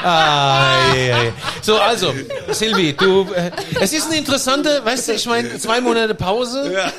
Ah, 0.03 0.93
ja, 0.95 1.23
ja. 1.23 1.31
So, 1.61 1.77
also, 1.77 2.13
Silvi, 2.51 2.93
du, 2.93 3.27
äh, 3.33 3.51
es 3.79 3.93
ist 3.93 4.07
eine 4.07 4.17
interessante, 4.17 4.81
weißt 4.83 5.09
du, 5.09 5.13
ich 5.13 5.25
meine, 5.25 5.57
zwei 5.57 5.81
Monate 5.81 6.15
Pause. 6.15 6.71
Ja. 6.73 6.91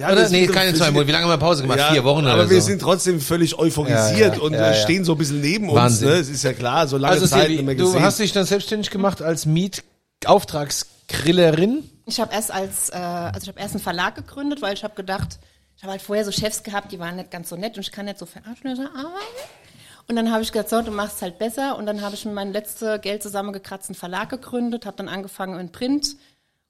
Ja, 0.00 0.10
Oder? 0.12 0.28
Nee, 0.30 0.46
keine 0.46 0.72
wir 0.72 0.78
zwei 0.78 0.90
Monate. 0.90 1.08
Wie 1.08 1.12
lange 1.12 1.24
haben 1.24 1.32
wir 1.32 1.36
Pause 1.36 1.60
gemacht? 1.62 1.78
Ja, 1.78 1.92
Vier 1.92 2.04
Wochen 2.04 2.24
aber 2.26 2.40
oder 2.42 2.48
wir 2.50 2.62
so. 2.62 2.68
sind 2.68 2.80
trotzdem 2.80 3.20
vüllig 3.20 3.58
euphorisiert 3.58 4.18
Ja, 4.18 4.32
ja, 4.34 4.40
und 4.40 4.54
ja, 4.54 4.70
äh, 4.70 4.72
ja. 4.76 4.76
stehen 4.82 5.04
so 5.04 5.12
ein 5.12 5.18
bisschen 5.18 5.42
neben 5.42 5.68
uns. 5.68 5.76
Wahnsinn. 5.76 6.08
Ne? 6.08 6.14
Es 6.14 6.30
ist 6.30 6.42
ja 6.42 6.54
klar, 6.54 6.88
so 6.88 6.96
lange 6.96 7.12
also, 7.12 7.26
Zeit 7.26 7.50
nicht 7.50 7.62
mehr 7.62 7.74
du 7.74 7.84
gesehen. 7.84 8.02
hast 8.02 8.18
dich 8.18 8.32
dann 8.32 8.46
selbstständig 8.46 8.88
gemacht 8.90 9.20
als 9.20 9.44
Mietauftragsgrillerin. 9.44 11.84
Ich 12.06 12.18
habe 12.18 12.32
erst 12.32 12.50
als, 12.50 12.88
äh, 12.88 12.94
also 12.96 13.42
ich 13.42 13.48
habe 13.48 13.60
erst 13.60 13.74
einen 13.74 13.82
Verlag 13.82 14.14
gegründet, 14.14 14.62
weil 14.62 14.72
ich 14.72 14.84
habe 14.84 14.94
gedacht, 14.94 15.38
ich 15.76 15.82
habe 15.82 15.90
halt 15.92 16.00
vorher 16.00 16.24
so 16.24 16.32
Chefs 16.32 16.62
gehabt, 16.62 16.92
die 16.92 16.98
waren 16.98 17.16
nicht 17.16 17.30
ganz 17.30 17.50
so 17.50 17.56
nett 17.56 17.76
und 17.76 17.82
ich 17.82 17.92
kann 17.92 18.06
nicht 18.06 18.18
so 18.18 18.24
verarschen 18.24 18.68
arbeiten. 18.68 18.88
Und 20.08 20.16
dann 20.16 20.32
habe 20.32 20.42
ich 20.42 20.50
gesagt, 20.50 20.70
so, 20.70 20.80
du 20.82 20.90
machst 20.90 21.16
es 21.16 21.22
halt 21.22 21.38
besser. 21.38 21.76
Und 21.78 21.86
dann 21.86 22.00
habe 22.00 22.16
ich 22.16 22.24
mir 22.24 22.32
mein 22.32 22.52
letztes 22.52 23.00
Geld 23.00 23.22
zusammengekratzten 23.22 23.94
Verlag 23.94 24.28
gegründet, 24.30 24.84
habe 24.84 24.96
dann 24.96 25.08
angefangen 25.08 25.60
in 25.60 25.70
Print 25.70 26.16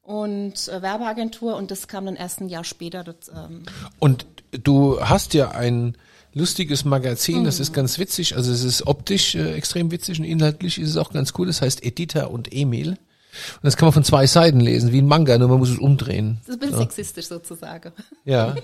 und 0.03 0.69
äh, 0.69 0.83
Werbeagentur 0.83 1.57
und 1.57 1.71
das 1.71 1.89
kam 1.89 2.07
dann 2.07 2.17
erst 2.17 2.41
ein 2.41 2.49
Jahr 2.49 2.65
später. 2.65 3.05
Das, 3.05 3.29
ähm, 3.29 3.63
Und 3.99 4.27
du 4.51 5.01
hast 5.01 5.35
ja 5.35 5.51
ein 5.53 5.97
lustiges 6.33 6.85
Magazin, 6.85 7.45
das 7.45 7.57
Mhm. 7.59 7.63
ist 7.63 7.73
ganz 7.73 7.99
witzig. 7.99 8.37
Also 8.37 8.53
es 8.53 8.63
ist 8.65 8.87
optisch 8.87 9.35
äh, 9.35 9.53
extrem 9.55 9.91
witzig 9.91 10.19
und 10.19 10.25
inhaltlich 10.25 10.79
ist 10.79 10.91
es 10.91 10.97
auch 10.97 11.13
ganz 11.13 11.33
cool. 11.39 11.47
Das 11.47 11.61
heißt 11.63 11.85
Editha 11.85 12.25
und 12.27 12.53
Emil. 12.53 12.91
Und 12.91 12.99
das 13.63 13.77
kann 13.77 13.87
man 13.87 13.93
von 13.93 14.05
zwei 14.05 14.27
Seiten 14.27 14.59
lesen, 14.61 14.91
wie 14.93 15.01
ein 15.01 15.07
Manga, 15.07 15.39
nur 15.39 15.49
man 15.49 15.59
muss 15.59 15.71
es 15.71 15.79
umdrehen. 15.79 16.39
das 16.47 16.57
ist 16.57 16.63
ein 16.63 16.69
bisschen 16.69 16.79
sexistisch 16.81 17.27
sozusagen. 17.29 17.93
Ja. 18.25 18.57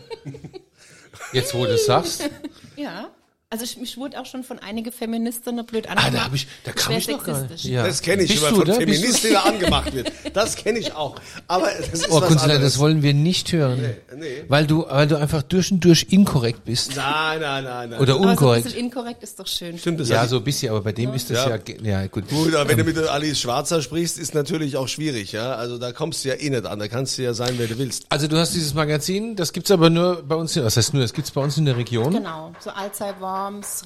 Jetzt, 1.33 1.55
wo 1.55 1.64
du 1.64 1.72
es 1.75 1.87
sagst. 1.87 2.29
Ja. 2.77 3.09
Also 3.48 3.62
ich, 3.62 3.76
mich 3.76 3.96
wurde 3.96 4.20
auch 4.20 4.26
schon 4.26 4.42
von 4.42 4.59
einige 4.59 4.90
Feministinnen 4.90 5.64
blöd 5.64 5.87
Ah, 5.87 5.90
angemacht. 5.92 6.14
da 6.14 6.24
hab 6.24 6.35
ich, 6.35 6.48
da 6.64 6.72
kam 6.72 6.96
ich 6.96 7.06
noch 7.06 7.22
gar 7.22 7.35
nicht. 7.38 7.48
sexistisch. 7.50 7.70
Ja. 7.70 7.87
das 7.87 8.02
kenne 8.02 8.24
ich, 8.24 8.30
Bist 8.32 8.42
wenn 8.42 8.50
man 8.50 8.59
von 8.61 8.68
da? 8.68 8.74
Feministinnen 8.74 9.37
angemacht 9.37 9.94
wird. 9.94 10.11
Das 10.32 10.56
kenne 10.56 10.80
ich 10.80 10.92
auch. 10.96 11.14
Aber 11.46 11.68
das 11.78 11.88
ist 11.90 12.11
Oh, 12.11 12.20
was 12.20 12.26
Kunstler, 12.26 12.54
anderes. 12.54 12.72
das 12.72 12.80
wollen 12.80 13.04
wir 13.04 13.14
nicht 13.14 13.52
hören. 13.52 13.78
nee. 14.16 14.42
Weil 14.48 14.66
du, 14.66 14.85
weil 14.90 15.06
du 15.06 15.14
einfach 15.14 15.42
durch 15.42 15.70
und 15.70 15.78
durch 15.85 16.09
inkorrekt 16.11 16.64
bist. 16.64 16.96
Nein, 16.96 17.40
nein, 17.40 17.62
nein, 17.62 17.90
nein. 17.90 18.00
Oder 18.00 18.14
Aber 18.14 18.22
so 18.22 18.26
ein 18.26 18.30
unkorrekt. 18.32 18.64
bisschen 18.64 18.80
inkorrekt 18.80 19.22
ist 19.22 19.38
doch 19.38 19.46
schön. 19.46 19.78
Stimmt 19.78 20.00
das? 20.00 20.09
ja, 20.09 20.26
so 20.26 20.38
ein 20.38 20.44
bisschen, 20.44 20.70
aber 20.70 20.80
bei 20.80 20.90
dem 20.92 21.14
ist 21.14 21.30
das 21.30 21.46
ja, 21.46 21.56
Ja. 21.56 22.00
ja, 22.00 22.06
gut. 22.09 22.28
Gut, 22.28 22.52
aber 22.52 22.68
wenn 22.68 22.78
du 22.78 22.82
mit 22.85 22.98
Alice 22.98 23.38
Schwarzer 23.40 23.80
sprichst, 23.80 24.18
ist 24.18 24.35
natürlich 24.35 24.76
auch 24.76 24.88
schwierig, 24.88 25.30
ja. 25.30 25.52
Also 25.54 25.78
da 25.78 25.92
kommst 25.92 26.24
du 26.24 26.30
ja 26.30 26.35
eh 26.35 26.50
nicht 26.50 26.66
an. 26.66 26.80
Da 26.80 26.88
kannst 26.88 27.16
du 27.16 27.22
ja 27.22 27.32
sein, 27.32 27.54
wer 27.59 27.68
du 27.68 27.78
willst. 27.78 28.06
Also 28.09 28.26
du 28.26 28.37
hast 28.38 28.54
dieses 28.56 28.74
Magazin, 28.74 29.37
das 29.37 29.52
gibt's 29.52 29.70
aber 29.70 29.88
nur 29.88 30.24
bei 30.24 30.35
uns, 30.35 30.56
in- 30.56 30.64
was 30.64 30.76
heißt 30.76 30.94
nur, 30.94 31.02
das 31.04 31.12
gibt's 31.12 31.30
bei 31.30 31.40
uns 31.40 31.56
in 31.56 31.64
der 31.64 31.76
Region. 31.76 32.12
Genau, 32.12 32.52
so 32.59 32.70
Alzey 32.70 33.12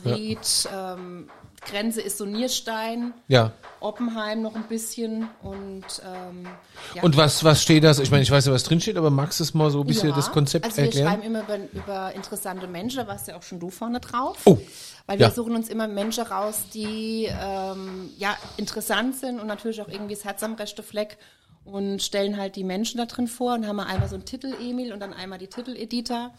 Ried, 0.04 0.38
ähm, 0.74 1.28
Grenze 1.64 2.00
ist 2.00 2.18
so 2.18 2.24
Nierstein, 2.24 3.12
Ja. 3.28 3.52
Oppenheim 3.80 4.42
noch 4.42 4.54
ein 4.54 4.64
bisschen 4.64 5.28
und 5.42 5.84
ähm, 6.04 6.46
ja. 6.94 7.02
Und 7.02 7.16
was, 7.16 7.44
was 7.44 7.62
steht 7.62 7.84
da? 7.84 7.90
Ich 7.92 8.10
meine, 8.10 8.22
ich 8.22 8.30
weiß 8.30 8.46
ja, 8.46 8.52
was 8.52 8.64
drin 8.64 8.80
steht, 8.80 8.96
aber 8.96 9.10
magst 9.10 9.40
du 9.40 9.44
es 9.44 9.54
mal 9.54 9.70
so 9.70 9.80
ein 9.82 9.86
bisschen 9.86 10.10
ja, 10.10 10.16
das 10.16 10.32
Konzept 10.32 10.64
also 10.64 10.76
wir 10.78 10.84
erklären? 10.84 11.08
schreiben 11.08 11.22
immer 11.22 11.42
über, 11.42 11.58
über 11.72 12.12
interessante 12.14 12.66
Menschen, 12.66 12.98
da 12.98 13.06
warst 13.06 13.28
ja 13.28 13.36
auch 13.36 13.42
schon 13.42 13.58
du 13.60 13.70
vorne 13.70 14.00
drauf. 14.00 14.38
Oh, 14.44 14.58
Weil 15.06 15.18
wir 15.18 15.26
ja. 15.26 15.32
suchen 15.32 15.54
uns 15.54 15.68
immer 15.68 15.86
Menschen 15.88 16.24
raus, 16.24 16.62
die 16.72 17.28
ähm, 17.30 18.10
ja 18.18 18.36
interessant 18.56 19.16
sind 19.16 19.40
und 19.40 19.46
natürlich 19.46 19.82
auch 19.82 19.88
irgendwie 19.88 20.14
das 20.14 20.24
Herz 20.24 20.42
am 20.42 20.54
rechten 20.54 20.82
Fleck 20.82 21.18
und 21.64 22.02
stellen 22.02 22.36
halt 22.36 22.56
die 22.56 22.64
Menschen 22.64 22.98
da 22.98 23.06
drin 23.06 23.28
vor 23.28 23.54
und 23.54 23.66
haben 23.66 23.80
einmal 23.80 24.08
so 24.08 24.16
einen 24.16 24.24
Titel 24.24 24.54
Emil 24.60 24.92
und 24.92 25.00
dann 25.00 25.12
einmal 25.12 25.38
die 25.38 25.46
Titel 25.46 25.76
Edita 25.76 26.32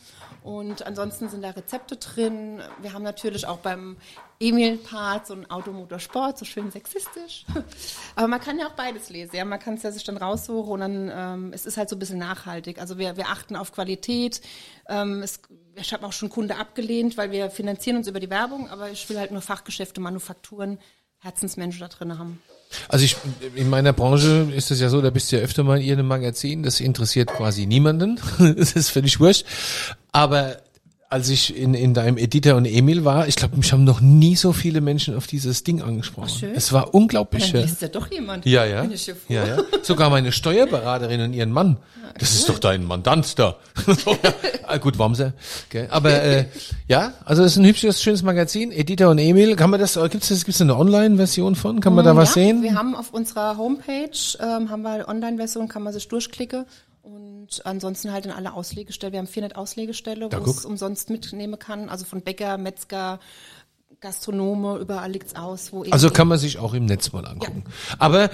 und 0.43 0.85
ansonsten 0.85 1.29
sind 1.29 1.43
da 1.43 1.51
Rezepte 1.51 1.97
drin. 1.97 2.59
Wir 2.81 2.93
haben 2.93 3.03
natürlich 3.03 3.45
auch 3.45 3.59
beim 3.59 3.97
Emil 4.39 4.77
Part 4.77 5.27
so 5.27 5.35
ein 5.35 5.49
Automotorsport, 5.49 6.39
so 6.39 6.45
schön 6.45 6.71
sexistisch. 6.71 7.45
Aber 8.15 8.27
man 8.27 8.41
kann 8.41 8.57
ja 8.57 8.67
auch 8.67 8.73
beides 8.73 9.09
lesen. 9.09 9.35
Ja, 9.35 9.45
man 9.45 9.59
kann 9.59 9.75
es 9.75 9.83
ja 9.83 9.91
sich 9.91 10.03
dann 10.03 10.17
raussuchen 10.17 10.71
und 10.71 10.79
dann 10.79 11.11
ähm, 11.13 11.51
es 11.53 11.67
ist 11.67 11.77
halt 11.77 11.89
so 11.89 11.95
ein 11.95 11.99
bisschen 11.99 12.17
nachhaltig. 12.17 12.79
Also 12.79 12.97
wir, 12.97 13.15
wir 13.17 13.27
achten 13.27 13.55
auf 13.55 13.71
Qualität. 13.71 14.41
Ähm, 14.89 15.21
es, 15.21 15.41
ich 15.75 15.93
habe 15.93 16.07
auch 16.07 16.13
schon 16.13 16.29
Kunde 16.29 16.57
abgelehnt, 16.57 17.17
weil 17.17 17.29
wir 17.29 17.51
finanzieren 17.51 17.97
uns 17.97 18.07
über 18.07 18.19
die 18.19 18.31
Werbung, 18.31 18.69
aber 18.69 18.89
ich 18.89 19.07
will 19.09 19.19
halt 19.19 19.31
nur 19.31 19.41
Fachgeschäfte, 19.41 20.01
Manufakturen, 20.01 20.79
Herzensmenschen 21.21 21.81
da 21.81 21.87
drin 21.87 22.17
haben. 22.17 22.41
Also 22.87 23.05
ich, 23.05 23.15
in 23.55 23.69
meiner 23.69 23.93
Branche 23.93 24.47
ist 24.55 24.71
es 24.71 24.79
ja 24.79 24.89
so, 24.89 25.01
da 25.01 25.09
bist 25.09 25.31
du 25.31 25.37
ja 25.37 25.43
öfter 25.43 25.63
mal 25.63 25.77
in 25.77 25.83
irgendeinem 25.83 26.07
Magazin, 26.07 26.63
das 26.63 26.79
interessiert 26.79 27.29
quasi 27.29 27.65
niemanden. 27.65 28.19
das 28.57 28.73
ist 28.73 28.89
völlig 28.89 29.19
wurscht. 29.19 29.45
Aber 30.11 30.57
als 31.11 31.27
ich 31.27 31.57
in, 31.57 31.73
in 31.73 31.93
deinem 31.93 32.17
Editor 32.17 32.55
und 32.55 32.65
Emil 32.65 33.03
war, 33.03 33.27
ich 33.27 33.35
glaube, 33.35 33.57
mich 33.57 33.73
haben 33.73 33.83
noch 33.83 33.99
nie 33.99 34.37
so 34.37 34.53
viele 34.53 34.79
Menschen 34.79 35.13
auf 35.17 35.27
dieses 35.27 35.63
Ding 35.65 35.81
angesprochen. 35.81 36.29
Ach, 36.31 36.39
schön. 36.39 36.55
Es 36.55 36.71
war 36.71 36.93
unglaublich. 36.93 37.51
Dann 37.51 37.61
Ja, 37.61 37.67
liest 37.67 37.81
ja 37.81 37.89
doch 37.89 38.09
jemand. 38.09 38.45
ja. 38.45 38.63
ja. 38.63 38.81
Bin 38.81 38.93
ich 38.93 39.03
hier 39.03 39.15
froh. 39.17 39.33
ja, 39.33 39.45
ja. 39.45 39.57
Sogar 39.81 40.09
meine 40.09 40.31
Steuerberaterin 40.31 41.19
und 41.19 41.33
ihren 41.33 41.51
Mann. 41.51 41.75
Das 42.17 42.33
ist 42.33 42.47
doch 42.47 42.59
dein 42.59 42.85
Mandant 42.85 43.37
da. 43.37 43.57
ah, 44.63 44.77
gut, 44.77 44.97
warm 44.99 45.13
sie. 45.13 45.33
Okay. 45.67 45.87
Aber 45.89 46.11
äh, 46.11 46.45
ja, 46.87 47.13
also 47.25 47.43
es 47.43 47.53
ist 47.53 47.57
ein 47.57 47.65
hübsches, 47.65 48.01
schönes 48.01 48.23
Magazin. 48.23 48.71
Editor 48.71 49.09
und 49.09 49.17
Emil. 49.17 49.57
Kann 49.57 49.69
man 49.69 49.81
das, 49.81 49.99
gibt's 50.09 50.29
das, 50.29 50.45
gibt's 50.45 50.61
eine 50.61 50.77
Online-Version 50.77 51.55
von? 51.55 51.81
Kann 51.81 51.93
man 51.93 52.05
da 52.05 52.15
was 52.15 52.35
ja, 52.35 52.43
sehen? 52.43 52.63
Wir 52.63 52.75
haben 52.75 52.95
auf 52.95 53.13
unserer 53.13 53.57
Homepage, 53.57 54.09
ähm, 54.39 54.69
haben 54.69 54.81
wir 54.83 54.91
eine 54.91 55.07
Online-Version, 55.09 55.67
kann 55.67 55.83
man 55.83 55.91
sich 55.91 56.07
durchklicken. 56.07 56.65
Und 57.01 57.65
ansonsten 57.65 58.11
halt 58.11 58.25
in 58.25 58.31
alle 58.31 58.53
Auslegestellen. 58.53 59.13
Wir 59.13 59.19
haben 59.19 59.27
400 59.27 59.57
Auslegestelle, 59.57 60.29
Da 60.29 60.45
wo 60.45 60.49
es 60.49 60.65
umsonst 60.65 61.09
mitnehmen 61.09 61.57
kann. 61.57 61.89
Also 61.89 62.05
von 62.05 62.21
Bäcker, 62.21 62.57
Metzger, 62.57 63.19
Gastronome, 63.99 64.77
überall 64.77 65.11
liegt's 65.11 65.35
aus. 65.35 65.71
Wo 65.73 65.83
Also 65.89 66.09
kann 66.09 66.27
man 66.27 66.37
sich 66.37 66.59
auch 66.59 66.73
im 66.73 66.85
Netz 66.85 67.11
mal 67.11 67.25
angucken. 67.25 67.63
Aber 67.97 68.29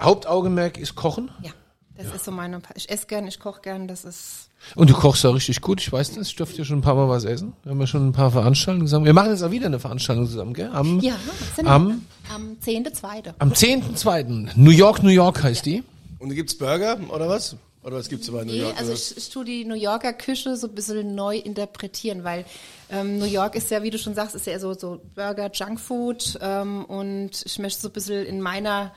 Hauptaugenmerk 0.00 0.78
ist 0.78 0.94
Kochen. 0.94 1.30
Ja, 1.42 1.52
das 1.96 2.14
ist 2.14 2.24
so 2.24 2.30
meine, 2.30 2.60
ich 2.74 2.88
esse 2.88 3.06
gern, 3.06 3.26
ich 3.26 3.38
koche 3.38 3.60
gern, 3.60 3.86
das 3.86 4.04
ist, 4.06 4.48
Und 4.74 4.88
du 4.88 4.94
kochst 4.94 5.24
auch 5.26 5.34
richtig 5.34 5.60
gut, 5.60 5.80
ich 5.80 5.92
weiß 5.92 6.14
das. 6.14 6.28
Ich 6.28 6.36
durfte 6.36 6.58
ja 6.58 6.64
schon 6.64 6.78
ein 6.78 6.82
paar 6.82 6.94
Mal 6.94 7.08
was 7.08 7.24
essen. 7.24 7.52
Wir 7.62 7.72
haben 7.72 7.80
ja 7.80 7.86
schon 7.86 8.08
ein 8.08 8.12
paar 8.12 8.30
Veranstaltungen 8.30 8.86
zusammen. 8.86 9.04
Wir 9.04 9.12
machen 9.12 9.30
jetzt 9.30 9.42
auch 9.42 9.50
wieder 9.50 9.66
eine 9.66 9.78
Veranstaltung 9.78 10.26
zusammen, 10.26 10.54
gell? 10.54 10.70
Am, 10.72 11.00
ja, 11.00 11.16
sind 11.54 11.68
am, 11.68 12.06
am 12.34 12.56
10.2. 12.64 13.34
am 13.38 13.52
10.2. 13.52 14.50
New 14.56 14.70
York, 14.70 15.02
New 15.02 15.10
York 15.10 15.42
heißt 15.42 15.66
die. 15.66 15.82
Und 16.18 16.34
gibt's 16.34 16.56
Burger 16.56 16.98
oder 17.10 17.28
was? 17.28 17.56
Oder 17.82 17.96
was 17.96 18.08
gibt's 18.10 18.30
bei 18.30 18.44
New 18.44 18.52
Nee, 18.52 18.60
York? 18.60 18.76
also 18.76 18.90
oder? 18.92 18.98
ich, 19.00 19.16
ich 19.16 19.30
tue 19.30 19.44
die 19.44 19.64
New 19.64 19.74
Yorker 19.74 20.12
Küche 20.12 20.56
so 20.56 20.66
ein 20.66 20.74
bisschen 20.74 21.14
neu 21.14 21.38
interpretieren, 21.38 22.24
weil 22.24 22.44
ähm, 22.90 23.18
New 23.18 23.24
York 23.24 23.54
ist 23.54 23.70
ja, 23.70 23.82
wie 23.82 23.90
du 23.90 23.98
schon 23.98 24.14
sagst, 24.14 24.34
ist 24.34 24.46
ja 24.46 24.58
so, 24.58 24.74
so 24.74 25.00
Burger, 25.14 25.50
Junkfood 25.52 26.38
ähm, 26.42 26.84
und 26.84 27.30
ich 27.44 27.58
möchte 27.58 27.80
so 27.80 27.88
ein 27.88 27.92
bisschen 27.92 28.26
in 28.26 28.40
meiner, 28.42 28.92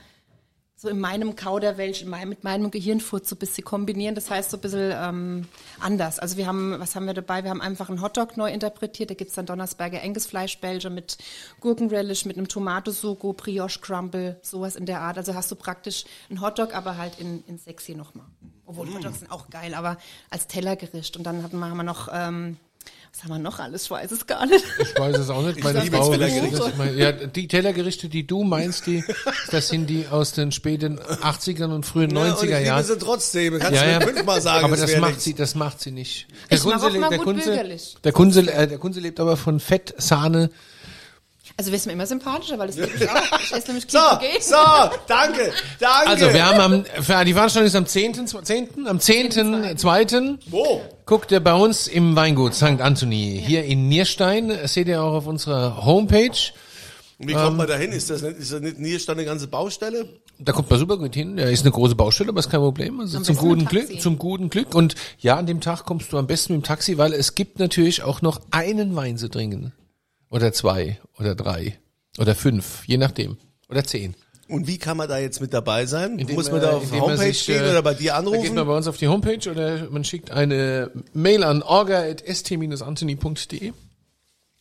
so 0.84 0.90
in 0.90 1.00
meinem 1.00 1.34
Kauderwelsch, 1.34 2.02
in 2.02 2.08
meinem, 2.08 2.28
mit 2.28 2.44
meinem 2.44 2.70
Gehirnfurz 2.70 3.28
so 3.28 3.34
ein 3.34 3.38
bisschen 3.38 3.64
kombinieren. 3.64 4.14
Das 4.14 4.30
heißt 4.30 4.50
so 4.50 4.56
ein 4.56 4.60
bisschen 4.60 4.92
ähm, 4.94 5.48
anders. 5.80 6.18
Also 6.18 6.36
wir 6.36 6.46
haben, 6.46 6.78
was 6.78 6.94
haben 6.94 7.06
wir 7.06 7.14
dabei? 7.14 7.42
Wir 7.42 7.50
haben 7.50 7.60
einfach 7.60 7.88
einen 7.88 8.00
Hotdog 8.00 8.36
neu 8.36 8.52
interpretiert. 8.52 9.10
Da 9.10 9.14
gibt's 9.14 9.34
dann 9.34 9.46
Donnersberger 9.46 10.00
Engelsfleischbälge 10.00 10.90
mit 10.90 11.18
Gurkenrelish, 11.60 12.24
mit 12.26 12.36
einem 12.36 12.48
Tomatosugo, 12.48 13.32
Brioche 13.32 13.80
Crumble, 13.80 14.38
sowas 14.42 14.76
in 14.76 14.86
der 14.86 15.00
Art. 15.00 15.18
Also 15.18 15.34
hast 15.34 15.50
du 15.50 15.56
praktisch 15.56 16.04
einen 16.30 16.40
Hotdog, 16.40 16.74
aber 16.74 16.96
halt 16.96 17.18
in, 17.18 17.42
in 17.46 17.58
sexy 17.58 17.94
nochmal. 17.94 18.26
Obwohl 18.66 18.88
Hotdogs 18.94 19.20
sind 19.20 19.30
auch 19.30 19.50
geil, 19.50 19.74
aber 19.74 19.98
als 20.30 20.46
Tellergericht. 20.46 21.16
Und 21.16 21.24
dann 21.24 21.42
hatten 21.42 21.58
wir, 21.58 21.68
haben 21.68 21.76
wir 21.76 21.82
noch, 21.82 22.08
ähm, 22.12 22.56
was 23.14 23.22
haben 23.22 23.30
wir 23.30 23.38
noch 23.38 23.60
alles? 23.60 23.84
Ich 23.84 23.90
weiß 23.90 24.10
es 24.10 24.26
gar 24.26 24.44
nicht. 24.44 24.64
Ich 24.80 24.98
weiß 24.98 25.16
es 25.18 25.30
auch 25.30 25.42
nicht. 25.42 25.62
Meine 25.62 25.80
liebe 25.82 25.96
Frau, 25.98 26.14
das- 26.16 26.76
meine- 26.76 26.92
ja, 26.96 27.12
die 27.12 27.46
Tellergerichte, 27.46 28.08
die 28.08 28.26
du 28.26 28.42
meinst, 28.42 28.86
die, 28.86 29.04
das 29.52 29.68
sind 29.68 29.88
die 29.88 30.08
aus 30.08 30.32
den 30.32 30.50
späten 30.50 30.98
80ern 30.98 31.72
und 31.72 31.86
frühen 31.86 32.10
Ja, 32.14 32.22
und 32.22 32.28
90er 32.32 32.34
ich 32.34 32.50
liebe 32.50 32.62
Jahren. 32.64 32.84
sie 32.84 32.98
trotzdem. 32.98 33.58
Kannst 33.60 33.80
Ja, 33.80 33.84
du 33.84 33.90
ja. 33.92 33.98
mir 34.00 34.06
fünfmal 34.14 34.40
sagen, 34.40 34.64
aber 34.64 34.76
das 34.76 34.96
macht 34.96 35.10
nichts. 35.10 35.24
sie, 35.24 35.34
das 35.34 35.54
macht 35.54 35.80
sie 35.80 35.92
nicht. 35.92 36.26
Ich 36.50 36.64
mach 36.64 36.82
auch 36.82 36.92
mal 36.92 37.08
der 37.10 37.18
Kunze, 37.18 37.64
der 38.02 38.12
Kunze, 38.12 38.52
äh, 38.52 38.66
der 38.66 38.78
Kunze 38.78 38.98
lebt 39.00 39.20
aber 39.20 39.36
von 39.36 39.60
Fett, 39.60 39.94
Sahne. 39.96 40.50
Also 41.56 41.70
wirst 41.70 41.86
mir 41.86 41.92
immer 41.92 42.06
sympathischer, 42.06 42.58
weil 42.58 42.66
das 42.66 42.76
liebe 42.76 42.90
ich 42.96 43.08
auch. 43.08 43.40
Ich 43.40 43.52
esse 43.52 43.66
nämlich 43.68 43.86
So, 43.90 43.98
so, 44.40 44.56
danke, 45.06 45.52
danke. 45.78 46.08
Also 46.08 46.32
wir 46.32 46.44
haben 46.44 46.60
am, 46.60 46.84
für 47.02 47.24
die 47.24 47.32
Veranstaltung 47.32 47.68
ist 47.68 47.76
am 47.76 47.86
10. 47.86 48.26
10. 48.26 48.86
am 48.88 48.98
10. 48.98 49.78
2. 49.78 50.06
Wo? 50.46 50.82
Guckt 51.06 51.30
ihr 51.30 51.38
bei 51.40 51.54
uns 51.54 51.86
im 51.86 52.16
Weingut 52.16 52.54
St. 52.54 52.80
Anthony 52.80 53.40
hier 53.44 53.64
in 53.64 53.88
Nierstein. 53.88 54.48
Das 54.48 54.74
seht 54.74 54.88
ihr 54.88 55.00
auch 55.00 55.14
auf 55.14 55.26
unserer 55.28 55.84
Homepage. 55.84 56.30
Und 57.18 57.28
Wie 57.28 57.34
kommt 57.34 57.56
man 57.56 57.68
da 57.68 57.76
hin? 57.76 57.92
Ist 57.92 58.10
das 58.10 58.22
nicht, 58.22 58.38
ist 58.38 58.52
das 58.52 58.60
nicht 58.60 58.80
Nierstand 58.80 59.20
eine 59.20 59.26
ganze 59.26 59.46
Baustelle? 59.46 60.08
Da 60.40 60.50
kommt 60.50 60.68
man 60.68 60.80
super 60.80 60.96
gut 60.96 61.14
hin. 61.14 61.38
Ja, 61.38 61.44
ist 61.44 61.62
eine 61.62 61.70
große 61.70 61.94
Baustelle, 61.94 62.30
aber 62.30 62.40
ist 62.40 62.50
kein 62.50 62.60
Problem. 62.60 62.98
Also 62.98 63.18
Am 63.18 63.24
zum 63.24 63.36
guten. 63.36 63.66
Glück, 63.66 64.00
zum 64.00 64.18
guten 64.18 64.50
Glück. 64.50 64.74
Und 64.74 64.96
ja, 65.20 65.36
an 65.36 65.46
dem 65.46 65.60
Tag 65.60 65.84
kommst 65.84 66.12
du 66.12 66.18
am 66.18 66.26
besten 66.26 66.54
mit 66.54 66.62
dem 66.62 66.66
Taxi, 66.66 66.98
weil 66.98 67.12
es 67.12 67.36
gibt 67.36 67.60
natürlich 67.60 68.02
auch 68.02 68.22
noch 68.22 68.40
einen 68.50 68.96
Wein 68.96 69.16
zu 69.16 69.28
trinken. 69.28 69.72
Oder 70.34 70.52
zwei, 70.52 70.98
oder 71.16 71.36
drei, 71.36 71.78
oder 72.18 72.34
fünf, 72.34 72.82
je 72.88 72.96
nachdem. 72.96 73.36
Oder 73.68 73.84
zehn. 73.84 74.16
Und 74.48 74.66
wie 74.66 74.78
kann 74.78 74.96
man 74.96 75.08
da 75.08 75.18
jetzt 75.18 75.40
mit 75.40 75.54
dabei 75.54 75.86
sein? 75.86 76.18
Indem, 76.18 76.34
Muss 76.34 76.50
man 76.50 76.60
da 76.60 76.72
auf 76.72 76.90
man 76.90 77.02
Homepage 77.02 77.32
sich, 77.32 77.46
gehen 77.46 77.64
äh, 77.64 77.70
oder 77.70 77.82
bei 77.82 77.94
dir 77.94 78.14
Da 78.14 78.20
geht 78.20 78.24
man 78.28 78.34
anrufen? 78.34 78.56
bei 78.66 78.76
uns 78.76 78.88
auf 78.88 78.96
die 78.96 79.06
Homepage 79.06 79.48
oder 79.48 79.88
man 79.90 80.02
schickt 80.04 80.32
eine 80.32 80.90
Mail 81.12 81.44
an 81.44 81.62
orga.st-anthony.de 81.62 83.72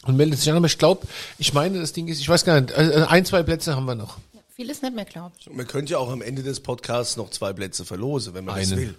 und 0.05 0.15
meldet 0.15 0.37
sich 0.39 0.51
an. 0.51 0.57
Aber 0.57 0.67
ich 0.67 0.77
glaube, 0.77 1.07
ich 1.39 1.53
meine, 1.53 1.79
das 1.79 1.91
Ding 1.91 2.07
ist, 2.07 2.19
ich 2.19 2.29
weiß 2.29 2.45
gar 2.45 2.61
nicht, 2.61 2.71
also 2.73 3.07
ein, 3.07 3.25
zwei 3.25 3.41
Plätze 3.41 3.75
haben 3.75 3.85
wir 3.85 3.95
noch. 3.95 4.19
Viel 4.55 4.69
ist 4.69 4.83
nicht 4.83 4.93
mehr, 4.95 5.05
glaube 5.05 5.31
ich. 5.39 5.49
Man 5.51 5.65
könnte 5.65 5.93
ja 5.93 5.97
auch 5.97 6.11
am 6.11 6.21
Ende 6.21 6.43
des 6.43 6.59
Podcasts 6.59 7.17
noch 7.17 7.31
zwei 7.31 7.51
Plätze 7.51 7.83
verlosen, 7.83 8.35
wenn 8.35 8.45
man 8.45 8.59
das 8.59 8.71
Einen. 8.71 8.79
will. 8.81 8.93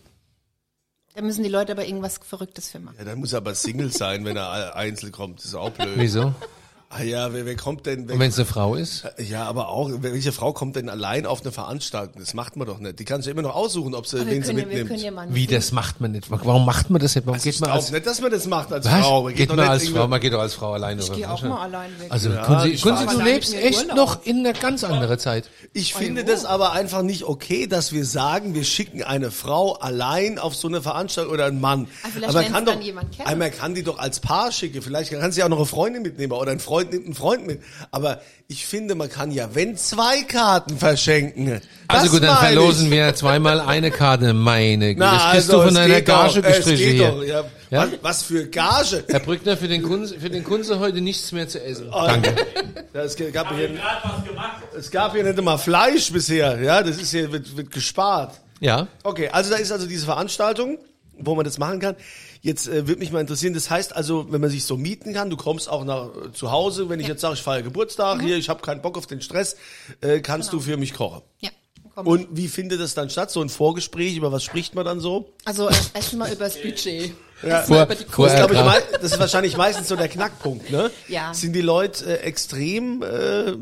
Da 1.15 1.23
müssen 1.23 1.45
die 1.45 1.49
Leute 1.49 1.71
aber 1.73 1.87
irgendwas 1.87 2.19
Verrücktes 2.19 2.71
für 2.71 2.81
machen. 2.81 2.97
Ja, 2.99 3.05
dann 3.05 3.21
muss 3.21 3.33
er 3.33 3.37
aber 3.37 3.55
Single 3.55 3.93
sein, 3.93 4.25
wenn 4.25 4.37
er 4.37 4.75
einzeln 4.75 5.13
kommt. 5.13 5.39
Das 5.39 5.45
ist 5.47 5.55
auch 5.55 5.71
blöd. 5.71 5.91
Wieso? 5.95 6.35
Ah 6.91 7.03
ja, 7.03 7.33
wer, 7.33 7.45
wer 7.45 7.57
kommt 7.57 7.87
denn? 7.87 8.07
Wer, 8.07 8.15
Und 8.15 8.21
wenn 8.21 8.29
es 8.31 8.37
eine 8.39 8.45
Frau 8.47 8.77
ist? 8.77 9.05
ja, 9.19 9.45
aber 9.47 9.69
auch, 9.69 9.91
welche 10.01 10.31
Frau 10.31 10.53
kommt 10.53 10.77
denn 10.77 10.89
allein 10.89 11.27
auf 11.27 11.41
eine 11.43 11.51
Veranstaltung? 11.51 12.21
Das 12.21 12.35
macht 12.35 12.55
man 12.57 12.69
doch 12.69 12.79
nicht. 12.79 13.01
Die 13.01 13.05
kann 13.05 13.21
sich 13.21 13.33
immer 13.33 13.43
noch 13.43 13.57
aussuchen, 13.57 13.95
ob 13.97 14.07
sie, 14.07 14.19
Aber 14.21 14.31
wen 14.31 14.43
sie 14.45 14.55
können, 14.55 14.69
mitnimmt. 14.69 14.89
können 14.91 15.03
ja 15.03 15.35
Wie, 15.35 15.49
das 15.49 15.73
macht 15.73 16.01
man 16.01 16.13
nicht. 16.13 16.31
Warum 16.31 16.65
macht 16.65 16.91
man 16.91 17.01
das 17.03 17.17
nicht? 17.17 17.27
Warum 17.27 17.35
Also 17.35 17.45
geht 17.45 17.55
ich 17.57 17.61
man 17.61 17.71
als, 17.71 17.91
nicht, 17.91 18.07
dass 18.07 18.21
man 18.21 18.31
das 18.31 18.47
macht 18.47 18.73
als 18.73 18.87
was? 18.87 19.01
Frau. 19.01 19.23
Man 19.25 19.35
Geht 19.35 19.51
doch 19.51 19.57
man 19.57 19.69
als 19.69 19.89
Frau? 19.89 20.07
Man 20.07 20.21
geht 20.21 20.33
doch 20.33 20.41
als 20.41 20.55
Frau 20.55 20.73
alleine. 20.73 21.01
Ich 21.03 21.13
gehe 21.13 21.29
auch 21.29 21.43
mal 21.43 21.63
allein 21.63 21.91
weg. 21.99 22.07
Also, 22.11 22.31
Ja, 22.31 22.45
Kunzi, 22.45 22.77
Kunzi, 22.77 23.07
du 23.07 23.23
lebst 23.23 23.55
echt 23.55 23.83
Urlaub. 23.83 23.97
noch 23.97 24.25
in 24.27 24.39
einer 24.47 24.53
ganz 24.53 24.85
anderen 24.85 25.19
Zeit. 25.19 25.51
Ich 25.73 25.95
finde 25.95 26.25
das 26.25 26.45
aber 26.45 26.73
einfach 26.73 27.03
nicht 27.03 27.25
okay, 27.25 27.67
dass 27.67 27.93
wir 27.93 28.05
sagen, 28.05 28.55
wir 28.55 28.63
schicken 28.63 29.03
eine 29.03 29.33
Frau 29.33 29.73
allein 29.73 30.39
auf 30.39 30.55
so 30.55 30.69
eine 30.69 30.81
Veranstaltung 30.81 31.33
oder 31.33 31.47
einen 31.47 31.61
Mann. 31.61 31.89
Ah, 32.05 32.09
aber 32.29 32.43
man 32.43 32.53
kann 32.53 32.65
doch, 32.67 32.77
einmal 33.25 33.51
kann 33.51 33.75
die 33.75 33.83
doch 33.83 33.99
als 33.99 34.21
Paar 34.21 34.53
schicken. 34.53 34.81
Vielleicht 34.81 35.11
kann 35.11 35.33
sie 35.33 35.43
auch 35.43 35.49
noch 35.49 35.57
eine 35.57 35.67
Freundin 35.67 36.03
mitnehmen 36.03 36.33
oder 36.33 36.53
ein 36.53 36.61
Freund 36.61 36.84
nimmt 36.91 37.07
einen 37.07 37.15
Freund 37.15 37.47
mit. 37.47 37.63
Aber 37.91 38.21
ich 38.49 38.67
finde, 38.67 38.95
man 38.95 39.09
kann 39.09 39.31
ja, 39.31 39.55
wenn 39.55 39.77
zwei 39.77 40.23
Karten 40.23 40.79
verschenken. 40.79 41.61
Also 41.89 42.11
gut, 42.11 42.23
dann 42.23 42.37
verlosen 42.39 42.87
ich. 42.87 42.93
wir 42.93 43.15
zweimal 43.15 43.61
eine 43.61 43.91
Karte. 43.91 44.33
Meine 44.35 44.95
Güte. 44.95 45.01
Na, 45.01 45.15
das 45.15 45.23
kriegst 45.33 45.51
also, 45.51 45.53
du 45.53 45.59
von 45.59 45.69
es 45.69 45.75
deiner 45.75 45.95
geht 45.95 46.07
Gage 46.07 46.43
doch, 46.43 46.49
es 46.49 46.57
gestrichen 46.57 46.93
hier. 46.93 47.11
Doch, 47.11 47.25
ja. 47.25 47.45
Ja? 47.71 47.83
Was, 47.83 48.03
was 48.03 48.23
für 48.23 48.47
Gage? 48.47 49.05
Herr 49.09 49.21
Brückner, 49.21 49.57
für 49.57 49.69
den 49.69 49.83
Kunze, 49.83 50.19
für 50.21 50.31
den 50.31 50.45
Kunze 50.45 50.79
heute 50.79 51.01
nichts 51.01 51.33
mehr 51.33 51.49
zu 51.49 51.63
essen. 51.63 51.89
Oh, 51.93 52.05
Danke. 52.07 52.35
Ja, 52.93 53.03
es 53.03 53.17
gab 53.17 53.53
hier, 53.55 53.71
es 54.79 54.91
gab 54.91 55.13
hier 55.13 55.25
nicht 55.25 55.39
immer 55.39 55.59
Fleisch 55.59 56.13
bisher. 56.13 56.61
Ja, 56.63 56.83
das 56.83 56.99
ist 56.99 57.11
hier, 57.11 57.33
wird, 57.33 57.57
wird 57.57 57.71
gespart. 57.71 58.41
Ja. 58.61 58.87
Okay, 59.03 59.29
also 59.29 59.51
da 59.51 59.57
ist 59.57 59.73
also 59.73 59.87
diese 59.87 60.05
Veranstaltung, 60.05 60.79
wo 61.19 61.35
man 61.35 61.45
das 61.45 61.59
machen 61.59 61.81
kann. 61.81 61.97
Jetzt 62.45 62.69
äh, 62.69 62.87
würde 62.87 62.99
mich 62.99 63.11
mal 63.11 63.21
interessieren, 63.21 63.55
das 63.55 63.71
heißt 63.71 63.97
also, 63.97 64.31
wenn 64.31 64.43
man 64.43 64.51
sich 64.51 64.65
so 64.67 64.77
mieten 64.77 65.15
kann, 65.15 65.31
du 65.31 65.37
kommst 65.39 65.67
auch 65.67 65.83
nach 65.83 66.09
äh, 66.09 66.33
zu 66.35 66.51
Hause, 66.51 66.91
wenn 66.91 67.01
ich 67.01 67.09
jetzt 67.09 67.23
sage, 67.23 67.33
ich 67.33 67.43
feiere 67.43 67.63
Geburtstag, 67.63 68.21
hier, 68.21 68.37
ich 68.37 68.51
habe 68.51 68.61
keinen 68.61 68.83
Bock 68.83 68.99
auf 68.99 69.07
den 69.07 69.23
Stress, 69.23 69.57
äh, 70.03 70.21
kannst 70.21 70.53
du 70.53 70.61
für 70.61 70.77
mich 70.77 70.93
kochen. 70.93 71.23
Ja. 71.41 71.49
Komm. 71.95 72.07
Und 72.07 72.29
wie 72.33 72.49
findet 72.49 72.81
das 72.81 72.93
dann 72.93 73.09
statt? 73.09 73.31
So 73.31 73.41
ein 73.41 73.49
Vorgespräch, 73.49 74.17
über 74.17 74.31
was 74.31 74.45
spricht 74.45 74.75
man 74.75 74.85
dann 74.85 75.01
so? 75.01 75.33
Also 75.47 75.69
äh, 75.71 75.75
erstmal 75.95 76.33
über 76.33 76.45
das 76.45 76.61
Budget. 76.61 77.15
Ja. 77.43 77.63
Vor, 77.63 77.83
über 77.85 77.95
die 77.95 78.05
vor, 78.05 78.27
Das, 78.29 78.51
ich, 78.51 78.59
mei- 78.59 78.83
das 79.01 79.13
ist 79.13 79.19
wahrscheinlich 79.19 79.57
meistens 79.57 79.89
so 79.89 79.97
der 79.97 80.09
Knackpunkt, 80.09 80.71
ne? 80.71 80.91
Ja. 81.09 81.33
Sind 81.33 81.55
die 81.55 81.63
Leute 81.63 82.05
äh, 82.21 82.23
extrem 82.25 83.03
äh, 83.03 83.55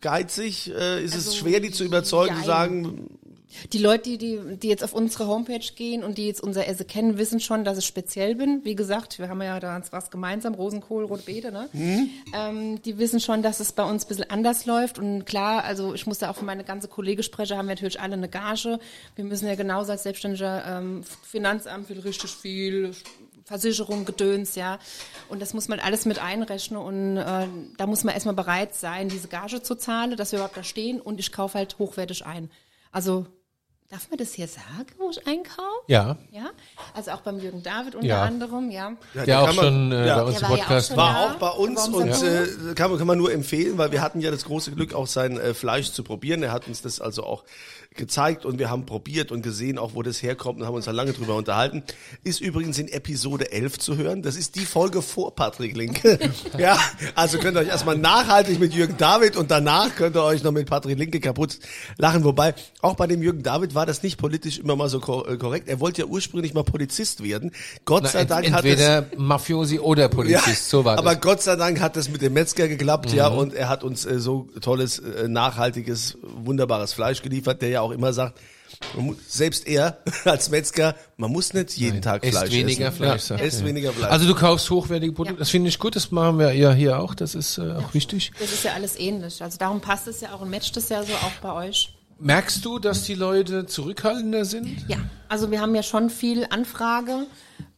geizig? 0.00 0.72
Äh, 0.74 1.04
ist 1.04 1.14
es 1.14 1.26
Also, 1.28 1.38
schwer, 1.38 1.60
die 1.60 1.70
zu 1.70 1.84
überzeugen, 1.84 2.34
jein. 2.36 2.44
sagen, 2.44 3.18
Die 3.72 3.78
Leute, 3.78 4.10
die, 4.10 4.18
die, 4.18 4.56
die 4.56 4.68
jetzt 4.68 4.84
auf 4.84 4.92
unsere 4.92 5.26
Homepage 5.26 5.66
gehen 5.74 6.02
und 6.04 6.18
die 6.18 6.26
jetzt 6.26 6.42
unser 6.42 6.66
Essen 6.66 6.86
kennen, 6.86 7.18
wissen 7.18 7.40
schon, 7.40 7.64
dass 7.64 7.78
ich 7.78 7.86
speziell 7.86 8.34
bin. 8.34 8.64
Wie 8.64 8.74
gesagt, 8.74 9.18
wir 9.18 9.28
haben 9.28 9.42
ja 9.42 9.58
da 9.60 9.80
was 9.90 10.10
gemeinsam, 10.10 10.54
Rosenkohl, 10.54 11.04
Rotbeete, 11.04 11.52
ne? 11.52 11.68
Ähm, 12.34 12.82
die 12.82 12.98
wissen 12.98 13.20
schon, 13.20 13.42
dass 13.42 13.60
es 13.60 13.72
bei 13.72 13.84
uns 13.84 14.04
ein 14.04 14.08
bisschen 14.08 14.30
anders 14.30 14.66
läuft. 14.66 14.98
Und 14.98 15.24
klar, 15.24 15.64
also 15.64 15.94
ich 15.94 16.06
muss 16.06 16.18
da 16.18 16.30
auch 16.30 16.36
für 16.36 16.44
meine 16.44 16.64
ganze 16.64 16.88
Kollege 16.88 17.22
sprechen, 17.22 17.56
haben 17.56 17.66
wir 17.66 17.74
natürlich 17.74 18.00
alle 18.00 18.14
eine 18.14 18.28
Gage. 18.28 18.78
Wir 19.16 19.24
müssen 19.24 19.46
ja 19.46 19.54
genauso 19.54 19.92
als 19.92 20.02
Selbstständiger 20.02 20.64
ähm, 20.66 21.04
Finanzamt 21.22 21.88
will 21.88 22.00
richtig 22.00 22.30
viel, 22.30 22.92
Versicherung, 23.44 24.04
Gedöns, 24.04 24.54
ja. 24.54 24.78
Und 25.28 25.42
das 25.42 25.54
muss 25.54 25.68
man 25.68 25.80
alles 25.80 26.04
mit 26.04 26.18
einrechnen 26.18 26.80
und 26.80 27.16
äh, 27.16 27.46
da 27.76 27.86
muss 27.86 28.04
man 28.04 28.14
erstmal 28.14 28.34
bereit 28.34 28.74
sein, 28.74 29.08
diese 29.08 29.28
Gage 29.28 29.62
zu 29.62 29.74
zahlen, 29.74 30.16
dass 30.16 30.32
wir 30.32 30.38
überhaupt 30.38 30.56
da 30.56 30.64
stehen 30.64 31.00
und 31.00 31.20
ich 31.20 31.32
kaufe 31.32 31.58
halt 31.58 31.78
hochwertig 31.78 32.24
ein. 32.24 32.50
Also 32.92 33.26
Darf 33.92 34.08
man 34.08 34.18
das 34.18 34.32
hier 34.32 34.48
sagen, 34.48 34.86
wo 34.96 35.10
ich 35.10 35.26
einkaufe? 35.26 35.60
Ja. 35.86 36.16
Ja, 36.30 36.50
also 36.94 37.10
auch 37.10 37.20
beim 37.20 37.38
Jürgen 37.38 37.62
David 37.62 37.94
unter 37.94 38.06
Ja. 38.06 38.22
anderem, 38.22 38.70
ja. 38.70 38.92
Ja, 39.12 39.24
Der 39.26 39.36
da 39.36 39.42
auch 39.42 39.46
man- 39.54 39.54
schon 39.66 39.92
äh, 39.92 40.06
ja. 40.06 40.16
bei 40.16 40.22
uns 40.22 40.38
Der 40.38 40.42
im 40.44 40.48
war 40.50 40.56
ja 40.56 40.62
auch 40.64 40.66
Podcast 40.68 40.96
war. 40.96 41.12
Ja, 41.26 41.30
auch 41.30 41.34
bei 41.38 41.50
uns 41.50 41.88
und 41.88 42.08
äh, 42.22 42.74
kann, 42.74 42.88
man, 42.90 42.98
kann 42.98 43.06
man 43.06 43.18
nur 43.18 43.30
empfehlen, 43.30 43.76
weil 43.76 43.92
wir 43.92 44.00
hatten 44.00 44.22
ja 44.22 44.30
das 44.30 44.46
große 44.46 44.72
Glück, 44.72 44.94
auch 44.94 45.06
sein 45.06 45.38
äh, 45.38 45.52
Fleisch 45.52 45.92
zu 45.92 46.02
probieren. 46.04 46.42
Er 46.42 46.52
hat 46.52 46.68
uns 46.68 46.80
das 46.80 47.02
also 47.02 47.24
auch 47.24 47.44
gezeigt 47.96 48.44
und 48.44 48.58
wir 48.58 48.70
haben 48.70 48.86
probiert 48.86 49.32
und 49.32 49.42
gesehen, 49.42 49.78
auch 49.78 49.94
wo 49.94 50.02
das 50.02 50.22
herkommt 50.22 50.60
und 50.60 50.66
haben 50.66 50.74
uns 50.74 50.84
da 50.86 50.90
lange 50.90 51.12
drüber 51.12 51.36
unterhalten. 51.36 51.82
Ist 52.24 52.40
übrigens 52.40 52.78
in 52.78 52.88
Episode 52.88 53.52
11 53.52 53.78
zu 53.78 53.96
hören. 53.96 54.22
Das 54.22 54.36
ist 54.36 54.56
die 54.56 54.64
Folge 54.66 55.02
vor 55.02 55.34
Patrick 55.34 55.76
Linke. 55.76 56.18
ja, 56.58 56.78
also 57.14 57.38
könnt 57.38 57.56
ihr 57.56 57.60
euch 57.60 57.68
erstmal 57.68 57.96
nachhaltig 57.98 58.58
mit 58.60 58.74
Jürgen 58.74 58.96
David 58.96 59.36
und 59.36 59.50
danach 59.50 59.94
könnt 59.94 60.16
ihr 60.16 60.22
euch 60.24 60.42
noch 60.42 60.52
mit 60.52 60.68
Patrick 60.68 60.98
Linke 60.98 61.20
kaputt 61.20 61.58
lachen. 61.98 62.24
Wobei, 62.24 62.54
auch 62.80 62.94
bei 62.96 63.06
dem 63.06 63.22
Jürgen 63.22 63.42
David 63.42 63.74
war 63.74 63.86
das 63.86 64.02
nicht 64.02 64.18
politisch 64.18 64.58
immer 64.58 64.76
mal 64.76 64.88
so 64.88 64.98
äh, 64.98 65.36
korrekt. 65.36 65.68
Er 65.68 65.80
wollte 65.80 66.02
ja 66.02 66.06
ursprünglich 66.06 66.54
mal 66.54 66.64
Polizist 66.64 67.22
werden. 67.22 67.52
Gott 67.84 68.02
Na, 68.04 68.08
sei 68.08 68.20
ent- 68.20 68.30
Dank 68.30 68.50
hat 68.52 68.64
es 68.64 68.70
entweder 68.80 69.06
Mafiosi 69.16 69.78
oder 69.78 70.08
Polizist, 70.08 70.68
so 70.70 70.84
war 70.84 70.98
aber 70.98 71.14
das. 71.14 71.20
Gott 71.22 71.42
sei 71.42 71.56
Dank 71.56 71.80
hat 71.80 71.96
das 71.96 72.08
mit 72.08 72.22
dem 72.22 72.32
Metzger 72.32 72.68
geklappt, 72.68 73.12
ja, 73.12 73.28
Mhm. 73.30 73.38
und 73.38 73.54
er 73.54 73.68
hat 73.68 73.84
uns 73.84 74.04
äh, 74.06 74.18
so 74.18 74.48
tolles, 74.60 74.98
äh, 74.98 75.28
nachhaltiges, 75.28 76.16
wunderbares 76.22 76.92
Fleisch 76.92 77.22
geliefert, 77.22 77.60
der 77.62 77.68
ja 77.68 77.81
auch 77.82 77.90
immer 77.90 78.12
sagt, 78.12 78.38
man 78.96 79.06
muss, 79.06 79.16
selbst 79.28 79.66
er 79.66 79.98
als 80.24 80.50
Metzger, 80.50 80.94
man 81.16 81.30
muss 81.30 81.52
nicht 81.52 81.76
jeden 81.76 82.02
Tag 82.02 82.24
Esst 82.24 82.38
Fleisch 82.38 82.52
weniger 82.52 82.86
essen. 82.88 82.96
Fleisch, 82.96 83.30
Ja, 83.30 83.36
esst 83.36 83.60
er. 83.60 83.66
weniger 83.66 83.92
Fleisch. 83.92 84.10
Also 84.10 84.26
du 84.26 84.34
kaufst 84.34 84.70
hochwertige 84.70 85.12
Produkte, 85.12 85.38
das 85.38 85.50
finde 85.50 85.68
ich 85.68 85.78
gut, 85.78 85.94
das 85.94 86.10
machen 86.10 86.38
wir 86.38 86.52
ja 86.52 86.72
hier 86.72 86.98
auch, 86.98 87.14
das 87.14 87.34
ist 87.34 87.58
äh, 87.58 87.72
auch 87.74 87.92
wichtig. 87.94 88.32
Das 88.40 88.52
ist 88.52 88.64
ja 88.64 88.72
alles 88.72 88.98
ähnlich. 88.98 89.42
Also 89.42 89.58
darum 89.58 89.80
passt 89.80 90.08
es 90.08 90.20
ja 90.20 90.32
auch 90.32 90.40
und 90.40 90.50
matcht 90.50 90.76
es 90.76 90.88
ja 90.88 91.02
so 91.02 91.12
auch 91.12 91.32
bei 91.42 91.52
euch. 91.68 91.94
Merkst 92.18 92.64
du, 92.64 92.78
dass 92.78 93.04
die 93.04 93.14
Leute 93.14 93.66
zurückhaltender 93.66 94.44
sind? 94.44 94.84
Ja, 94.88 94.98
also 95.28 95.50
wir 95.50 95.60
haben 95.60 95.74
ja 95.74 95.82
schon 95.82 96.08
viel 96.08 96.46
Anfrage. 96.50 97.26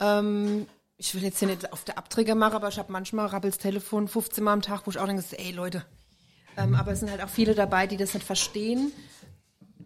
Ähm, 0.00 0.66
ich 0.96 1.14
will 1.14 1.22
jetzt 1.22 1.38
hier 1.38 1.48
nicht 1.48 1.72
auf 1.72 1.84
der 1.84 1.98
Abträger 1.98 2.34
machen, 2.34 2.54
aber 2.54 2.68
ich 2.68 2.78
habe 2.78 2.92
manchmal 2.92 3.26
rappels 3.26 3.58
Telefon 3.58 4.06
15 4.06 4.44
Mal 4.44 4.52
am 4.52 4.62
Tag, 4.62 4.82
wo 4.86 4.90
ich 4.90 4.98
auch 4.98 5.06
denke, 5.06 5.24
ey 5.38 5.50
Leute. 5.52 5.84
Ähm, 6.56 6.74
aber 6.74 6.92
es 6.92 7.00
sind 7.00 7.10
halt 7.10 7.22
auch 7.22 7.28
viele 7.28 7.54
dabei, 7.54 7.86
die 7.86 7.96
das 7.96 8.14
nicht 8.14 8.24
verstehen, 8.24 8.92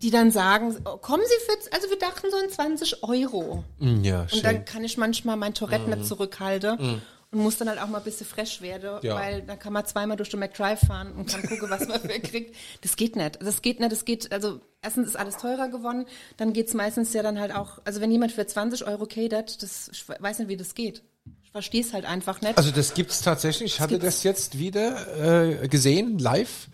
die 0.03 0.11
dann 0.11 0.31
sagen, 0.31 0.77
oh, 0.85 0.97
kommen 0.99 1.23
Sie 1.27 1.45
für, 1.47 1.75
also 1.75 1.89
wir 1.91 1.99
dachten 1.99 2.27
so 2.31 2.37
an 2.37 2.49
20 2.51 3.03
Euro. 3.03 3.65
Ja, 3.81 4.27
Und 4.33 4.45
dann 4.45 4.65
kann 4.65 4.85
ich 4.85 4.97
manchmal 4.97 5.37
mein 5.37 5.55
Tourette 5.55 5.89
nicht 5.91 6.07
zurückhalten 6.07 7.01
und 7.31 7.39
muss 7.41 7.59
dann 7.59 7.69
halt 7.69 7.81
auch 7.83 7.89
mal 7.89 7.99
ein 7.99 8.05
bisschen 8.05 8.27
fresh 8.27 8.63
werden, 8.63 9.01
Ja. 9.03 9.17
weil 9.17 9.43
dann 9.43 9.59
kann 9.59 9.73
man 9.73 9.85
zweimal 9.85 10.17
durch 10.17 10.31
den 10.31 10.41
McDrive 10.41 10.81
fahren 10.81 11.13
und 11.13 11.29
kann 11.29 11.43
gucken, 11.43 11.69
was 11.69 11.87
man 11.87 12.01
für 12.01 12.09
kriegt. 12.21 12.55
Das 12.83 12.97
geht 12.97 13.17
nicht. 13.17 13.39
Das 13.43 13.61
geht 13.61 13.81
nicht. 13.81 13.93
Das 13.93 14.05
geht, 14.05 14.33
also 14.33 14.61
erstens 14.83 15.09
ist 15.09 15.17
alles 15.17 15.37
teurer 15.37 15.69
geworden, 15.69 16.07
dann 16.39 16.53
geht's 16.53 16.73
meistens 16.75 17.13
ja 17.13 17.23
dann 17.23 17.39
halt 17.39 17.55
auch, 17.55 17.81
also 17.85 18.01
wenn 18.01 18.11
jemand 18.11 18.33
für 18.33 18.47
20 18.47 18.87
Euro 18.87 19.05
catert, 19.07 19.63
das, 19.63 19.91
ich 19.93 20.09
weiß 20.09 20.39
nicht, 20.39 20.49
wie 20.49 20.57
das 20.57 20.75
geht. 20.75 21.03
Ich 21.43 21.51
verstehe 21.51 21.81
es 21.83 21.93
halt 21.93 22.05
einfach 22.05 22.41
nicht. 22.41 22.57
Also 22.57 22.71
das 22.71 22.95
gibt's 22.95 23.21
tatsächlich. 23.23 23.75
Ich 23.75 23.81
hatte 23.81 23.99
das 23.99 24.23
jetzt 24.23 24.59
wieder 24.59 25.63
äh, 25.63 25.69
gesehen, 25.69 26.19
live, 26.19 26.69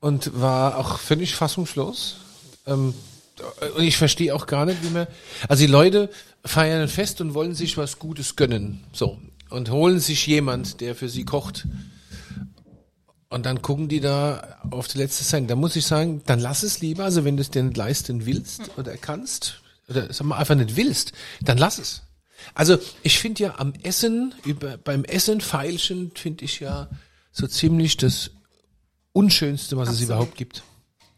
und 0.00 0.38
war 0.40 0.76
auch 0.78 0.98
völlig 0.98 1.34
fassungslos. 1.34 2.16
Ähm, 2.66 2.94
und 3.76 3.82
ich 3.82 3.96
verstehe 3.96 4.34
auch 4.34 4.46
gar 4.46 4.64
nicht, 4.64 4.82
wie 4.84 4.90
man. 4.90 5.06
Also 5.48 5.62
die 5.62 5.72
Leute 5.72 6.10
feiern 6.44 6.82
ein 6.82 6.88
Fest 6.88 7.20
und 7.20 7.34
wollen 7.34 7.54
sich 7.54 7.76
was 7.76 7.98
Gutes 7.98 8.36
gönnen. 8.36 8.84
So. 8.92 9.18
Und 9.50 9.70
holen 9.70 10.00
sich 10.00 10.26
jemand, 10.26 10.80
der 10.80 10.94
für 10.94 11.08
sie 11.08 11.24
kocht. 11.24 11.66
Und 13.28 13.46
dann 13.46 13.62
gucken 13.62 13.88
die 13.88 14.00
da 14.00 14.58
auf 14.70 14.86
die 14.86 14.98
letzte 14.98 15.24
Cent. 15.24 15.50
Da 15.50 15.56
muss 15.56 15.74
ich 15.74 15.86
sagen, 15.86 16.22
dann 16.26 16.38
lass 16.38 16.62
es 16.62 16.80
lieber. 16.80 17.04
Also 17.04 17.24
wenn 17.24 17.36
du 17.36 17.40
es 17.40 17.50
dir 17.50 17.62
nicht 17.62 17.76
leisten 17.76 18.26
willst 18.26 18.70
oder 18.78 18.96
kannst, 18.96 19.60
oder 19.88 20.12
sag 20.12 20.26
mal 20.26 20.38
einfach 20.38 20.54
nicht 20.54 20.76
willst, 20.76 21.12
dann 21.42 21.58
lass 21.58 21.78
es. 21.78 22.02
Also 22.54 22.78
ich 23.02 23.18
finde 23.18 23.44
ja 23.44 23.58
am 23.58 23.72
Essen, 23.82 24.34
über, 24.44 24.76
beim 24.76 25.04
Essen 25.04 25.40
feilschen, 25.40 26.12
finde 26.14 26.44
ich 26.44 26.60
ja 26.60 26.88
so 27.32 27.46
ziemlich 27.46 27.96
das 27.96 28.30
Unschönste, 29.12 29.76
was 29.76 29.88
es 29.88 29.94
Absolut. 29.94 30.08
überhaupt 30.08 30.36
gibt. 30.36 30.62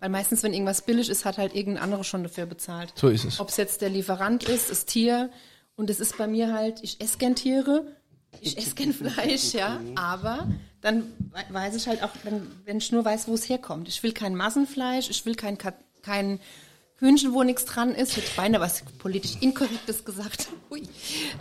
Weil 0.06 0.12
meistens, 0.12 0.44
wenn 0.44 0.52
irgendwas 0.54 0.82
billig 0.82 1.08
ist, 1.08 1.24
hat 1.24 1.36
halt 1.36 1.56
irgendein 1.56 1.82
anderer 1.82 2.04
schon 2.04 2.22
dafür 2.22 2.46
bezahlt. 2.46 2.92
So 2.94 3.08
ist 3.08 3.24
es. 3.24 3.40
Ob 3.40 3.48
es 3.48 3.56
jetzt 3.56 3.80
der 3.80 3.88
Lieferant 3.88 4.44
ist, 4.44 4.70
das 4.70 4.84
Tier. 4.86 5.30
Und 5.74 5.90
es 5.90 5.98
ist 5.98 6.16
bei 6.16 6.28
mir 6.28 6.52
halt, 6.52 6.78
ich 6.84 7.00
esse 7.00 7.18
gern 7.18 7.34
Tiere, 7.34 7.84
ich 8.40 8.56
esse 8.56 8.76
gern 8.76 8.92
Fleisch, 8.94 9.52
ja. 9.52 9.80
Aber 9.96 10.46
dann 10.80 11.02
we- 11.32 11.52
weiß 11.52 11.74
ich 11.74 11.88
halt 11.88 12.04
auch, 12.04 12.10
wenn, 12.22 12.46
wenn 12.64 12.76
ich 12.78 12.92
nur 12.92 13.04
weiß, 13.04 13.26
wo 13.26 13.34
es 13.34 13.48
herkommt. 13.48 13.88
Ich 13.88 14.00
will 14.04 14.12
kein 14.12 14.36
Massenfleisch, 14.36 15.10
ich 15.10 15.26
will 15.26 15.34
kein, 15.34 15.58
kein 16.02 16.38
Hühnchen, 16.98 17.35
wo 17.35 17.42
nichts 17.42 17.66
dran 17.66 17.94
ist. 17.94 18.12
Ich 18.12 18.24
hätte 18.24 18.37
beinahe 18.37 18.61
was 18.61 18.82
politisch 18.98 19.37
Inkorrektes 19.40 20.04
gesagt. 20.04 20.48
Hui. 20.70 20.82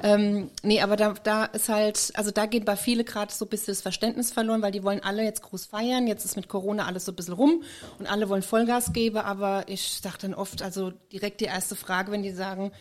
Ähm, 0.04 0.50
nee, 0.64 0.82
aber 0.82 0.98
da, 0.98 1.14
da 1.14 1.46
ist 1.46 1.70
halt, 1.70 2.12
also 2.16 2.32
da 2.32 2.46
geht 2.46 2.66
bei 2.66 2.76
viele 2.76 3.06
gerade 3.06 3.34
so 3.34 3.46
ein 3.46 3.50
bisschen 3.50 3.72
das 3.72 3.82
Verständnis 3.82 4.34
verloren, 4.34 4.62
weil 4.62 4.74
die 4.74 4.84
wollen 4.84 5.02
alle 5.02 5.24
jetzt 5.24 5.44
groß 5.44 5.68
feiern. 5.68 6.08
Jetzt 6.08 6.26
ist 6.26 6.36
mit 6.36 6.50
Corona 6.50 6.86
alles 6.86 7.06
so 7.06 7.14
ein 7.14 7.16
bisschen 7.16 7.36
rum 7.36 7.64
und 8.00 8.12
alle 8.12 8.28
wollen 8.28 8.42
Vollgas 8.42 8.92
geben, 8.92 9.18
aber 9.18 9.64
ich 9.68 10.00
sage 10.02 10.18
dann 10.22 10.34
oft, 10.34 10.62
also 10.62 10.92
direkt 11.14 11.40
die 11.40 11.46
erste 11.46 11.78
Frage, 11.78 12.12
wenn 12.12 12.24
die 12.24 12.32
sagen, 12.32 12.72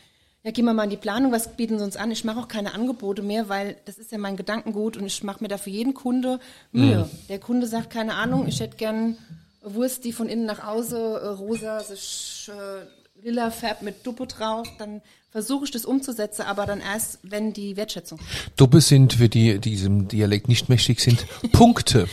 ja, 0.43 0.51
gehen 0.51 0.67
wir 0.67 0.75
mal 0.75 0.85
in 0.85 0.91
die 0.91 0.99
Planung, 0.99 1.33
was 1.33 1.57
bieten 1.57 1.79
sie 1.79 1.85
uns 1.85 1.97
an? 1.97 2.11
Ich 2.11 2.25
mache 2.25 2.41
auch 2.41 2.49
keine 2.49 2.75
Angebote 2.75 3.23
mehr, 3.23 3.49
weil 3.49 3.77
das 3.87 3.97
ist 3.97 4.13
ja 4.13 4.19
mein 4.19 4.37
Gedankengut 4.37 4.97
und 4.97 5.07
ich 5.07 5.23
mache 5.23 5.43
mir 5.43 5.49
da 5.49 5.57
für 5.57 5.71
jeden 5.71 5.95
Kunde 5.95 6.39
Mühe. 6.71 7.09
Der 7.31 7.39
Kunde 7.39 7.67
sagt, 7.67 7.89
keine 7.89 8.15
Ahnung, 8.17 8.47
ich 8.47 8.61
hätte 8.61 8.77
gern 8.77 9.17
Wurst, 9.65 10.05
die 10.05 10.13
von 10.13 10.29
innen 10.29 10.47
nach 10.47 10.63
außen 10.65 10.99
äh, 10.99 11.27
rosa, 11.27 11.81
sich 11.81 12.51
äh, 12.53 13.25
lila 13.25 13.51
färbt 13.51 13.83
mit 13.83 14.07
Duppe 14.07 14.27
drauf, 14.27 14.69
dann 14.79 15.01
versuche 15.31 15.65
ich 15.65 15.71
das 15.71 15.85
umzusetzen, 15.85 16.43
aber 16.43 16.67
dann 16.67 16.81
erst, 16.81 17.19
wenn 17.23 17.53
die 17.53 17.77
Wertschätzung. 17.77 18.21
Duppe 18.57 18.81
sind 18.81 19.15
für 19.15 19.29
die, 19.29 19.59
die 19.59 19.71
diesem 19.71 20.09
Dialekt 20.09 20.49
nicht 20.49 20.69
mächtig 20.69 21.01
sind, 21.01 21.27
Punkte. 21.53 22.09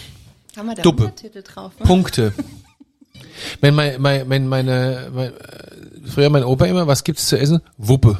Haben 0.55 0.67
wir 0.67 0.75
da 0.75 0.81
Duppe. 0.81 1.05
Untertitel 1.05 1.43
drauf? 1.43 1.73
Ne? 1.79 1.85
Punkte. 1.85 2.33
Wenn 3.59 3.75
mein, 3.75 4.01
mein, 4.01 4.27
mein, 4.27 4.47
meine, 4.47 5.09
mein, 5.13 5.33
äh, 5.33 5.71
früher 6.05 6.29
mein 6.29 6.43
Opa 6.43 6.65
immer, 6.65 6.87
was 6.87 7.03
gibt's 7.03 7.27
zu 7.27 7.37
essen? 7.37 7.61
Wuppe. 7.77 8.17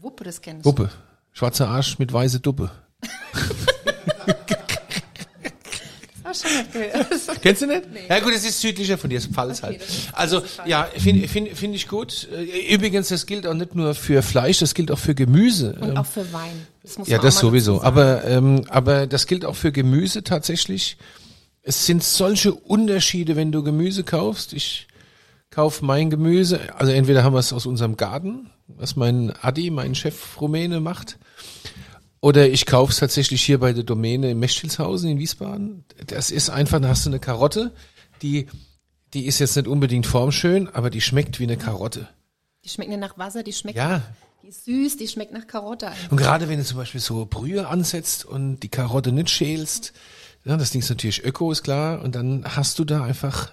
Wuppe, 0.00 0.24
das 0.24 0.40
kennst 0.40 0.64
Wuppe. 0.64 0.90
Schwarzer 1.32 1.68
Arsch 1.68 1.98
mit 1.98 2.12
weiße 2.12 2.40
Duppe. 2.40 2.70
Schon 6.34 6.50
nicht 6.56 6.72
gehört. 6.72 7.42
Kennst 7.42 7.62
du 7.62 7.66
nicht? 7.66 7.82
Ja 8.08 8.20
gut, 8.20 8.32
es 8.34 8.44
ist 8.44 8.60
südlicher 8.60 8.98
von 8.98 9.10
dir, 9.10 9.18
es 9.18 9.26
ist 9.26 9.34
Pfalz 9.34 9.62
halt. 9.62 9.80
das 9.80 9.88
ist 9.88 10.14
Also 10.14 10.42
ja, 10.66 10.88
finde 10.96 11.28
find, 11.28 11.48
find 11.56 11.74
ich 11.74 11.88
gut. 11.88 12.28
Äh, 12.32 12.74
Übrigens, 12.74 13.08
das 13.08 13.26
gilt 13.26 13.46
auch 13.46 13.54
nicht 13.54 13.74
nur 13.74 13.94
für 13.94 14.22
Fleisch, 14.22 14.58
das 14.58 14.74
gilt 14.74 14.90
auch 14.90 14.98
für 14.98 15.14
Gemüse. 15.14 15.76
Und 15.80 15.90
Ähm, 15.90 15.96
auch 15.96 16.06
für 16.06 16.32
Wein. 16.32 16.66
Das 16.82 17.08
ja, 17.08 17.18
das 17.18 17.38
sowieso. 17.38 17.82
Aber 17.82 18.24
ähm, 18.24 18.64
aber 18.68 19.06
das 19.06 19.26
gilt 19.26 19.44
auch 19.44 19.56
für 19.56 19.72
Gemüse 19.72 20.24
tatsächlich. 20.24 20.96
Es 21.62 21.86
sind 21.86 22.02
solche 22.02 22.52
Unterschiede, 22.54 23.36
wenn 23.36 23.52
du 23.52 23.62
Gemüse 23.62 24.02
kaufst. 24.02 24.52
Ich 24.52 24.88
kauf 25.50 25.82
mein 25.82 26.10
Gemüse, 26.10 26.60
also 26.78 26.92
entweder 26.92 27.22
haben 27.22 27.34
wir 27.34 27.38
es 27.38 27.52
aus 27.52 27.66
unserem 27.66 27.96
Garten, 27.96 28.50
was 28.66 28.96
mein 28.96 29.32
Adi, 29.42 29.70
mein 29.70 29.94
Chef 29.94 30.40
Rumäne 30.40 30.80
macht, 30.80 31.18
oder 32.22 32.48
ich 32.48 32.64
kauf's 32.64 32.96
tatsächlich 32.98 33.42
hier 33.42 33.58
bei 33.58 33.72
der 33.74 33.82
Domäne 33.84 34.30
in 34.30 34.38
Mechtildshausen 34.38 35.10
in 35.10 35.18
Wiesbaden. 35.18 35.84
Das 36.06 36.30
ist 36.30 36.48
einfach, 36.48 36.80
da 36.80 36.88
hast 36.88 37.04
du 37.04 37.10
eine 37.10 37.18
Karotte, 37.18 37.72
die, 38.22 38.46
die 39.12 39.26
ist 39.26 39.40
jetzt 39.40 39.56
nicht 39.56 39.66
unbedingt 39.68 40.06
formschön, 40.06 40.68
aber 40.68 40.88
die 40.88 41.00
schmeckt 41.02 41.40
wie 41.40 41.44
eine 41.44 41.56
Karotte. 41.58 42.08
Die 42.64 42.68
schmeckt 42.68 42.90
nicht 42.90 43.00
nach 43.00 43.18
Wasser, 43.18 43.42
die 43.42 43.52
schmeckt, 43.52 43.76
Ja. 43.76 44.02
die 44.42 44.48
ist 44.48 44.64
süß, 44.64 44.96
die 44.98 45.08
schmeckt 45.08 45.32
nach 45.32 45.48
Karotte. 45.48 45.88
einfach. 45.88 46.12
Und 46.12 46.16
gerade 46.16 46.48
wenn 46.48 46.58
du 46.58 46.64
zum 46.64 46.78
Beispiel 46.78 47.00
so 47.00 47.26
Brühe 47.26 47.66
ansetzt 47.66 48.24
und 48.24 48.60
die 48.60 48.68
Karotte 48.68 49.10
nicht 49.10 49.28
schälst, 49.28 49.92
ja, 50.44 50.56
das 50.56 50.70
Ding 50.70 50.80
ist 50.80 50.88
natürlich 50.90 51.24
Öko, 51.24 51.50
ist 51.50 51.64
klar, 51.64 52.02
und 52.02 52.14
dann 52.14 52.44
hast 52.44 52.78
du 52.78 52.84
da 52.84 53.02
einfach, 53.04 53.50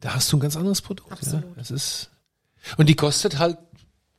da 0.00 0.14
hast 0.16 0.32
du 0.32 0.36
ein 0.36 0.40
ganz 0.40 0.56
anderes 0.56 0.82
Produkt. 0.82 1.10
Ja. 1.10 1.16
Absolut. 1.16 1.56
Das 1.56 1.70
ist, 1.70 2.10
und 2.76 2.88
die 2.88 2.96
kostet 2.96 3.38
halt 3.38 3.58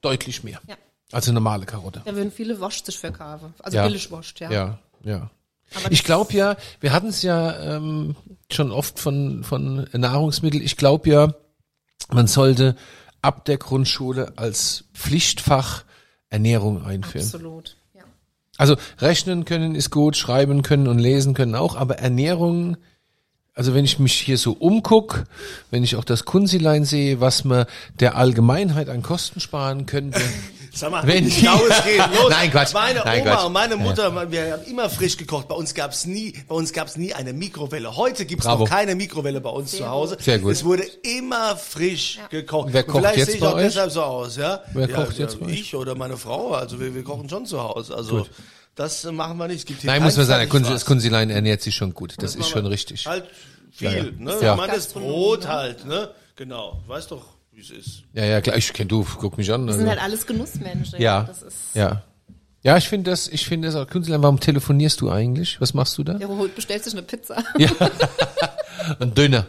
deutlich 0.01 0.43
mehr. 0.45 0.61
Ja. 0.67 0.75
Als 1.11 1.27
eine 1.27 1.35
normale 1.35 1.65
Karotte. 1.65 2.01
Da 2.05 2.15
würden 2.15 2.31
viele 2.31 2.59
Wurst 2.59 2.85
sich 2.85 2.99
verkaufen. 2.99 3.53
Also 3.63 3.77
Ja. 3.77 3.85
billig 3.87 4.11
Wurst, 4.11 4.39
ja. 4.39 4.51
Ja, 4.51 4.79
ja. 5.03 5.29
Aber 5.75 5.91
Ich 5.91 6.03
glaube 6.03 6.33
ja, 6.33 6.55
wir 6.79 6.93
hatten 6.93 7.07
es 7.07 7.21
ja 7.21 7.75
ähm, 7.77 8.15
schon 8.51 8.71
oft 8.71 8.99
von, 8.99 9.43
von 9.43 9.87
Nahrungsmitteln. 9.93 10.63
Ich 10.63 10.77
glaube 10.77 11.09
ja, 11.09 11.33
man 12.11 12.27
sollte 12.27 12.75
ab 13.21 13.45
der 13.45 13.57
Grundschule 13.57 14.33
als 14.35 14.85
Pflichtfach 14.93 15.83
Ernährung 16.29 16.83
einführen. 16.83 17.25
Absolut. 17.25 17.75
Ja. 17.93 18.01
Also 18.57 18.75
rechnen 18.99 19.45
können 19.45 19.75
ist 19.75 19.89
gut, 19.89 20.15
schreiben 20.15 20.61
können 20.61 20.87
und 20.87 20.99
lesen 20.99 21.33
können 21.33 21.55
auch, 21.55 21.75
aber 21.75 21.97
Ernährung, 21.99 22.77
also 23.53 23.73
wenn 23.73 23.83
ich 23.85 23.99
mich 23.99 24.13
hier 24.13 24.37
so 24.37 24.53
umguck, 24.53 25.23
wenn 25.71 25.83
ich 25.83 25.95
auch 25.95 26.03
das 26.03 26.25
Kunzilein 26.25 26.85
sehe, 26.85 27.19
was 27.19 27.43
man 27.45 27.65
der 27.99 28.15
Allgemeinheit 28.15 28.89
an 28.89 29.01
Kosten 29.01 29.39
sparen 29.39 29.85
könnte, 29.85 30.21
Sag 30.73 30.91
mal, 30.91 31.05
Wenn 31.05 31.25
die- 31.25 31.31
genau 31.41 31.59
es 31.67 31.83
geht. 31.83 31.97
Los. 32.15 32.29
Nein, 32.29 32.51
Quatsch. 32.51 32.73
Meine 32.73 32.99
Nein, 32.99 33.21
Oma 33.21 33.31
Quatsch. 33.35 33.45
und 33.45 33.53
meine 33.53 33.75
Mutter, 33.75 34.31
wir 34.31 34.53
haben 34.53 34.63
immer 34.63 34.89
frisch 34.89 35.17
gekocht. 35.17 35.47
Bei 35.47 35.55
uns 35.55 35.73
gab's 35.73 36.05
nie, 36.05 36.33
bei 36.47 36.55
uns 36.55 36.71
gab's 36.73 36.95
nie 36.95 37.13
eine 37.13 37.33
Mikrowelle. 37.33 37.95
Heute 37.95 38.25
gibt's 38.25 38.45
Bravo. 38.45 38.63
noch 38.63 38.69
keine 38.69 38.95
Mikrowelle 38.95 39.41
bei 39.41 39.49
uns 39.49 39.71
zu 39.71 39.87
Hause. 39.89 40.17
Sehr 40.19 40.39
gut. 40.39 40.51
Es 40.51 40.63
wurde 40.63 40.83
immer 41.03 41.55
frisch 41.57 42.19
gekocht. 42.29 42.69
Wer 42.71 42.83
kocht 42.83 42.97
vielleicht 42.99 43.17
jetzt 43.17 43.25
sehe 43.27 43.35
ich 43.35 43.41
bei 43.41 43.47
auch 43.47 43.55
euch? 43.55 43.63
deshalb 43.63 43.91
so 43.91 44.03
aus, 44.03 44.37
ja? 44.37 44.61
Wer 44.73 44.87
ja, 44.89 44.95
kocht 44.95 45.13
ja, 45.17 45.25
jetzt 45.25 45.39
bei 45.39 45.47
euch? 45.47 45.53
Ich 45.59 45.75
oder 45.75 45.95
meine 45.95 46.17
Frau. 46.17 46.51
Also 46.53 46.79
wir, 46.79 46.93
wir 46.93 47.03
kochen 47.03 47.27
schon 47.29 47.45
zu 47.45 47.61
Hause. 47.63 47.95
Also 47.95 48.27
das 48.75 49.03
äh, 49.05 49.11
machen 49.11 49.37
wir 49.37 49.47
nicht. 49.47 49.59
Es 49.59 49.65
gibt 49.65 49.81
hier 49.81 49.89
Nein, 49.91 50.03
muss 50.03 50.15
man 50.17 50.25
sagen, 50.25 50.49
Fertigwas. 50.49 50.71
das 50.73 50.85
Kunzilein 50.85 51.29
ernährt 51.29 51.61
sich 51.61 51.75
schon 51.75 51.93
gut. 51.93 52.13
Das 52.17 52.31
ist 52.31 52.39
machen 52.39 52.49
schon 52.51 52.65
richtig. 52.67 53.05
Halt 53.07 53.25
viel, 53.71 53.87
Ja, 53.91 53.97
ja. 53.97 54.03
ne? 54.17 54.35
Ja. 54.41 54.55
Meine, 54.55 54.73
das 54.73 54.87
Brot 54.93 55.47
halt, 55.47 55.85
ne? 55.85 56.11
Genau. 56.35 56.79
Weißt 56.87 57.11
doch, 57.11 57.23
wie 57.59 57.61
es 57.61 57.69
ist. 57.71 58.03
Ja, 58.13 58.23
ja, 58.25 58.39
klar. 58.41 58.55
Ich 58.57 58.71
kenn 58.71 58.87
du, 58.87 59.05
guck 59.19 59.37
mich 59.37 59.51
an. 59.51 59.63
Wir 59.65 59.69
Also. 59.69 59.79
sind 59.79 59.89
halt 59.89 60.01
alles 60.01 60.25
Genussmenschen. 60.25 60.99
Ja, 61.01 61.23
Das 61.23 61.41
ist, 61.41 61.55
ja. 61.73 62.03
Ja, 62.63 62.77
ich 62.77 62.87
finde 62.89 63.09
das, 63.11 63.27
ich 63.27 63.45
finde 63.45 63.67
das 63.67 63.75
auch. 63.75 63.87
Kunzilein, 63.87 64.21
warum 64.21 64.39
telefonierst 64.39 64.99
du 65.01 65.09
eigentlich? 65.09 65.59
Was 65.61 65.73
machst 65.73 65.97
du 65.97 66.03
da? 66.03 66.13
der 66.13 66.27
holt, 66.27 66.55
bestellt 66.55 66.83
sich 66.83 66.93
eine 66.93 67.03
Pizza. 67.03 67.43
Ja. 67.57 67.69
Ein 68.99 69.13
Döner. 69.13 69.47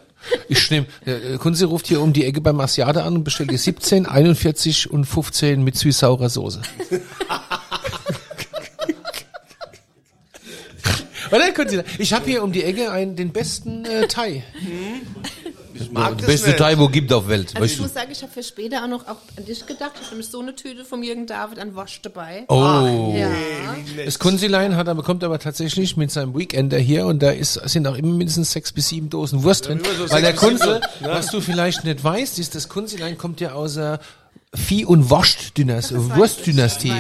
Ich 0.49 0.71
nehme, 0.71 0.87
der 1.07 1.39
Kunze 1.39 1.67
ruft 1.67 1.87
hier 1.87 2.01
um 2.01 2.13
die 2.13 2.25
Ecke 2.25 2.41
beim 2.41 2.61
Asiate 2.61 3.03
an 3.05 3.15
und 3.17 3.25
bestellt 3.25 3.51
dir 3.51 3.59
17, 3.59 4.07
41 4.07 4.91
und 4.91 5.07
15 5.07 5.63
mit 5.65 5.77
süß-saurer 5.77 6.29
Soße. 6.29 6.63
Oder 11.33 11.53
Kunze? 11.53 11.85
Ich 11.99 12.13
habe 12.13 12.27
hier 12.27 12.43
um 12.43 12.51
die 12.53 12.65
Ecke 12.65 12.91
einen, 12.91 13.15
den 13.17 13.31
besten 13.33 13.85
äh, 13.85 14.09
Thai. 14.09 14.43
Ich 15.81 15.91
mag 15.93 16.19
das 16.19 16.27
beste 16.27 16.49
nicht. 16.49 16.59
Thai, 16.59 16.79
wo 16.79 16.89
gibt 16.89 17.13
auf 17.13 17.29
Welt. 17.29 17.49
Also 17.49 17.63
weißt 17.63 17.73
ich 17.73 17.77
du? 17.79 17.83
muss 17.85 17.95
sagen, 17.95 18.11
ich 18.13 18.23
habe 18.23 18.33
für 18.33 18.43
später 18.43 18.85
auch 18.85 18.89
noch 18.89 19.07
auch 19.07 19.17
an 19.37 19.45
dich 19.47 19.67
gedacht. 19.67 19.93
Ich 19.95 20.03
habe 20.03 20.11
nämlich 20.17 20.29
so 20.29 20.41
eine 20.41 20.55
Tüte 20.55 20.85
vom 20.85 21.03
Jürgen 21.03 21.27
David 21.27 21.59
an 21.59 21.75
Wasch 21.75 22.01
dabei. 22.03 22.45
Oh. 22.49 23.15
Ja. 23.17 23.31
Das 24.05 24.19
Kunzilein 24.19 24.77
hat 24.77 24.89
aber, 24.89 25.03
kommt 25.03 25.25
aber 25.25 25.39
tatsächlich 25.39 25.97
mit 25.97 26.11
seinem 26.11 26.37
Weekender 26.37 26.79
hier 26.79 27.07
und 27.07 27.23
da 27.23 27.31
ist, 27.31 27.55
sind 27.69 27.87
auch 27.87 27.97
immer 27.97 28.13
mindestens 28.13 28.53
sechs 28.53 28.73
bis 28.73 28.89
sieben 28.89 29.11
Dosen 29.11 29.43
Wurst 29.43 29.69
drin. 29.69 29.81
so 29.99 30.11
Weil 30.11 30.23
der 30.23 30.35
Kunze, 30.35 30.81
ne? 31.01 31.09
was 31.09 31.29
du 31.29 31.41
vielleicht 31.41 31.85
nicht 31.85 32.03
weißt, 32.03 32.39
ist, 32.39 32.55
das 32.55 32.69
Kunzilein 32.69 33.17
kommt 33.19 33.41
ja 33.41 33.53
aus 33.53 33.75
der 33.75 34.01
Vieh- 34.55 34.85
und 34.85 35.11
Wurstdynastie, 35.11 36.93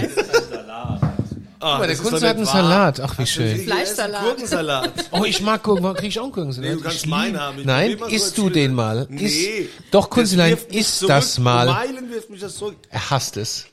Guck 1.61 1.79
mal, 1.79 1.87
der 1.87 1.96
Kunze 1.96 2.29
hat 2.29 2.37
einen. 2.37 2.46
Salat. 2.46 3.01
Ach, 3.01 3.18
wie 3.18 3.27
schön. 3.27 3.61
Fleischsalat. 3.61 4.25
Gurkensalat. 4.25 4.92
Oh, 5.12 5.25
ich 5.25 5.40
mag 5.42 5.62
Gurken. 5.62 5.92
Krieg 5.94 6.09
ich 6.09 6.18
auch 6.18 6.25
einen 6.25 6.33
Gurkensalat? 6.33 6.70
Nee, 6.70 6.77
du 6.77 6.83
kannst 6.83 7.07
meinen 7.07 7.38
haben. 7.38 7.59
Ich 7.59 7.66
Nein, 7.66 7.96
so 7.99 8.07
isst 8.07 8.25
als 8.25 8.35
du 8.35 8.49
den 8.51 8.75
mal. 8.75 9.07
Nee. 9.11 9.27
Iss. 9.27 9.68
Doch, 9.90 10.09
mich 10.16 10.73
isst 10.73 11.09
das 11.09 11.38
mal. 11.38 11.66
Meilen 11.66 12.11
wirft 12.11 12.31
mich 12.31 12.40
das 12.40 12.57
zurück. 12.57 12.77
Er 12.88 13.11
hasst 13.11 13.37
es. 13.37 13.66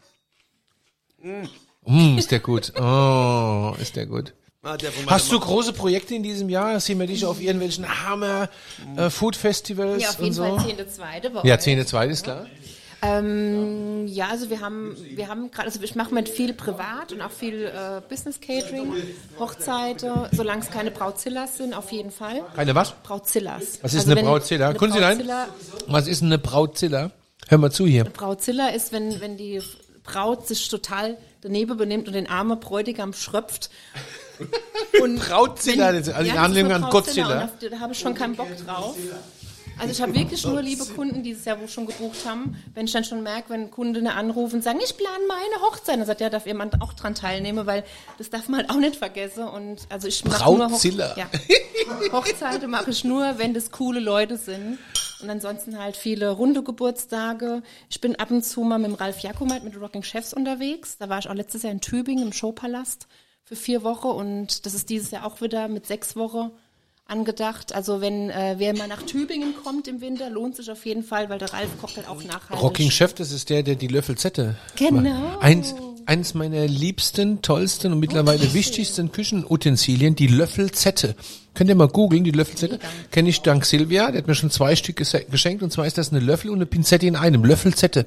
Mm, 1.86 2.18
ist 2.18 2.32
der 2.32 2.40
gut. 2.42 2.74
Oh, 2.80 3.74
ist 3.80 3.96
der 3.96 4.06
gut. 4.06 4.34
Ah, 4.64 4.76
Hast 5.08 5.32
du 5.32 5.40
große 5.40 5.72
Projekte 5.72 6.14
in 6.16 6.24
diesem 6.24 6.50
Jahr? 6.50 6.80
Sehen 6.82 7.00
wir 7.00 7.08
dich 7.08 7.26
auf 7.26 7.40
irgendwelchen 7.40 7.88
Hammer 8.06 8.50
äh, 8.98 9.10
Food 9.10 9.38
Festivals 9.38 10.02
Ja, 10.04 10.10
auf 10.10 10.20
und 10.20 10.26
jeden 10.26 10.36
so? 10.36 10.44
Fall 10.44 10.66
zehnte 10.66 10.90
zweite 10.90 11.30
bei 11.30 11.42
Ja, 11.44 11.56
euch. 11.56 11.62
Zehnte 11.62 11.86
Zweite 11.86 12.12
ist 12.12 12.24
klar. 12.24 12.46
Ähm, 13.02 14.08
ja, 14.08 14.30
also 14.30 14.50
wir 14.50 14.60
haben, 14.60 14.98
wir 15.16 15.28
haben 15.28 15.52
gerade, 15.52 15.68
also 15.68 15.80
ich 15.84 15.96
mache 15.96 16.14
mit 16.14 16.30
viel 16.30 16.54
privat 16.54 17.12
und 17.12 17.22
auch 17.22 17.32
viel 17.32 17.66
äh, 17.66 18.02
Business 18.10 18.40
Catering, 18.42 18.94
Hochzeiten, 19.40 20.12
solange 20.32 20.62
es 20.64 20.72
keine 20.72 20.90
Brautzillas 20.92 21.58
sind, 21.58 21.74
auf 21.76 21.92
jeden 21.92 22.12
Fall. 22.12 22.42
Keine 22.56 22.74
was? 22.74 22.94
Brautzillas. 23.04 23.80
Was 23.82 23.94
ist 23.94 24.00
Also 24.08 24.12
eine 24.12 24.24
Brautzilla? 24.24 24.70
Eine 24.70 24.78
Kunzilein? 24.80 25.18
Brautzilla, 25.20 25.48
Was 25.88 26.08
ist 26.08 26.24
eine 26.24 26.38
Brautzilla? 26.40 27.12
Hör 27.48 27.58
mal 27.60 27.72
zu 27.72 27.86
hier. 27.86 28.04
Brautzilla 28.06 28.70
ist, 28.70 28.92
wenn, 28.92 29.22
wenn 29.22 29.38
die 29.38 29.62
Braut 30.04 30.48
sich 30.48 30.68
total 30.68 31.18
daneben 31.42 31.78
benimmt 31.78 32.08
und 32.08 32.14
den 32.14 32.28
armen 32.28 32.60
Bräutigam 32.60 33.14
schröpft. 33.14 33.70
Und 35.02 35.18
Brautzilla, 35.20 35.88
wenn- 35.94 35.96
also 36.14 36.22
ja, 36.22 36.44
Anlehnung 36.44 36.72
eine 36.72 36.86
an 36.86 36.92
Godzilla. 36.92 37.50
Da 37.72 37.80
habe 37.80 37.94
ich 37.94 38.00
schon 38.00 38.14
keinen 38.14 38.36
Bock 38.36 38.48
drauf. 38.66 38.96
Also 39.80 39.92
ich 39.92 40.02
habe 40.02 40.16
wirklich 40.16 40.46
nur 40.46 40.62
liebe 40.62 40.86
Kunden 40.86 41.24
dieses 41.24 41.46
Jahr, 41.46 41.60
wo 41.62 41.68
schon 41.68 41.86
gebucht 41.86 42.26
haben. 42.26 42.56
Wenn 42.74 42.86
ich 42.86 42.92
dann 42.92 43.04
schon 43.04 43.24
merke, 43.24 43.50
wenn 43.50 43.70
Kunden 43.72 44.08
anrufen 44.08 44.56
und 44.58 44.64
sagen, 44.64 44.80
ich 44.84 44.98
plane 44.98 45.24
meine 45.28 45.62
Hochzeit, 45.62 46.00
dann 46.00 46.06
sagt 46.06 46.22
ja, 46.22 46.30
darf 46.30 46.46
jemand 46.46 46.82
auch 46.82 46.94
dran 46.94 47.16
teilnehmen, 47.16 47.66
weil 47.66 47.84
das 48.18 48.30
darf 48.30 48.48
man 48.50 48.62
halt 48.62 48.70
auch 48.70 48.78
nicht 48.78 48.96
vergessen. 48.96 49.48
Und 49.48 49.88
also 49.90 50.08
ich 50.08 50.26
mache 50.26 50.52
nur 50.52 50.72
Hoch 50.72 50.84
ja. 50.84 51.30
Hochzeiten 52.12 52.70
mache 52.70 52.92
ich 52.92 53.04
nur, 53.04 53.38
wenn 53.38 53.54
das 53.54 53.72
coole 53.72 54.00
Leute 54.00 54.38
sind. 54.38 54.78
Und 55.22 55.30
ansonsten 55.30 55.80
halt 55.80 55.98
viele 55.98 56.30
runde 56.30 56.64
Geburtstage. 56.64 57.64
Ich 57.90 58.02
bin 58.02 58.16
ab 58.18 58.30
und 58.30 58.44
zu 58.44 58.62
mal 58.62 58.78
mit 58.78 58.92
dem 58.92 58.96
Ralf 58.96 59.20
Jakomat 59.20 59.64
mit 59.64 59.80
Rocking 59.80 60.04
Chefs 60.04 60.34
unterwegs. 60.34 60.98
Da 60.98 61.10
war 61.10 61.20
ich 61.20 61.30
auch 61.30 61.34
letztes 61.34 61.64
Jahr 61.64 61.72
in 61.72 61.82
Tübingen 61.82 62.28
im 62.28 62.34
Showpalast 62.34 63.08
für 63.44 63.56
vier 63.56 63.84
Wochen 63.84 64.08
und 64.08 64.66
das 64.66 64.74
ist 64.74 64.90
dieses 64.90 65.10
Jahr 65.12 65.26
auch 65.26 65.40
wieder 65.40 65.70
mit 65.70 65.88
sechs 65.88 66.18
Wochen 66.18 66.52
angedacht. 67.08 67.74
Also 67.74 68.02
wenn 68.02 68.30
äh, 68.30 68.56
wer 68.58 68.76
mal 68.76 68.88
nach 68.88 69.04
Tübingen 69.04 69.56
kommt 69.64 69.88
im 69.88 70.02
Winter, 70.02 70.30
lohnt 70.30 70.56
sich 70.56 70.70
auf 70.70 70.86
jeden 70.86 71.04
Fall, 71.04 71.30
weil 71.30 71.40
der 71.40 71.54
Ralf 71.54 71.70
kocht 71.80 71.98
halt 71.98 72.08
auch 72.08 72.24
nachhaltig. 72.24 72.62
Rocking 72.62 72.92
Chef, 72.92 73.14
das 73.14 73.32
ist 73.32 73.50
der, 73.50 73.64
der 73.64 73.76
die 73.76 73.88
Löffelzette. 73.88 74.56
Genau. 74.76 75.02
macht. 75.02 75.42
Eins, 75.42 75.76
eins 76.08 76.34
meiner 76.34 76.66
liebsten, 76.68 77.42
tollsten 77.42 77.94
und 77.94 78.00
mittlerweile 78.00 78.54
wichtigsten 78.54 79.12
Küchenutensilien, 79.12 80.16
die 80.16 80.28
Löffelzette. 80.28 81.16
Könnt 81.54 81.70
ihr 81.70 81.76
mal 81.76 81.88
googeln, 81.88 82.24
die 82.24 82.32
Löffelzette. 82.32 82.80
Kenne 83.12 83.30
ich 83.30 83.42
dank 83.42 83.66
Silvia, 83.66 84.12
der 84.12 84.20
hat 84.20 84.28
mir 84.28 84.36
schon 84.36 84.52
zwei 84.52 84.76
Stück 84.76 84.96
geschenkt 84.96 85.64
und 85.64 85.72
zwar 85.72 85.86
ist 85.86 85.98
das 85.98 86.12
eine 86.12 86.20
Löffel 86.20 86.50
und 86.50 86.58
eine 86.58 86.66
Pinzette 86.66 87.06
in 87.06 87.16
einem. 87.16 87.44
Löffelzette. 87.44 88.06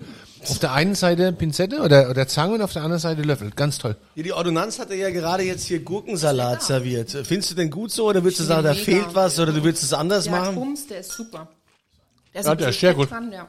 Auf 0.49 0.59
der 0.59 0.73
einen 0.73 0.95
Seite 0.95 1.33
Pinzette 1.33 1.83
oder, 1.83 2.09
oder 2.09 2.27
Zange 2.27 2.55
und 2.55 2.63
auf 2.63 2.73
der 2.73 2.83
anderen 2.83 3.01
Seite 3.01 3.23
Löffel. 3.23 3.51
Ganz 3.55 3.79
toll. 3.79 3.97
Hier, 4.15 4.25
die 4.25 4.33
Ordonnanz 4.33 4.79
hat 4.79 4.91
ja 4.91 5.11
gerade 5.11 5.43
jetzt 5.43 5.67
hier 5.67 5.81
Gurkensalat 5.81 6.63
serviert. 6.63 7.11
Findest 7.11 7.51
du 7.51 7.55
den 7.57 7.71
gut 7.71 7.91
so 7.91 8.09
oder 8.09 8.23
würdest 8.23 8.41
du 8.41 8.45
sagen, 8.45 8.65
da 8.65 8.73
mega. 8.73 8.85
fehlt 8.85 9.15
was 9.15 9.39
oder 9.39 9.53
du 9.53 9.63
würdest 9.63 9.83
es 9.85 9.93
anders 9.93 10.25
Der 10.25 10.33
hat 10.33 10.41
machen? 10.41 10.55
Bums, 10.55 10.87
der 10.87 11.01
ist 11.01 11.13
super. 11.13 11.49
Der 12.33 12.43
Ja, 12.43 12.55
der 12.55 12.69
ist 12.71 12.81
sehr 12.81 12.95
gut. 12.95 13.11
Dran, 13.11 13.31
ja. 13.33 13.47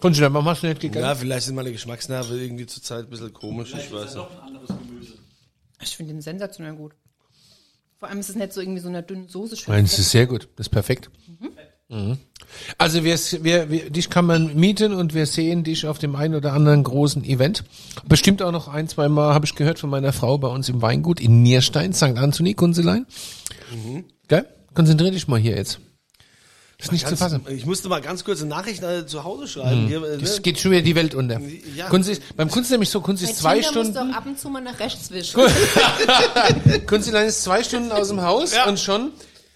Konntest 0.00 0.20
du 0.20 0.24
da, 0.24 0.32
warum 0.32 0.48
hast 0.48 0.62
du 0.62 0.66
nicht 0.66 0.80
gegessen? 0.80 1.04
Ja, 1.04 1.14
vielleicht 1.14 1.46
sind 1.46 1.54
meine 1.54 1.72
Geschmacksnerven 1.72 2.38
irgendwie 2.38 2.66
zurzeit 2.66 3.04
ein 3.04 3.10
bisschen 3.10 3.32
komisch, 3.32 3.74
ich 3.74 3.92
weiß 3.92 4.14
nicht. 4.14 4.28
Ich 5.82 5.96
finde 5.96 6.14
den 6.14 6.22
sensationell 6.22 6.74
gut. 6.74 6.92
Vor 7.98 8.08
allem 8.08 8.20
ist 8.20 8.30
es 8.30 8.36
nicht 8.36 8.52
so 8.52 8.60
irgendwie 8.60 8.80
so 8.80 8.88
eine 8.88 9.02
dünne 9.02 9.28
Soße. 9.28 9.56
Schön 9.56 9.74
Nein, 9.74 9.84
das 9.84 9.98
ist 9.98 10.10
sehr 10.10 10.26
gut. 10.26 10.48
Das 10.56 10.66
ist 10.66 10.70
perfekt. 10.70 11.10
Mhm. 11.88 12.18
Also 12.78 13.04
wir, 13.04 13.16
wir, 13.42 13.70
wir, 13.70 13.90
dich 13.90 14.08
kann 14.10 14.24
man 14.24 14.54
mieten 14.54 14.94
und 14.94 15.12
wir 15.12 15.26
sehen 15.26 15.64
dich 15.64 15.86
auf 15.86 15.98
dem 15.98 16.14
einen 16.16 16.34
oder 16.34 16.52
anderen 16.52 16.84
großen 16.84 17.24
Event. 17.24 17.64
Bestimmt 18.08 18.42
auch 18.42 18.52
noch 18.52 18.68
ein, 18.68 18.88
zwei 18.88 19.08
Mal 19.08 19.34
habe 19.34 19.44
ich 19.44 19.54
gehört 19.54 19.78
von 19.78 19.90
meiner 19.90 20.12
Frau 20.12 20.38
bei 20.38 20.48
uns 20.48 20.68
im 20.68 20.80
Weingut 20.82 21.20
in 21.20 21.42
Nierstein, 21.42 21.92
St. 21.92 22.16
Anthony, 22.16 22.54
Kunselein. 22.54 23.06
Gell? 24.28 24.46
Konzentrier 24.72 25.10
dich 25.10 25.26
mal 25.26 25.40
hier 25.40 25.56
jetzt. 25.56 25.80
Das 26.80 26.86
ist 26.86 26.92
nicht 26.92 27.06
zu 27.08 27.16
fassen. 27.16 27.44
Ich 27.48 27.66
musste 27.66 27.88
mal 27.90 28.00
ganz 28.00 28.24
kurz 28.24 28.40
eine 28.40 28.48
Nachricht 28.48 28.82
äh, 28.82 29.06
zu 29.06 29.22
Hause 29.22 29.46
schreiben. 29.46 29.86
Hier, 29.86 30.02
äh, 30.02 30.16
Es 30.22 30.36
ne? 30.36 30.40
geht 30.40 30.58
schon 30.58 30.70
wieder 30.70 30.80
die 30.82 30.94
Welt 30.94 31.14
unter. 31.14 31.38
Ja. 31.76 31.88
Kunst 31.88 32.08
ist, 32.08 32.22
beim 32.36 32.48
Kunst 32.50 32.66
ist 32.68 32.70
nämlich 32.72 32.88
so, 32.88 33.00
Kunst 33.02 33.22
ist 33.22 33.36
zwei 33.36 33.58
du 33.58 33.64
Stunden, 33.64 33.96
auch 33.98 34.16
ab 34.16 34.24
und 34.26 34.38
zu 34.40 34.48
mal 34.48 34.62
nach 34.62 34.80
rechts 34.80 35.10
wischen. 35.10 35.40
Kunstelein 36.86 37.28
ist 37.28 37.42
zwei 37.42 37.62
Stunden 37.62 37.92
aus 37.92 38.08
dem 38.08 38.22
Haus 38.22 38.54
Ja. 38.54 38.64
und 38.66 38.80
schon 38.80 39.10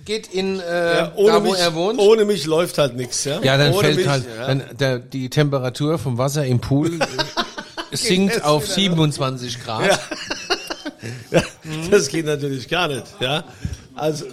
geht 0.04 0.26
in, 0.28 0.60
äh, 0.60 0.96
Ja, 0.96 1.12
ohne, 1.16 1.32
da 1.32 1.44
wo 1.44 1.50
mich, 1.52 1.60
er 1.60 1.74
wohnt. 1.74 1.98
ohne 1.98 2.24
mich 2.26 2.44
läuft 2.44 2.76
halt 2.78 2.94
nichts. 2.96 3.24
Ja, 3.24 3.40
Ja, 3.42 3.56
dann 3.56 3.72
ohne 3.72 3.80
fällt 3.84 3.96
mich, 3.96 4.06
halt, 4.08 4.24
Ja. 4.38 4.46
dann 4.46 4.62
der, 4.78 4.98
die 4.98 5.30
Temperatur 5.30 5.98
vom 5.98 6.18
Wasser 6.18 6.44
im 6.44 6.60
Pool 6.60 6.98
sinkt 7.92 8.44
auf 8.44 8.64
wieder, 8.64 8.74
27 8.74 9.64
Grad. 9.64 9.86
Ja. 9.90 9.98
Ja, 11.30 11.42
das 11.90 12.08
geht 12.08 12.24
natürlich 12.24 12.68
gar 12.68 12.88
nicht. 12.88 13.04
Ja, 13.20 13.44
also 13.94 14.24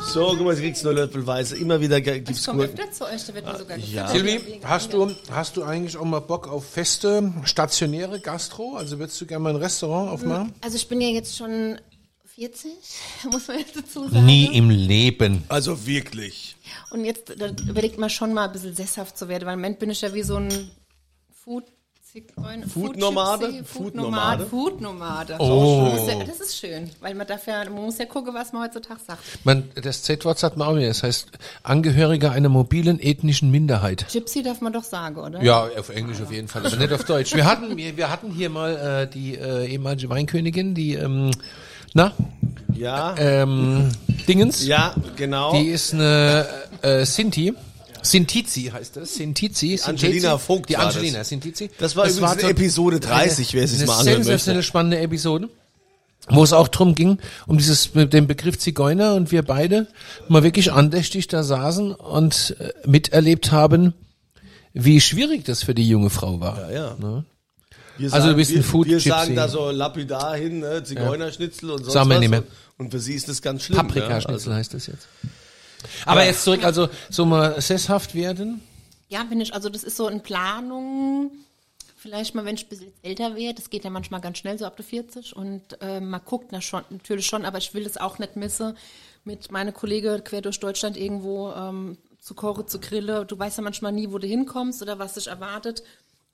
so, 0.00 0.34
guck 0.36 0.46
mal, 0.46 0.54
du 0.54 0.62
kriegst 0.62 0.84
nur 0.84 0.92
Löffelweise. 0.94 1.56
Immer 1.56 1.80
wieder 1.80 2.00
gibt's 2.00 2.44
komme 2.46 2.66
Gurken. 2.66 2.78
öfter 2.78 2.92
zu 2.92 3.04
euch, 3.06 3.24
da 3.26 3.34
wird 3.34 3.46
mir 3.46 3.58
sogar 3.58 3.76
ja. 3.78 4.08
Silvi, 4.08 4.60
hast 4.64 4.92
du, 4.92 5.10
hast 5.30 5.56
du 5.56 5.64
eigentlich 5.64 5.96
auch 5.96 6.04
mal 6.04 6.20
Bock 6.20 6.48
auf 6.48 6.64
feste, 6.64 7.32
stationäre 7.44 8.20
Gastro? 8.20 8.76
Also 8.76 8.98
würdest 8.98 9.20
du 9.20 9.26
gerne 9.26 9.42
mal 9.44 9.50
ein 9.50 9.56
Restaurant 9.56 10.10
aufmachen? 10.10 10.54
Also 10.60 10.76
ich 10.76 10.88
bin 10.88 11.00
ja 11.00 11.08
jetzt 11.08 11.36
schon 11.36 11.78
40, 12.26 12.72
muss 13.30 13.48
man 13.48 13.58
jetzt 13.58 13.76
dazu 13.76 14.08
sagen. 14.08 14.24
Nie 14.24 14.56
im 14.56 14.70
Leben. 14.70 15.44
Also 15.48 15.86
wirklich. 15.86 16.56
Und 16.90 17.04
jetzt 17.04 17.34
da 17.36 17.48
überlegt 17.68 17.98
man 17.98 18.10
schon 18.10 18.32
mal 18.32 18.46
ein 18.46 18.52
bisschen 18.52 18.74
sesshaft 18.74 19.18
zu 19.18 19.28
werden, 19.28 19.46
weil 19.46 19.54
im 19.54 19.60
Moment 19.60 19.78
bin 19.78 19.90
ich 19.90 20.00
ja 20.00 20.14
wie 20.14 20.22
so 20.22 20.36
ein 20.36 20.70
Food 21.32 21.64
Food-Nomade? 22.22 22.68
Food-Nomade? 22.68 23.64
Food-Nomade? 23.64 24.46
Food-Nomade. 24.46 25.36
Oh. 25.38 25.92
Das 26.26 26.40
ist 26.40 26.56
schön, 26.58 26.90
weil 27.00 27.14
man 27.14 27.26
darf 27.26 27.46
ja, 27.46 27.64
man 27.64 27.84
muss 27.84 27.98
ja 27.98 28.04
gucken, 28.06 28.34
was 28.34 28.52
man 28.52 28.64
heutzutage 28.64 29.00
sagt. 29.06 29.20
Man, 29.44 29.64
das 29.82 30.02
Z-Wort 30.02 30.38
sagt 30.38 30.56
man 30.56 30.68
auch 30.68 30.76
wieder. 30.76 30.88
Das 30.88 31.02
heißt, 31.02 31.28
Angehöriger 31.62 32.32
einer 32.32 32.48
mobilen 32.48 33.00
ethnischen 33.00 33.50
Minderheit. 33.50 34.06
Gypsy 34.12 34.42
darf 34.42 34.60
man 34.60 34.72
doch 34.72 34.84
sagen, 34.84 35.16
oder? 35.16 35.42
Ja, 35.42 35.68
auf 35.78 35.88
Englisch 35.90 36.20
auf 36.20 36.32
jeden 36.32 36.48
Fall, 36.48 36.66
aber 36.66 36.76
nicht 36.76 36.92
auf 36.92 37.04
Deutsch. 37.04 37.34
Wir 37.34 37.44
hatten, 37.46 37.76
wir, 37.76 37.96
wir 37.96 38.10
hatten 38.10 38.30
hier 38.30 38.50
mal 38.50 38.76
äh, 38.76 39.06
die 39.12 39.34
äh, 39.36 39.66
ehemalige 39.66 40.08
Weinkönigin, 40.10 40.74
die, 40.74 40.94
ähm, 40.94 41.30
na, 41.94 42.12
Ja, 42.74 43.14
ähm, 43.18 43.90
Dingens. 44.28 44.66
ja, 44.66 44.94
genau. 45.16 45.52
Die 45.52 45.68
ist 45.68 45.94
eine 45.94 46.46
äh, 46.82 47.04
Sinti. 47.04 47.54
Sintizi 48.10 48.70
heißt 48.72 48.96
das. 48.96 49.14
Sintizi. 49.14 49.80
Angelina 49.84 50.30
Sintizi. 50.30 50.38
Vogt 50.46 50.68
Die 50.70 50.74
war 50.74 50.84
das. 50.86 50.96
Angelina 50.96 51.24
Sintizi. 51.24 51.70
Das 51.78 51.96
war 51.96 52.06
übrigens 52.08 52.34
in 52.34 52.40
so 52.40 52.48
Episode 52.48 53.00
30, 53.00 53.54
wer 53.54 53.64
es 53.64 53.70
sich 53.70 53.80
eine 53.80 53.86
mal 53.86 53.98
anhören 54.00 54.22
sensationelle 54.24 54.58
möchte. 54.58 54.68
spannende 54.68 54.98
Episode, 54.98 55.48
wo 56.28 56.42
es 56.42 56.52
auch 56.52 56.68
drum 56.68 56.94
ging, 56.94 57.18
um 57.46 57.58
dieses, 57.58 57.94
mit 57.94 58.12
dem 58.12 58.26
Begriff 58.26 58.58
Zigeuner 58.58 59.14
und 59.14 59.30
wir 59.32 59.42
beide 59.42 59.86
mal 60.28 60.42
wirklich 60.42 60.72
andächtig 60.72 61.28
da 61.28 61.42
saßen 61.42 61.92
und 61.94 62.56
äh, 62.58 62.72
miterlebt 62.86 63.52
haben, 63.52 63.94
wie 64.72 65.00
schwierig 65.00 65.44
das 65.44 65.62
für 65.62 65.74
die 65.74 65.88
junge 65.88 66.10
Frau 66.10 66.40
war. 66.40 66.70
Ja, 66.70 66.90
ja. 66.90 66.96
Ne? 67.00 67.24
Also 68.12 68.28
du 68.28 68.34
bist 68.36 68.52
wir, 68.52 68.58
ein 68.58 68.62
Food 68.62 68.86
Wir 68.86 68.96
Gypsy. 68.98 69.08
sagen 69.08 69.34
da 69.34 69.48
so 69.48 69.70
lapidar 69.70 70.36
hin, 70.36 70.60
ne, 70.60 70.84
Zigeunerschnitzel 70.84 71.70
und 71.70 71.78
sonst 71.78 71.92
Sagen 71.94 72.08
wir 72.08 72.14
was. 72.16 72.20
nicht 72.20 72.30
mehr. 72.30 72.44
Und 72.76 72.92
für 72.92 73.00
sie 73.00 73.14
ist 73.14 73.28
das 73.28 73.42
ganz 73.42 73.64
schlimm. 73.64 73.76
Paprikaschnitzel 73.78 74.54
heißt 74.54 74.72
das 74.74 74.86
jetzt. 74.86 75.08
Aber 76.04 76.24
jetzt 76.24 76.42
zurück, 76.42 76.64
also 76.64 76.88
so 77.10 77.24
mal 77.24 77.60
sesshaft 77.60 78.14
werden. 78.14 78.60
Ja, 79.08 79.24
bin 79.24 79.40
ich, 79.40 79.54
also 79.54 79.68
das 79.68 79.84
ist 79.84 79.96
so 79.96 80.08
in 80.08 80.22
Planung. 80.22 81.30
Vielleicht 81.96 82.34
mal, 82.34 82.44
wenn 82.44 82.54
ich 82.54 82.66
ein 82.66 82.68
bisschen 82.68 82.92
älter 83.02 83.34
werde, 83.34 83.54
das 83.54 83.70
geht 83.70 83.84
ja 83.84 83.90
manchmal 83.90 84.20
ganz 84.20 84.38
schnell, 84.38 84.58
so 84.58 84.66
ab 84.66 84.76
der 84.76 84.84
40. 84.84 85.34
Und 85.34 85.80
äh, 85.80 86.00
man 86.00 86.20
guckt 86.24 86.48
na 86.52 86.60
schon, 86.60 86.84
natürlich 86.90 87.26
schon, 87.26 87.44
aber 87.44 87.58
ich 87.58 87.74
will 87.74 87.84
es 87.86 87.96
auch 87.96 88.18
nicht 88.18 88.36
missen, 88.36 88.76
mit 89.24 89.50
meiner 89.50 89.72
Kollege 89.72 90.20
quer 90.24 90.40
durch 90.40 90.60
Deutschland 90.60 90.96
irgendwo 90.96 91.50
ähm, 91.52 91.98
zu 92.20 92.34
kochen, 92.34 92.68
zu 92.68 92.78
grillen. 92.78 93.26
Du 93.26 93.38
weißt 93.38 93.58
ja 93.58 93.64
manchmal 93.64 93.92
nie, 93.92 94.10
wo 94.12 94.18
du 94.18 94.26
hinkommst 94.26 94.82
oder 94.82 94.98
was 94.98 95.14
dich 95.14 95.26
erwartet. 95.26 95.82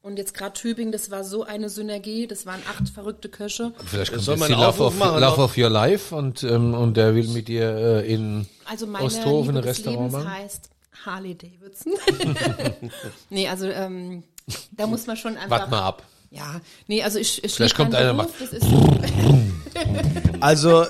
Und 0.04 0.18
jetzt 0.18 0.34
gerade 0.34 0.52
Tübingen, 0.52 0.92
das 0.92 1.10
war 1.10 1.24
so 1.24 1.44
eine 1.44 1.70
Synergie, 1.70 2.26
das 2.26 2.44
waren 2.44 2.60
acht 2.70 2.90
verrückte 2.90 3.30
Köche. 3.30 3.72
Vielleicht 3.86 4.12
kommt 4.12 4.22
soll 4.22 4.34
jetzt 4.34 4.40
man 4.40 4.48
die 4.48 4.54
einen 4.54 4.62
Love 4.62 4.68
Aufruf 4.84 4.86
of, 4.88 4.98
machen, 4.98 5.20
Love 5.22 5.40
of 5.42 5.56
Your 5.56 5.70
Life 5.70 6.14
und, 6.14 6.42
ähm, 6.42 6.74
und 6.74 6.98
der 6.98 7.14
will 7.14 7.26
mit 7.28 7.48
dir 7.48 7.74
äh, 8.04 8.12
in 8.12 8.46
Also 8.66 8.86
meine 8.86 9.06
Osthofen 9.06 9.54
Liebe 9.54 9.60
ein 9.60 9.64
Restaurant 9.64 10.12
Lebens 10.12 10.12
machen. 10.12 10.30
heißt 10.30 10.68
Harley 11.06 11.34
Davidson. 11.34 11.94
nee, 13.30 13.48
also 13.48 13.66
ähm, 13.66 14.24
da 14.72 14.86
muss 14.86 15.06
man 15.06 15.16
schon 15.16 15.38
einfach... 15.38 15.58
Wart 15.60 15.70
mal 15.70 15.80
ab. 15.82 16.02
Ja, 16.30 16.60
nee, 16.86 17.02
also 17.02 17.18
ich, 17.18 17.42
ich 17.42 17.54
Vielleicht 17.54 17.74
kommt 17.74 17.94
einer 17.94 18.12
Beruf, 18.12 18.30
Also, 20.40 20.84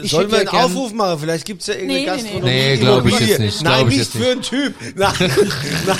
Ich 0.00 0.10
sollen 0.10 0.30
wir 0.30 0.38
einen 0.38 0.48
gern- 0.48 0.64
Aufruf 0.64 0.92
machen? 0.94 1.18
Vielleicht 1.18 1.44
gibt's 1.44 1.66
ja 1.66 1.74
irgendeine 1.74 2.00
Nee, 2.00 2.06
nee, 2.06 2.12
nee. 2.14 2.22
Gastronomie. 2.22 2.50
Nee, 2.50 2.76
glaub 2.78 3.06
ich 3.06 3.20
jetzt 3.20 3.38
nicht, 3.40 3.62
Nein, 3.62 3.88
nicht 3.88 4.10
für 4.10 4.30
einen 4.30 4.40
Typ. 4.42 4.74
Nein, 4.94 5.12
nein. 5.86 5.98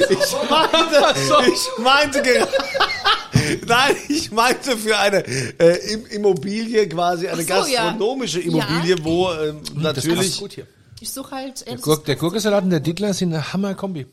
Ich 0.00 0.50
meinte, 0.50 1.50
ich 1.52 1.78
meinte 1.78 2.22
gerade. 2.22 2.48
Nein, 3.66 3.96
ich 4.08 4.30
meinte 4.30 4.76
für 4.76 4.98
eine 4.98 5.24
äh, 5.26 5.92
Im- 5.92 6.06
Immobilie 6.06 6.88
quasi, 6.88 7.28
eine 7.28 7.42
so, 7.42 7.48
ja. 7.48 7.56
gastronomische 7.84 8.40
Immobilie, 8.40 8.96
Ja. 8.96 9.04
wo 9.04 9.32
ähm, 9.32 9.62
natürlich. 9.74 10.38
gut 10.38 10.52
hier. 10.52 10.66
ich 11.00 11.10
suche 11.10 11.34
halt 11.34 11.66
äh, 11.66 11.72
das 11.72 11.82
Gurk, 11.82 12.04
der 12.04 12.16
Gurkensalat 12.16 12.64
und 12.64 12.70
der 12.70 12.80
Dittler 12.80 13.12
sind 13.14 13.32
eine 13.32 13.52
Hammer-Kombi. 13.52 14.06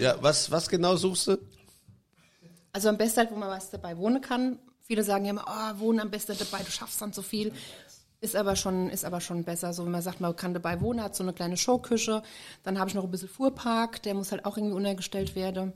Ja, 0.00 0.16
was, 0.20 0.50
was 0.50 0.68
genau 0.68 0.96
suchst 0.96 1.26
du? 1.28 1.38
Also 2.72 2.88
am 2.88 2.96
besten 2.96 3.18
halt, 3.20 3.30
wo 3.30 3.36
man 3.36 3.50
was 3.50 3.70
dabei 3.70 3.96
wohnen 3.98 4.20
kann. 4.22 4.58
Viele 4.86 5.02
sagen 5.04 5.24
ja 5.24 5.30
immer, 5.32 5.44
oh, 5.46 5.80
wohnen 5.80 6.00
am 6.00 6.10
besten 6.10 6.34
dabei, 6.38 6.62
du 6.64 6.70
schaffst 6.70 7.00
dann 7.02 7.12
so 7.12 7.22
viel. 7.22 7.52
Ist 8.22 8.36
aber 8.36 8.54
schon, 8.54 8.88
ist 8.88 9.04
aber 9.04 9.20
schon 9.20 9.42
besser. 9.42 9.72
So, 9.72 9.84
wenn 9.84 9.90
man 9.90 10.00
sagt, 10.00 10.20
man 10.20 10.36
kann 10.36 10.54
dabei 10.54 10.80
wohnen, 10.80 11.02
hat 11.02 11.16
so 11.16 11.24
eine 11.24 11.32
kleine 11.32 11.56
Showküche. 11.56 12.22
Dann 12.62 12.78
habe 12.78 12.88
ich 12.88 12.94
noch 12.94 13.02
ein 13.02 13.10
bisschen 13.10 13.28
Fuhrpark, 13.28 14.00
der 14.04 14.14
muss 14.14 14.30
halt 14.30 14.44
auch 14.44 14.56
irgendwie 14.56 14.76
untergestellt 14.76 15.34
werden. 15.34 15.72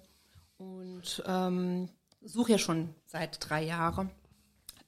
Und 0.57 1.25
ähm, 1.27 1.89
suche 2.23 2.53
ja 2.53 2.59
schon 2.59 2.91
seit 3.07 3.39
drei 3.41 3.65
Jahren 3.65 4.11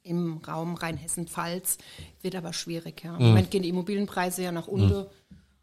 im 0.04 0.38
Raum 0.38 0.76
Rheinhessen-Pfalz. 0.76 1.78
Wird 2.22 2.36
aber 2.36 2.52
schwierig, 2.52 3.02
ja. 3.02 3.16
Im 3.16 3.26
Moment 3.26 3.50
gehen 3.50 3.64
die 3.64 3.70
Immobilienpreise 3.70 4.44
ja 4.44 4.52
nach 4.52 4.68
unten. 4.68 5.06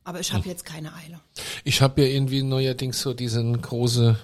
Aber 0.04 0.20
ich 0.20 0.34
habe 0.34 0.50
jetzt 0.50 0.66
keine 0.66 0.94
Eile. 0.96 1.22
Ich 1.64 1.82
habe 1.82 2.02
ja 2.02 2.08
irgendwie 2.10 2.44
neuerdings 2.44 3.00
so 3.00 3.14
diesen 3.14 3.62
große, 3.62 4.18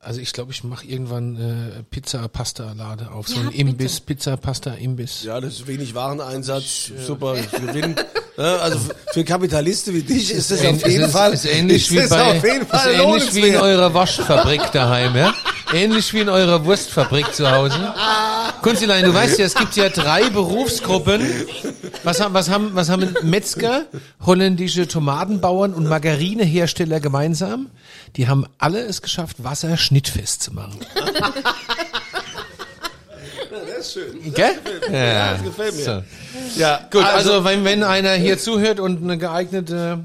also 0.00 0.18
ich 0.20 0.32
glaube, 0.32 0.50
ich 0.52 0.64
mache 0.64 0.86
irgendwann 0.86 1.36
äh, 1.36 1.82
Pizza-Pasta-Lade 1.90 3.10
auf. 3.10 3.28
So 3.28 3.36
Ja, 3.36 3.48
ein. 3.48 3.52
Imbiss, 3.52 4.00
Pizza-Pasta-Imbiss. 4.00 5.24
Ja, 5.24 5.40
das 5.40 5.54
ist 5.54 5.66
wenig 5.66 5.94
Wareneinsatz, 5.94 6.90
super 7.06 7.36
Gewinn. 7.52 7.94
Also 8.36 8.78
für- 9.12 9.24
Kapitalisten 9.24 9.94
wie 9.94 10.02
dich 10.02 10.32
ist 10.32 10.50
das 10.50 10.64
auf 10.64 10.76
Es 10.82 10.90
jeden 10.90 11.04
ist, 11.04 11.12
Fall, 11.12 11.34
ist 11.34 11.44
ähnlich 11.44 11.90
wie 11.90 12.06
bei, 12.08 12.38
auf 12.38 12.42
jeden 12.44 12.62
ist 12.62 12.86
ähnlich 12.86 13.34
wie 13.34 13.48
in 13.48 13.56
eurer 13.56 13.92
Waschfabrik 13.92 14.72
daheim, 14.72 15.14
ja? 15.16 15.34
Ähnlich 15.72 16.12
wie 16.12 16.20
in 16.20 16.28
eurer 16.28 16.64
Wurstfabrik 16.64 17.32
zu 17.34 17.50
Hause. 17.50 17.94
Kunzilein, 18.62 19.04
du 19.04 19.14
weißt 19.14 19.38
ja, 19.38 19.46
es 19.46 19.54
gibt 19.54 19.76
ja 19.76 19.88
drei 19.88 20.28
Berufsgruppen. 20.30 21.22
Was 22.02 22.20
haben, 22.20 22.34
was 22.34 22.50
haben, 22.50 22.70
was 22.74 22.88
haben 22.88 23.14
Metzger, 23.22 23.86
holländische 24.24 24.88
Tomatenbauern 24.88 25.72
und 25.74 25.86
Margarinehersteller 25.88 27.00
gemeinsam? 27.00 27.70
Die 28.16 28.26
haben 28.28 28.46
alle 28.58 28.80
es 28.80 29.02
geschafft, 29.02 29.42
Wasser 29.44 29.76
schnittfest 29.76 30.42
zu 30.42 30.54
machen. 30.54 30.78
Das 33.50 33.86
ist 33.86 33.92
schön. 33.92 34.34
Gell? 34.34 34.52
Ja, 34.92 35.32
Das 35.32 35.42
gefällt 35.42 35.76
mir. 35.76 35.82
So. 35.82 36.02
Ja, 36.60 36.80
Gut, 36.90 37.04
also, 37.04 37.44
wenn, 37.44 37.64
wenn 37.64 37.82
einer 37.82 38.12
hier 38.12 38.38
zuhört 38.38 38.80
und 38.80 39.02
eine 39.02 39.18
geeignete 39.18 40.00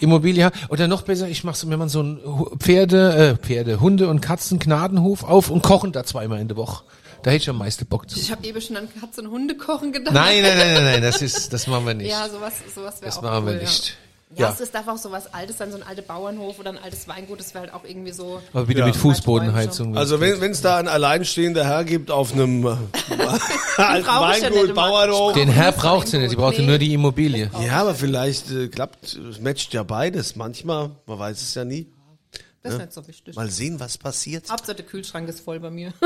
Immobilie 0.00 0.44
hat, 0.44 0.54
oder 0.68 0.88
noch 0.88 1.02
besser, 1.02 1.28
ich 1.28 1.44
mache 1.44 1.56
so, 1.56 1.68
wenn 1.70 1.78
man 1.78 1.88
so 1.88 2.02
ein 2.02 2.20
Pferde, 2.58 3.36
äh, 3.40 3.44
Pferde, 3.44 3.80
Hunde 3.80 4.08
und 4.08 4.20
Katzen 4.20 4.58
Gnadenhof 4.58 5.24
auf 5.24 5.50
und 5.50 5.62
kochen 5.62 5.92
da 5.92 6.04
zweimal 6.04 6.40
in 6.40 6.48
der 6.48 6.56
Woche. 6.56 6.84
Da 7.22 7.30
hätte 7.30 7.42
ich 7.42 7.50
am 7.50 7.56
meisten 7.58 7.86
Bock 7.86 8.10
zu. 8.10 8.18
Ich 8.20 8.30
habe 8.30 8.46
eben 8.46 8.60
schon 8.60 8.76
an 8.76 8.86
Katze 9.00 9.22
und 9.22 9.30
Hunde 9.30 9.56
kochen 9.56 9.92
gedacht. 9.92 10.14
Nein, 10.14 10.42
nein, 10.42 10.58
nein, 10.58 10.74
nein, 10.74 10.84
nein, 10.84 11.02
das 11.02 11.22
ist, 11.22 11.52
das 11.52 11.66
machen 11.66 11.86
wir 11.86 11.94
nicht. 11.94 12.10
Ja, 12.10 12.28
sowas, 12.28 12.52
sowas 12.74 13.00
wäre 13.00 13.06
das 13.06 13.18
auch 13.18 13.22
machen 13.22 13.44
cool, 13.44 13.52
wir 13.54 13.60
nicht. 13.62 13.88
Ja, 13.88 13.94
ja 14.36 14.46
Ja. 14.48 14.52
es 14.52 14.60
ist 14.60 14.74
darf 14.74 14.88
auch 14.88 14.96
sowas 14.98 15.32
Altes 15.32 15.58
sein, 15.58 15.70
so 15.70 15.76
ein 15.76 15.82
alter 15.82 16.02
Bauernhof 16.02 16.58
oder 16.58 16.70
ein 16.70 16.78
altes 16.78 17.06
Weingut, 17.08 17.40
das 17.40 17.54
wäre 17.54 17.64
halt 17.64 17.74
auch 17.74 17.84
irgendwie 17.84 18.12
so. 18.12 18.40
Aber 18.52 18.66
bitte 18.66 18.80
Ja. 18.80 18.86
mit 18.86 18.96
Fußbodenheizung. 18.96 19.96
Also 19.96 20.20
wenn 20.20 20.42
es 20.50 20.60
da 20.60 20.76
ein 20.78 20.88
alleinstehender 20.88 21.64
Herr 21.64 21.84
gibt 21.84 22.10
auf 22.10 22.32
einem 22.32 22.64
äh, 22.66 22.68
alten 23.76 24.06
ja 24.06 24.20
Weingut, 24.20 24.64
immer. 24.70 24.74
Bauernhof. 24.74 25.32
Den 25.34 25.48
Herr 25.48 25.72
braucht 25.72 26.08
sie 26.08 26.18
nicht, 26.18 26.30
sie 26.30 26.36
braucht 26.36 26.58
Nee. 26.58 26.66
nur 26.66 26.78
die 26.78 26.92
Immobilie. 26.94 27.50
Ja, 27.64 27.80
aber 27.82 27.94
vielleicht 27.94 28.50
äh, 28.50 28.68
klappt, 28.68 29.14
es 29.14 29.40
matcht 29.40 29.72
ja 29.74 29.82
beides. 29.82 30.36
Manchmal, 30.36 30.90
man 31.06 31.18
weiß 31.18 31.40
es 31.42 31.54
ja 31.54 31.64
nie. 31.64 31.86
Das 32.62 32.72
ist 32.74 32.78
nicht 32.80 32.92
so 32.94 33.06
wichtig. 33.06 33.36
Mal 33.36 33.50
sehen, 33.50 33.78
was 33.78 33.98
passiert. 33.98 34.48
Hauptsache 34.50 34.76
der 34.76 34.86
Kühlschrank 34.86 35.28
ist 35.28 35.40
voll 35.40 35.60
bei 35.60 35.70
mir. 35.70 35.92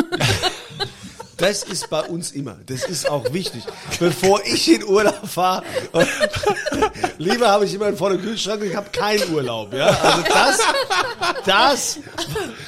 Das 1.39 1.63
ist 1.63 1.89
bei 1.89 2.03
uns 2.03 2.33
immer. 2.33 2.57
Das 2.67 2.85
ist 2.85 3.09
auch 3.09 3.33
wichtig. 3.33 3.63
Bevor 4.01 4.41
ich 4.45 4.71
in 4.73 4.85
Urlaub 4.85 5.27
fahre, 5.27 5.63
lieber 7.19 7.49
habe 7.49 7.65
ich 7.65 7.75
immer 7.75 7.87
einen 7.87 7.97
vollen 7.97 8.21
Kühlschrank, 8.21 8.63
ich 8.63 8.75
habe 8.75 8.91
keinen 8.91 9.33
Urlaub. 9.33 9.73
Ja? 9.73 9.87
Also 9.87 10.23
das, 10.29 10.59
das, 11.47 11.99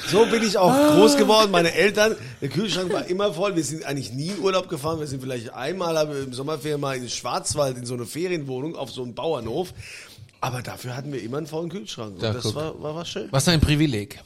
so 0.07 0.25
bin 0.25 0.41
ich 0.43 0.57
auch 0.57 0.73
groß 0.95 1.17
geworden. 1.17 1.51
Meine 1.51 1.73
Eltern, 1.73 2.15
der 2.41 2.49
Kühlschrank 2.49 2.91
war 2.93 3.05
immer 3.05 3.33
voll. 3.33 3.55
Wir 3.55 3.63
sind 3.63 3.83
eigentlich 3.83 4.13
nie 4.13 4.29
in 4.29 4.39
Urlaub 4.39 4.69
gefahren. 4.69 4.99
Wir 4.99 5.07
sind 5.07 5.21
vielleicht 5.21 5.53
einmal 5.53 5.95
im 6.23 6.33
Sommerferien 6.33 6.79
mal 6.79 6.95
in 6.95 7.01
den 7.01 7.09
Schwarzwald 7.09 7.77
in 7.77 7.85
so 7.85 7.93
eine 7.93 8.05
Ferienwohnung 8.05 8.75
auf 8.77 8.89
so 8.89 9.03
einem 9.03 9.13
Bauernhof. 9.13 9.73
Aber 10.39 10.61
dafür 10.61 10.95
hatten 10.95 11.11
wir 11.11 11.21
immer 11.21 11.37
einen 11.37 11.47
vollen 11.47 11.69
Kühlschrank. 11.69 12.15
Und 12.15 12.23
Ja, 12.23 12.33
das 12.33 12.55
war, 12.55 12.81
war 12.81 12.95
was 12.95 13.09
schön. 13.09 13.27
Was 13.31 13.47
ein 13.47 13.59
Privileg. 13.61 14.19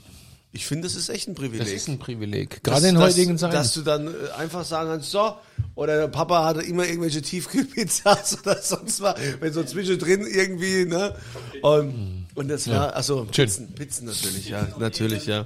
Ich 0.56 0.66
finde, 0.68 0.88
das 0.88 0.96
ist 0.96 1.10
echt 1.10 1.28
ein 1.28 1.36
Privileg. 1.36 1.60
Das 1.60 1.70
ist 1.70 1.90
ein 1.90 2.00
Privileg. 2.00 2.64
Gerade 2.64 2.88
in 2.88 2.96
dass, 2.96 3.04
heutigen 3.04 3.38
Zeiten. 3.38 3.54
Dass 3.54 3.74
du 3.74 3.82
dann 3.82 4.08
äh, 4.08 4.12
einfach 4.38 4.64
sagen 4.64 4.90
kannst, 4.90 5.12
so, 5.12 5.36
oder 5.76 5.98
der 5.98 6.08
Papa 6.08 6.46
hatte 6.46 6.62
immer 6.62 6.86
irgendwelche 6.86 7.22
Tiefkühlpizzas 7.22 8.40
oder 8.42 8.62
sonst 8.62 9.02
was, 9.02 9.20
wenn 9.42 9.52
so 9.52 9.66
zwischendrin 9.66 10.26
irgendwie, 10.26 10.86
ne? 10.86 11.14
Und, 11.62 12.28
und 12.36 12.48
das 12.48 12.70
war, 12.70 12.96
also 12.96 13.28
Schön. 13.32 13.48
Pizzen, 13.48 13.76
Pizzen 13.76 14.06
natürlich, 14.06 14.48
ja, 14.48 14.66
natürlich, 14.80 15.26
ja. 15.26 15.46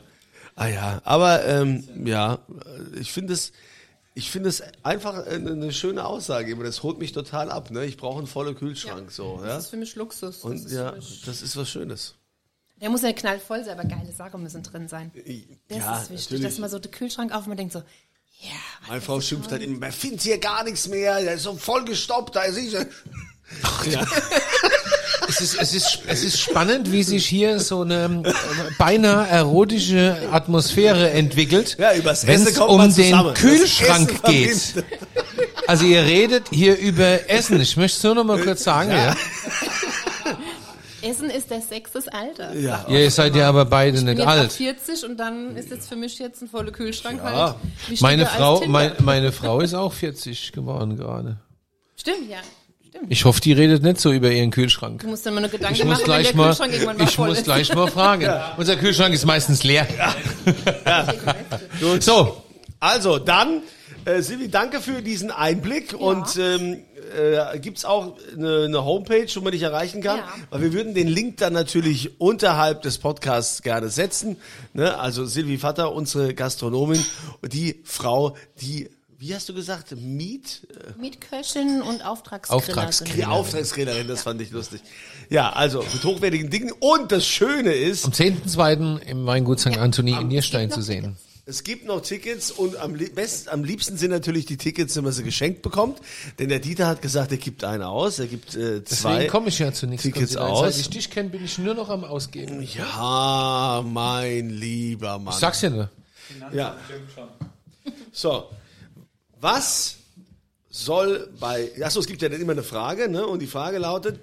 Ah 0.55 0.67
ja, 0.67 1.01
aber 1.03 1.43
ähm, 1.43 1.85
ja, 2.05 2.37
ich 2.99 3.11
finde 3.11 3.33
es, 3.33 3.51
ich 4.13 4.29
finde 4.29 4.49
es 4.49 4.61
einfach 4.83 5.25
eine, 5.25 5.73
schöne 5.73 6.05
Aussage, 6.05 6.53
aber 6.53 6.65
das 6.65 6.83
holt 6.83 6.99
mich 6.99 7.13
total 7.13 7.49
ab, 7.49 7.71
ne? 7.71 7.83
Ich 7.85 7.97
brauche 7.97 8.19
einen 8.19 8.27
vollen 8.27 8.53
Kühlschrank, 8.53 9.11
so, 9.11 9.39
ja. 9.41 9.47
Das 9.47 9.63
ist 9.63 9.69
für 9.71 9.77
mich 9.77 9.95
Luxus. 9.95 10.35
Das 10.35 10.43
Und 10.43 10.65
ist 10.67 10.71
ja, 10.71 10.91
mich, 10.91 11.23
das 11.25 11.41
ist 11.41 11.57
was 11.57 11.67
Schönes. 11.67 12.13
Der 12.81 12.89
muss 12.89 13.01
ja 13.01 13.11
knallvoll 13.13 13.63
sein, 13.63 13.77
aber 13.79 13.87
geile 13.87 14.11
Sachen 14.11 14.41
müssen 14.43 14.63
drin 14.63 14.87
sein. 14.87 15.11
Das 15.67 15.77
ja, 15.77 15.97
ist 15.97 16.09
wichtig, 16.09 16.25
natürlich. 16.31 16.43
dass 16.43 16.57
man 16.59 16.69
so 16.69 16.79
den 16.79 16.91
Kühlschrank 16.91 17.31
auf 17.33 17.43
und 17.43 17.49
man 17.49 17.57
denkt 17.57 17.73
so, 17.73 17.79
ja, 18.41 18.51
was 18.81 18.89
Meine 18.89 19.01
Frau 19.01 19.19
schimpft 19.19 19.49
toll? 19.49 19.59
halt 19.59 19.67
immer, 19.67 19.79
man 19.79 19.91
findet 19.91 20.21
hier 20.21 20.37
gar 20.37 20.63
nichts 20.63 20.87
mehr, 20.87 21.21
der 21.21 21.33
ist 21.33 21.43
so 21.43 21.55
voll 21.55 21.83
gestoppt, 21.85 22.35
da 22.35 22.43
ist 22.43 22.57
ich. 22.57 22.75
Es 25.27 25.41
ist, 25.41 25.61
es, 25.61 25.73
ist, 25.73 25.99
es 26.07 26.23
ist 26.23 26.39
spannend, 26.39 26.91
wie 26.91 27.03
sich 27.03 27.27
hier 27.27 27.59
so 27.59 27.81
eine 27.81 28.23
äh, 28.25 28.33
beinahe 28.79 29.27
erotische 29.27 30.17
Atmosphäre 30.31 31.11
entwickelt, 31.11 31.77
Ja, 31.79 31.93
übers 31.93 32.25
wenn 32.25 32.35
Essen 32.35 32.47
es 32.47 32.55
kommt 32.55 32.71
um 32.71 32.77
man 32.77 32.93
den 32.93 33.33
Kühlschrank 33.35 34.23
geht. 34.23 34.83
Also 35.67 35.85
ihr 35.85 36.03
redet 36.03 36.47
hier 36.49 36.77
über 36.79 37.29
Essen. 37.29 37.61
Ich 37.61 37.77
möchte 37.77 37.97
es 37.97 38.03
nur 38.03 38.15
noch 38.15 38.23
mal 38.23 38.41
kurz 38.41 38.63
sagen. 38.63 38.89
Ja. 38.89 39.15
Essen 41.01 41.29
ist 41.29 41.49
der 41.49 41.61
Sex 41.61 41.91
des 41.91 42.07
Alters. 42.07 42.55
Ja. 42.55 42.85
Ja, 42.89 42.99
ihr 42.99 43.11
seid 43.11 43.31
immer. 43.33 43.39
ja 43.41 43.49
aber 43.49 43.65
beide 43.65 43.97
Ich 43.97 44.03
bin 44.05 44.13
nicht 44.15 44.19
jetzt 44.19 44.27
ab 44.27 44.33
alt. 44.37 44.51
40 44.51 45.05
und 45.05 45.17
dann 45.17 45.55
ist 45.55 45.69
jetzt 45.71 45.87
für 45.89 45.95
mich 45.95 46.17
jetzt 46.19 46.41
ein 46.41 46.47
voller 46.47 46.71
Kühlschrank 46.71 47.19
Ja. 47.23 47.55
halt 47.89 48.01
Meine 48.01 48.25
Frau, 48.25 48.63
mein, 48.67 48.91
meine 48.99 49.31
Frau 49.31 49.59
ist 49.61 49.73
auch 49.73 49.93
40 49.93 50.51
geworden 50.51 50.97
gerade. 50.97 51.37
Stimmt, 51.95 52.29
ja. 52.29 52.37
Ich 53.07 53.23
hoffe, 53.23 53.39
die 53.39 53.53
redet 53.53 53.83
nicht 53.83 54.01
so 54.01 54.11
über 54.11 54.31
ihren 54.31 54.49
Kühlschrank. 54.51 55.01
Du 55.01 55.07
musst 55.07 55.25
dann 55.25 55.35
mal 55.35 55.39
eine 55.39 55.49
Gedanken 55.49 55.75
Ich 55.75 55.83
muss 55.85 55.99
machen, 55.99 56.07
wenn 56.07 56.11
der 56.11 56.21
gleich 56.23 56.35
mal, 56.35 56.47
Kühlschrank 56.47 56.73
irgendwann 56.73 56.97
mal 56.97 57.03
ich 57.07 57.15
voll 57.15 57.27
muss 57.29 57.37
ist. 57.37 57.43
gleich 57.45 57.73
mal 57.75 57.87
fragen. 57.87 58.27
Unser 58.57 58.75
Kühlschrank 58.77 59.13
ist 59.13 59.25
meistens 59.25 59.63
leer. 59.63 59.87
So, 62.01 62.43
Also, 62.79 63.19
dann, 63.19 63.61
äh, 64.05 64.21
Silvi, 64.21 64.49
danke 64.49 64.79
für 64.81 65.01
diesen 65.01 65.31
Einblick 65.31 65.93
und 65.93 66.35
ähm, 66.37 66.83
äh, 67.09 67.59
gibt's 67.59 67.85
auch 67.85 68.17
eine, 68.35 68.65
eine 68.65 68.85
Homepage, 68.85 69.27
wo 69.35 69.41
man 69.41 69.51
dich 69.51 69.63
erreichen 69.63 70.01
kann? 70.01 70.17
Ja. 70.17 70.33
Weil 70.49 70.61
wir 70.61 70.73
würden 70.73 70.93
den 70.93 71.07
Link 71.07 71.37
dann 71.37 71.53
natürlich 71.53 72.19
unterhalb 72.19 72.81
des 72.81 72.97
Podcasts 72.97 73.61
gerne 73.61 73.89
setzen. 73.89 74.37
Ne? 74.73 74.97
Also 74.97 75.25
Silvi 75.25 75.57
Vatter, 75.57 75.93
unsere 75.93 76.33
Gastronomin, 76.33 77.03
die 77.43 77.81
Frau, 77.83 78.35
die, 78.61 78.89
wie 79.17 79.35
hast 79.35 79.49
du 79.49 79.53
gesagt, 79.53 79.95
Miet? 79.95 80.67
Mietköchin 80.99 81.81
und 81.81 82.05
Auftragsgriller. 82.05 82.57
Auftragsgriller. 82.57 83.15
Die 83.15 83.25
Auftragsgrillerin, 83.25 84.07
das 84.07 84.23
fand 84.23 84.41
ich 84.41 84.51
lustig. 84.51 84.81
Ja, 85.29 85.51
also 85.51 85.83
mit 85.93 86.03
hochwertigen 86.03 86.49
Dingen. 86.49 86.71
Und 86.79 87.11
das 87.11 87.27
Schöne 87.27 87.73
ist, 87.73 88.05
am 88.05 88.11
10.2. 88.11 89.01
im 89.01 89.25
Weingut 89.25 89.59
St. 89.59 89.77
Anthony 89.77 90.11
in 90.11 90.27
Nierstein 90.27 90.71
zu 90.71 90.81
sehen. 90.81 91.17
Es 91.49 91.63
gibt 91.63 91.87
noch 91.87 92.01
Tickets 92.01 92.51
und 92.51 92.77
am, 92.77 92.93
best, 92.93 93.49
am 93.49 93.63
liebsten 93.63 93.97
sind 93.97 94.11
natürlich 94.11 94.45
die 94.45 94.57
Tickets, 94.57 94.95
wenn 94.95 95.03
man 95.03 95.13
sie 95.13 95.23
geschenkt 95.23 95.63
bekommt. 95.63 95.99
Denn 96.37 96.49
der 96.49 96.59
Dieter 96.59 96.85
hat 96.85 97.01
gesagt, 97.01 97.31
er 97.31 97.39
gibt 97.39 97.63
eine 97.63 97.87
aus, 97.87 98.19
er 98.19 98.27
gibt 98.27 98.55
äh, 98.55 98.83
zwei. 98.83 99.13
Deswegen 99.13 99.31
komme 99.31 99.47
ich 99.49 99.57
ja 99.57 99.73
zu 99.73 99.87
nichts. 99.87 100.03
Tickets 100.03 100.33
Dank. 100.33 100.47
aus. 100.47 100.75
Seit 100.75 100.77
ich 100.77 100.89
dich 100.91 101.09
kenne, 101.09 101.29
bin 101.29 101.43
ich 101.43 101.57
nur 101.57 101.73
noch 101.73 101.89
am 101.89 102.03
Ausgeben. 102.03 102.61
Ich 102.61 102.75
Ja, 102.75 103.83
mein 103.83 104.51
lieber 104.51 105.17
Mann. 105.17 105.33
sag's 105.39 105.63
ja 105.63 105.71
nur. 105.71 105.89
Ja. 106.53 106.77
So, 108.11 108.51
was 109.41 109.95
soll 110.69 111.33
bei, 111.39 111.71
achso, 111.81 111.99
es 111.99 112.05
gibt 112.05 112.21
ja 112.21 112.29
dann 112.29 112.41
immer 112.41 112.51
eine 112.51 112.61
Frage, 112.63 113.09
ne? 113.09 113.25
Und 113.25 113.39
die 113.39 113.47
Frage 113.47 113.79
lautet, 113.79 114.19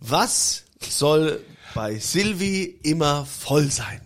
was 0.00 0.64
soll 0.86 1.40
bei 1.74 1.98
Silvi 1.98 2.80
immer 2.82 3.24
voll 3.24 3.70
sein? 3.70 4.05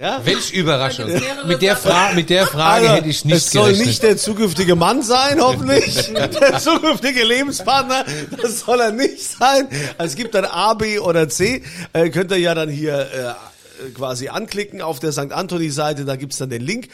Ja? 0.00 0.24
Welch 0.24 0.52
Überraschung. 0.52 1.10
Mit 1.46 1.60
der, 1.60 1.76
Fra 1.76 2.12
mit 2.14 2.30
der 2.30 2.46
Frage 2.46 2.86
Also, 2.86 2.94
hätte 2.96 3.08
ich 3.10 3.24
nicht 3.26 3.36
es 3.36 3.50
soll 3.50 3.64
gerechnet. 3.64 3.86
nicht 3.86 4.02
der 4.02 4.16
zukünftige 4.16 4.74
Mann 4.74 5.02
sein, 5.02 5.38
hoffentlich. 5.42 6.10
der 6.14 6.58
zukünftige 6.58 7.22
Lebenspartner, 7.22 8.06
das 8.40 8.60
soll 8.60 8.80
er 8.80 8.92
nicht 8.92 9.22
sein. 9.22 9.68
Also 9.98 10.12
es 10.12 10.16
gibt 10.16 10.34
dann 10.34 10.46
A, 10.46 10.72
B 10.72 10.98
oder 10.98 11.28
C. 11.28 11.62
Äh, 11.92 12.08
könnt 12.08 12.30
ihr 12.30 12.38
ja 12.38 12.54
dann 12.54 12.70
hier 12.70 13.36
äh, 13.78 13.90
quasi 13.90 14.28
anklicken 14.28 14.80
auf 14.80 15.00
der 15.00 15.12
St. 15.12 15.32
Anthony-Seite, 15.32 16.06
da 16.06 16.16
gibt's 16.16 16.38
dann 16.38 16.48
den 16.48 16.62
Link. 16.62 16.88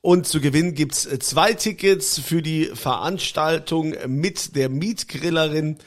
Und 0.00 0.28
zu 0.28 0.40
gewinnen 0.40 0.74
gibt's 0.74 1.04
äh, 1.04 1.18
zwei 1.18 1.54
Tickets 1.54 2.20
für 2.24 2.42
die 2.42 2.66
Veranstaltung 2.74 3.96
mit 4.06 4.54
der 4.54 4.68
Mietgrillerin 4.68 5.78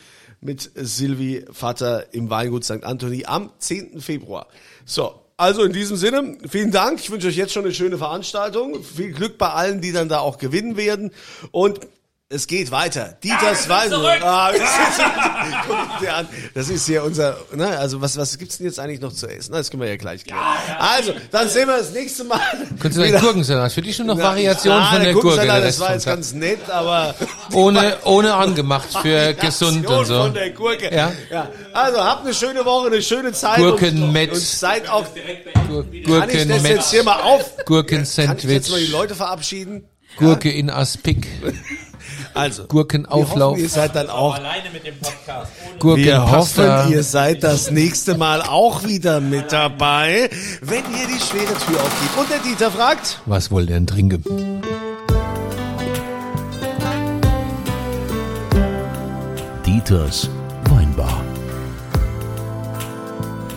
mit 0.41 0.71
Silvi 0.75 1.45
Vater 1.53 2.13
im 2.13 2.29
Weingut 2.29 2.65
St. 2.65 2.83
Anthony 2.83 3.23
am 3.25 3.51
10. 3.59 4.01
Februar. 4.01 4.47
So, 4.85 5.24
also 5.37 5.63
in 5.63 5.73
diesem 5.73 5.97
Sinne, 5.97 6.37
vielen 6.47 6.71
Dank. 6.71 6.99
Ich 6.99 7.11
wünsche 7.11 7.27
euch 7.27 7.35
jetzt 7.35 7.53
schon 7.53 7.65
eine 7.65 7.73
schöne 7.73 7.97
Veranstaltung. 7.97 8.83
Viel 8.83 9.11
Glück 9.11 9.37
bei 9.37 9.49
allen, 9.49 9.81
die 9.81 9.91
dann 9.91 10.07
da 10.07 10.19
auch 10.19 10.37
gewinnen 10.37 10.77
werden. 10.77 11.11
Und 11.51 11.81
es 12.35 12.47
geht 12.47 12.71
weiter. 12.71 13.17
Ah, 13.29 13.89
zurück. 13.89 14.19
Guckt 15.67 16.01
dir 16.01 16.15
an. 16.15 16.27
Das 16.53 16.69
ist 16.69 16.85
hier 16.85 17.03
unser, 17.03 17.37
ne, 17.53 17.77
also 17.77 18.01
was, 18.01 18.17
was 18.17 18.37
gibt's 18.37 18.57
denn 18.57 18.67
jetzt 18.67 18.79
eigentlich 18.79 18.99
noch 19.01 19.13
zu 19.13 19.27
essen? 19.27 19.53
Das 19.53 19.69
können 19.71 19.81
wir 19.81 19.89
ja 19.89 19.95
gleich 19.95 20.23
klären. 20.23 20.39
Also, 20.79 21.13
dann 21.31 21.49
sehen 21.49 21.67
wir 21.67 21.77
das 21.77 21.91
nächste 21.91 22.23
Mal. 22.25 22.39
Könntest 22.79 22.97
du 22.97 23.01
deinen 23.01 23.09
wieder. 23.13 23.19
Gurkensalat? 23.21 23.71
Für 23.73 23.81
dich 23.81 23.97
nur 23.99 24.07
noch 24.07 24.17
Na, 24.17 24.23
Variation 24.25 24.77
na, 24.77 24.91
von 24.91 25.01
der 25.01 25.13
Gurke. 25.13 25.27
Gurkensalat, 25.29 25.57
der 25.61 25.67
Das 25.67 25.79
war 25.79 25.93
jetzt 25.93 26.05
ganz 26.05 26.33
nett, 26.33 26.69
aber 26.69 27.15
ohne, 27.53 27.97
ohne 28.03 28.33
angemacht 28.33 28.89
für 29.01 29.35
Variation 29.37 29.81
gesund 29.81 29.87
und 29.87 30.05
so. 30.05 30.21
Von 30.23 30.33
der 30.33 30.49
Gurke. 30.51 30.93
Ja. 30.93 31.11
ja. 31.31 31.49
Also 31.73 32.03
habt 32.03 32.25
eine 32.25 32.33
schöne 32.33 32.65
Woche, 32.65 32.87
eine 32.87 33.01
schöne 33.01 33.31
Zeit. 33.31 33.57
Gurken 33.57 34.03
und, 34.03 34.11
mit- 34.13 34.31
und 34.31 34.39
seid 34.39 34.89
auch. 34.89 35.05
Gur- 36.05 36.19
Kann 36.19 36.29
ich 36.29 36.47
das 36.47 36.63
jetzt 36.67 36.91
hier 36.91 37.03
mal 37.03 37.21
auf? 37.21 37.41
Kann 37.41 37.49
ich 37.51 37.57
jetzt 37.57 37.65
Gurkensandwich, 37.65 38.69
mal 38.69 38.79
die 38.79 38.85
Leute 38.87 39.15
verabschieden? 39.15 39.87
Gurke 40.17 40.49
in 40.51 40.69
Aspik, 40.69 41.27
Also. 42.35 42.63
Wir 42.63 42.63
hoffen, 42.63 42.67
Gurkenauflauf, 42.67 43.57
ihr 43.57 43.69
seid 43.69 43.95
dann 43.95 44.09
auch. 44.09 44.35
Alleine 44.35 44.69
mit 44.71 44.85
dem 44.85 44.95
Podcast. 44.99 45.51
Wir 45.81 46.31
hoffen, 46.31 46.91
ihr 46.91 47.03
seid 47.03 47.43
das 47.43 47.71
nächste 47.71 48.17
Mal 48.17 48.41
auch 48.41 48.83
wieder 48.83 49.21
mit 49.21 49.51
dabei, 49.51 50.29
wenn 50.61 50.83
ihr 50.83 51.07
die 51.07 51.19
schwere 51.19 51.53
Tür 51.65 51.81
aufgeht. 51.81 52.17
Und 52.17 52.29
der 52.29 52.39
Dieter 52.39 52.71
fragt. 52.71 53.21
Was 53.25 53.51
wollt 53.51 53.69
ihr 53.69 53.75
denn 53.75 53.87
trinken? 53.87 54.23
Dieters 59.65 60.29
Weinbar. 60.69 61.21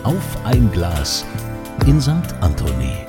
Auf 0.03 0.37
ein 0.45 0.71
Glas 0.71 1.25
in 1.85 1.99
St. 1.99 2.33
Anthony. 2.39 3.08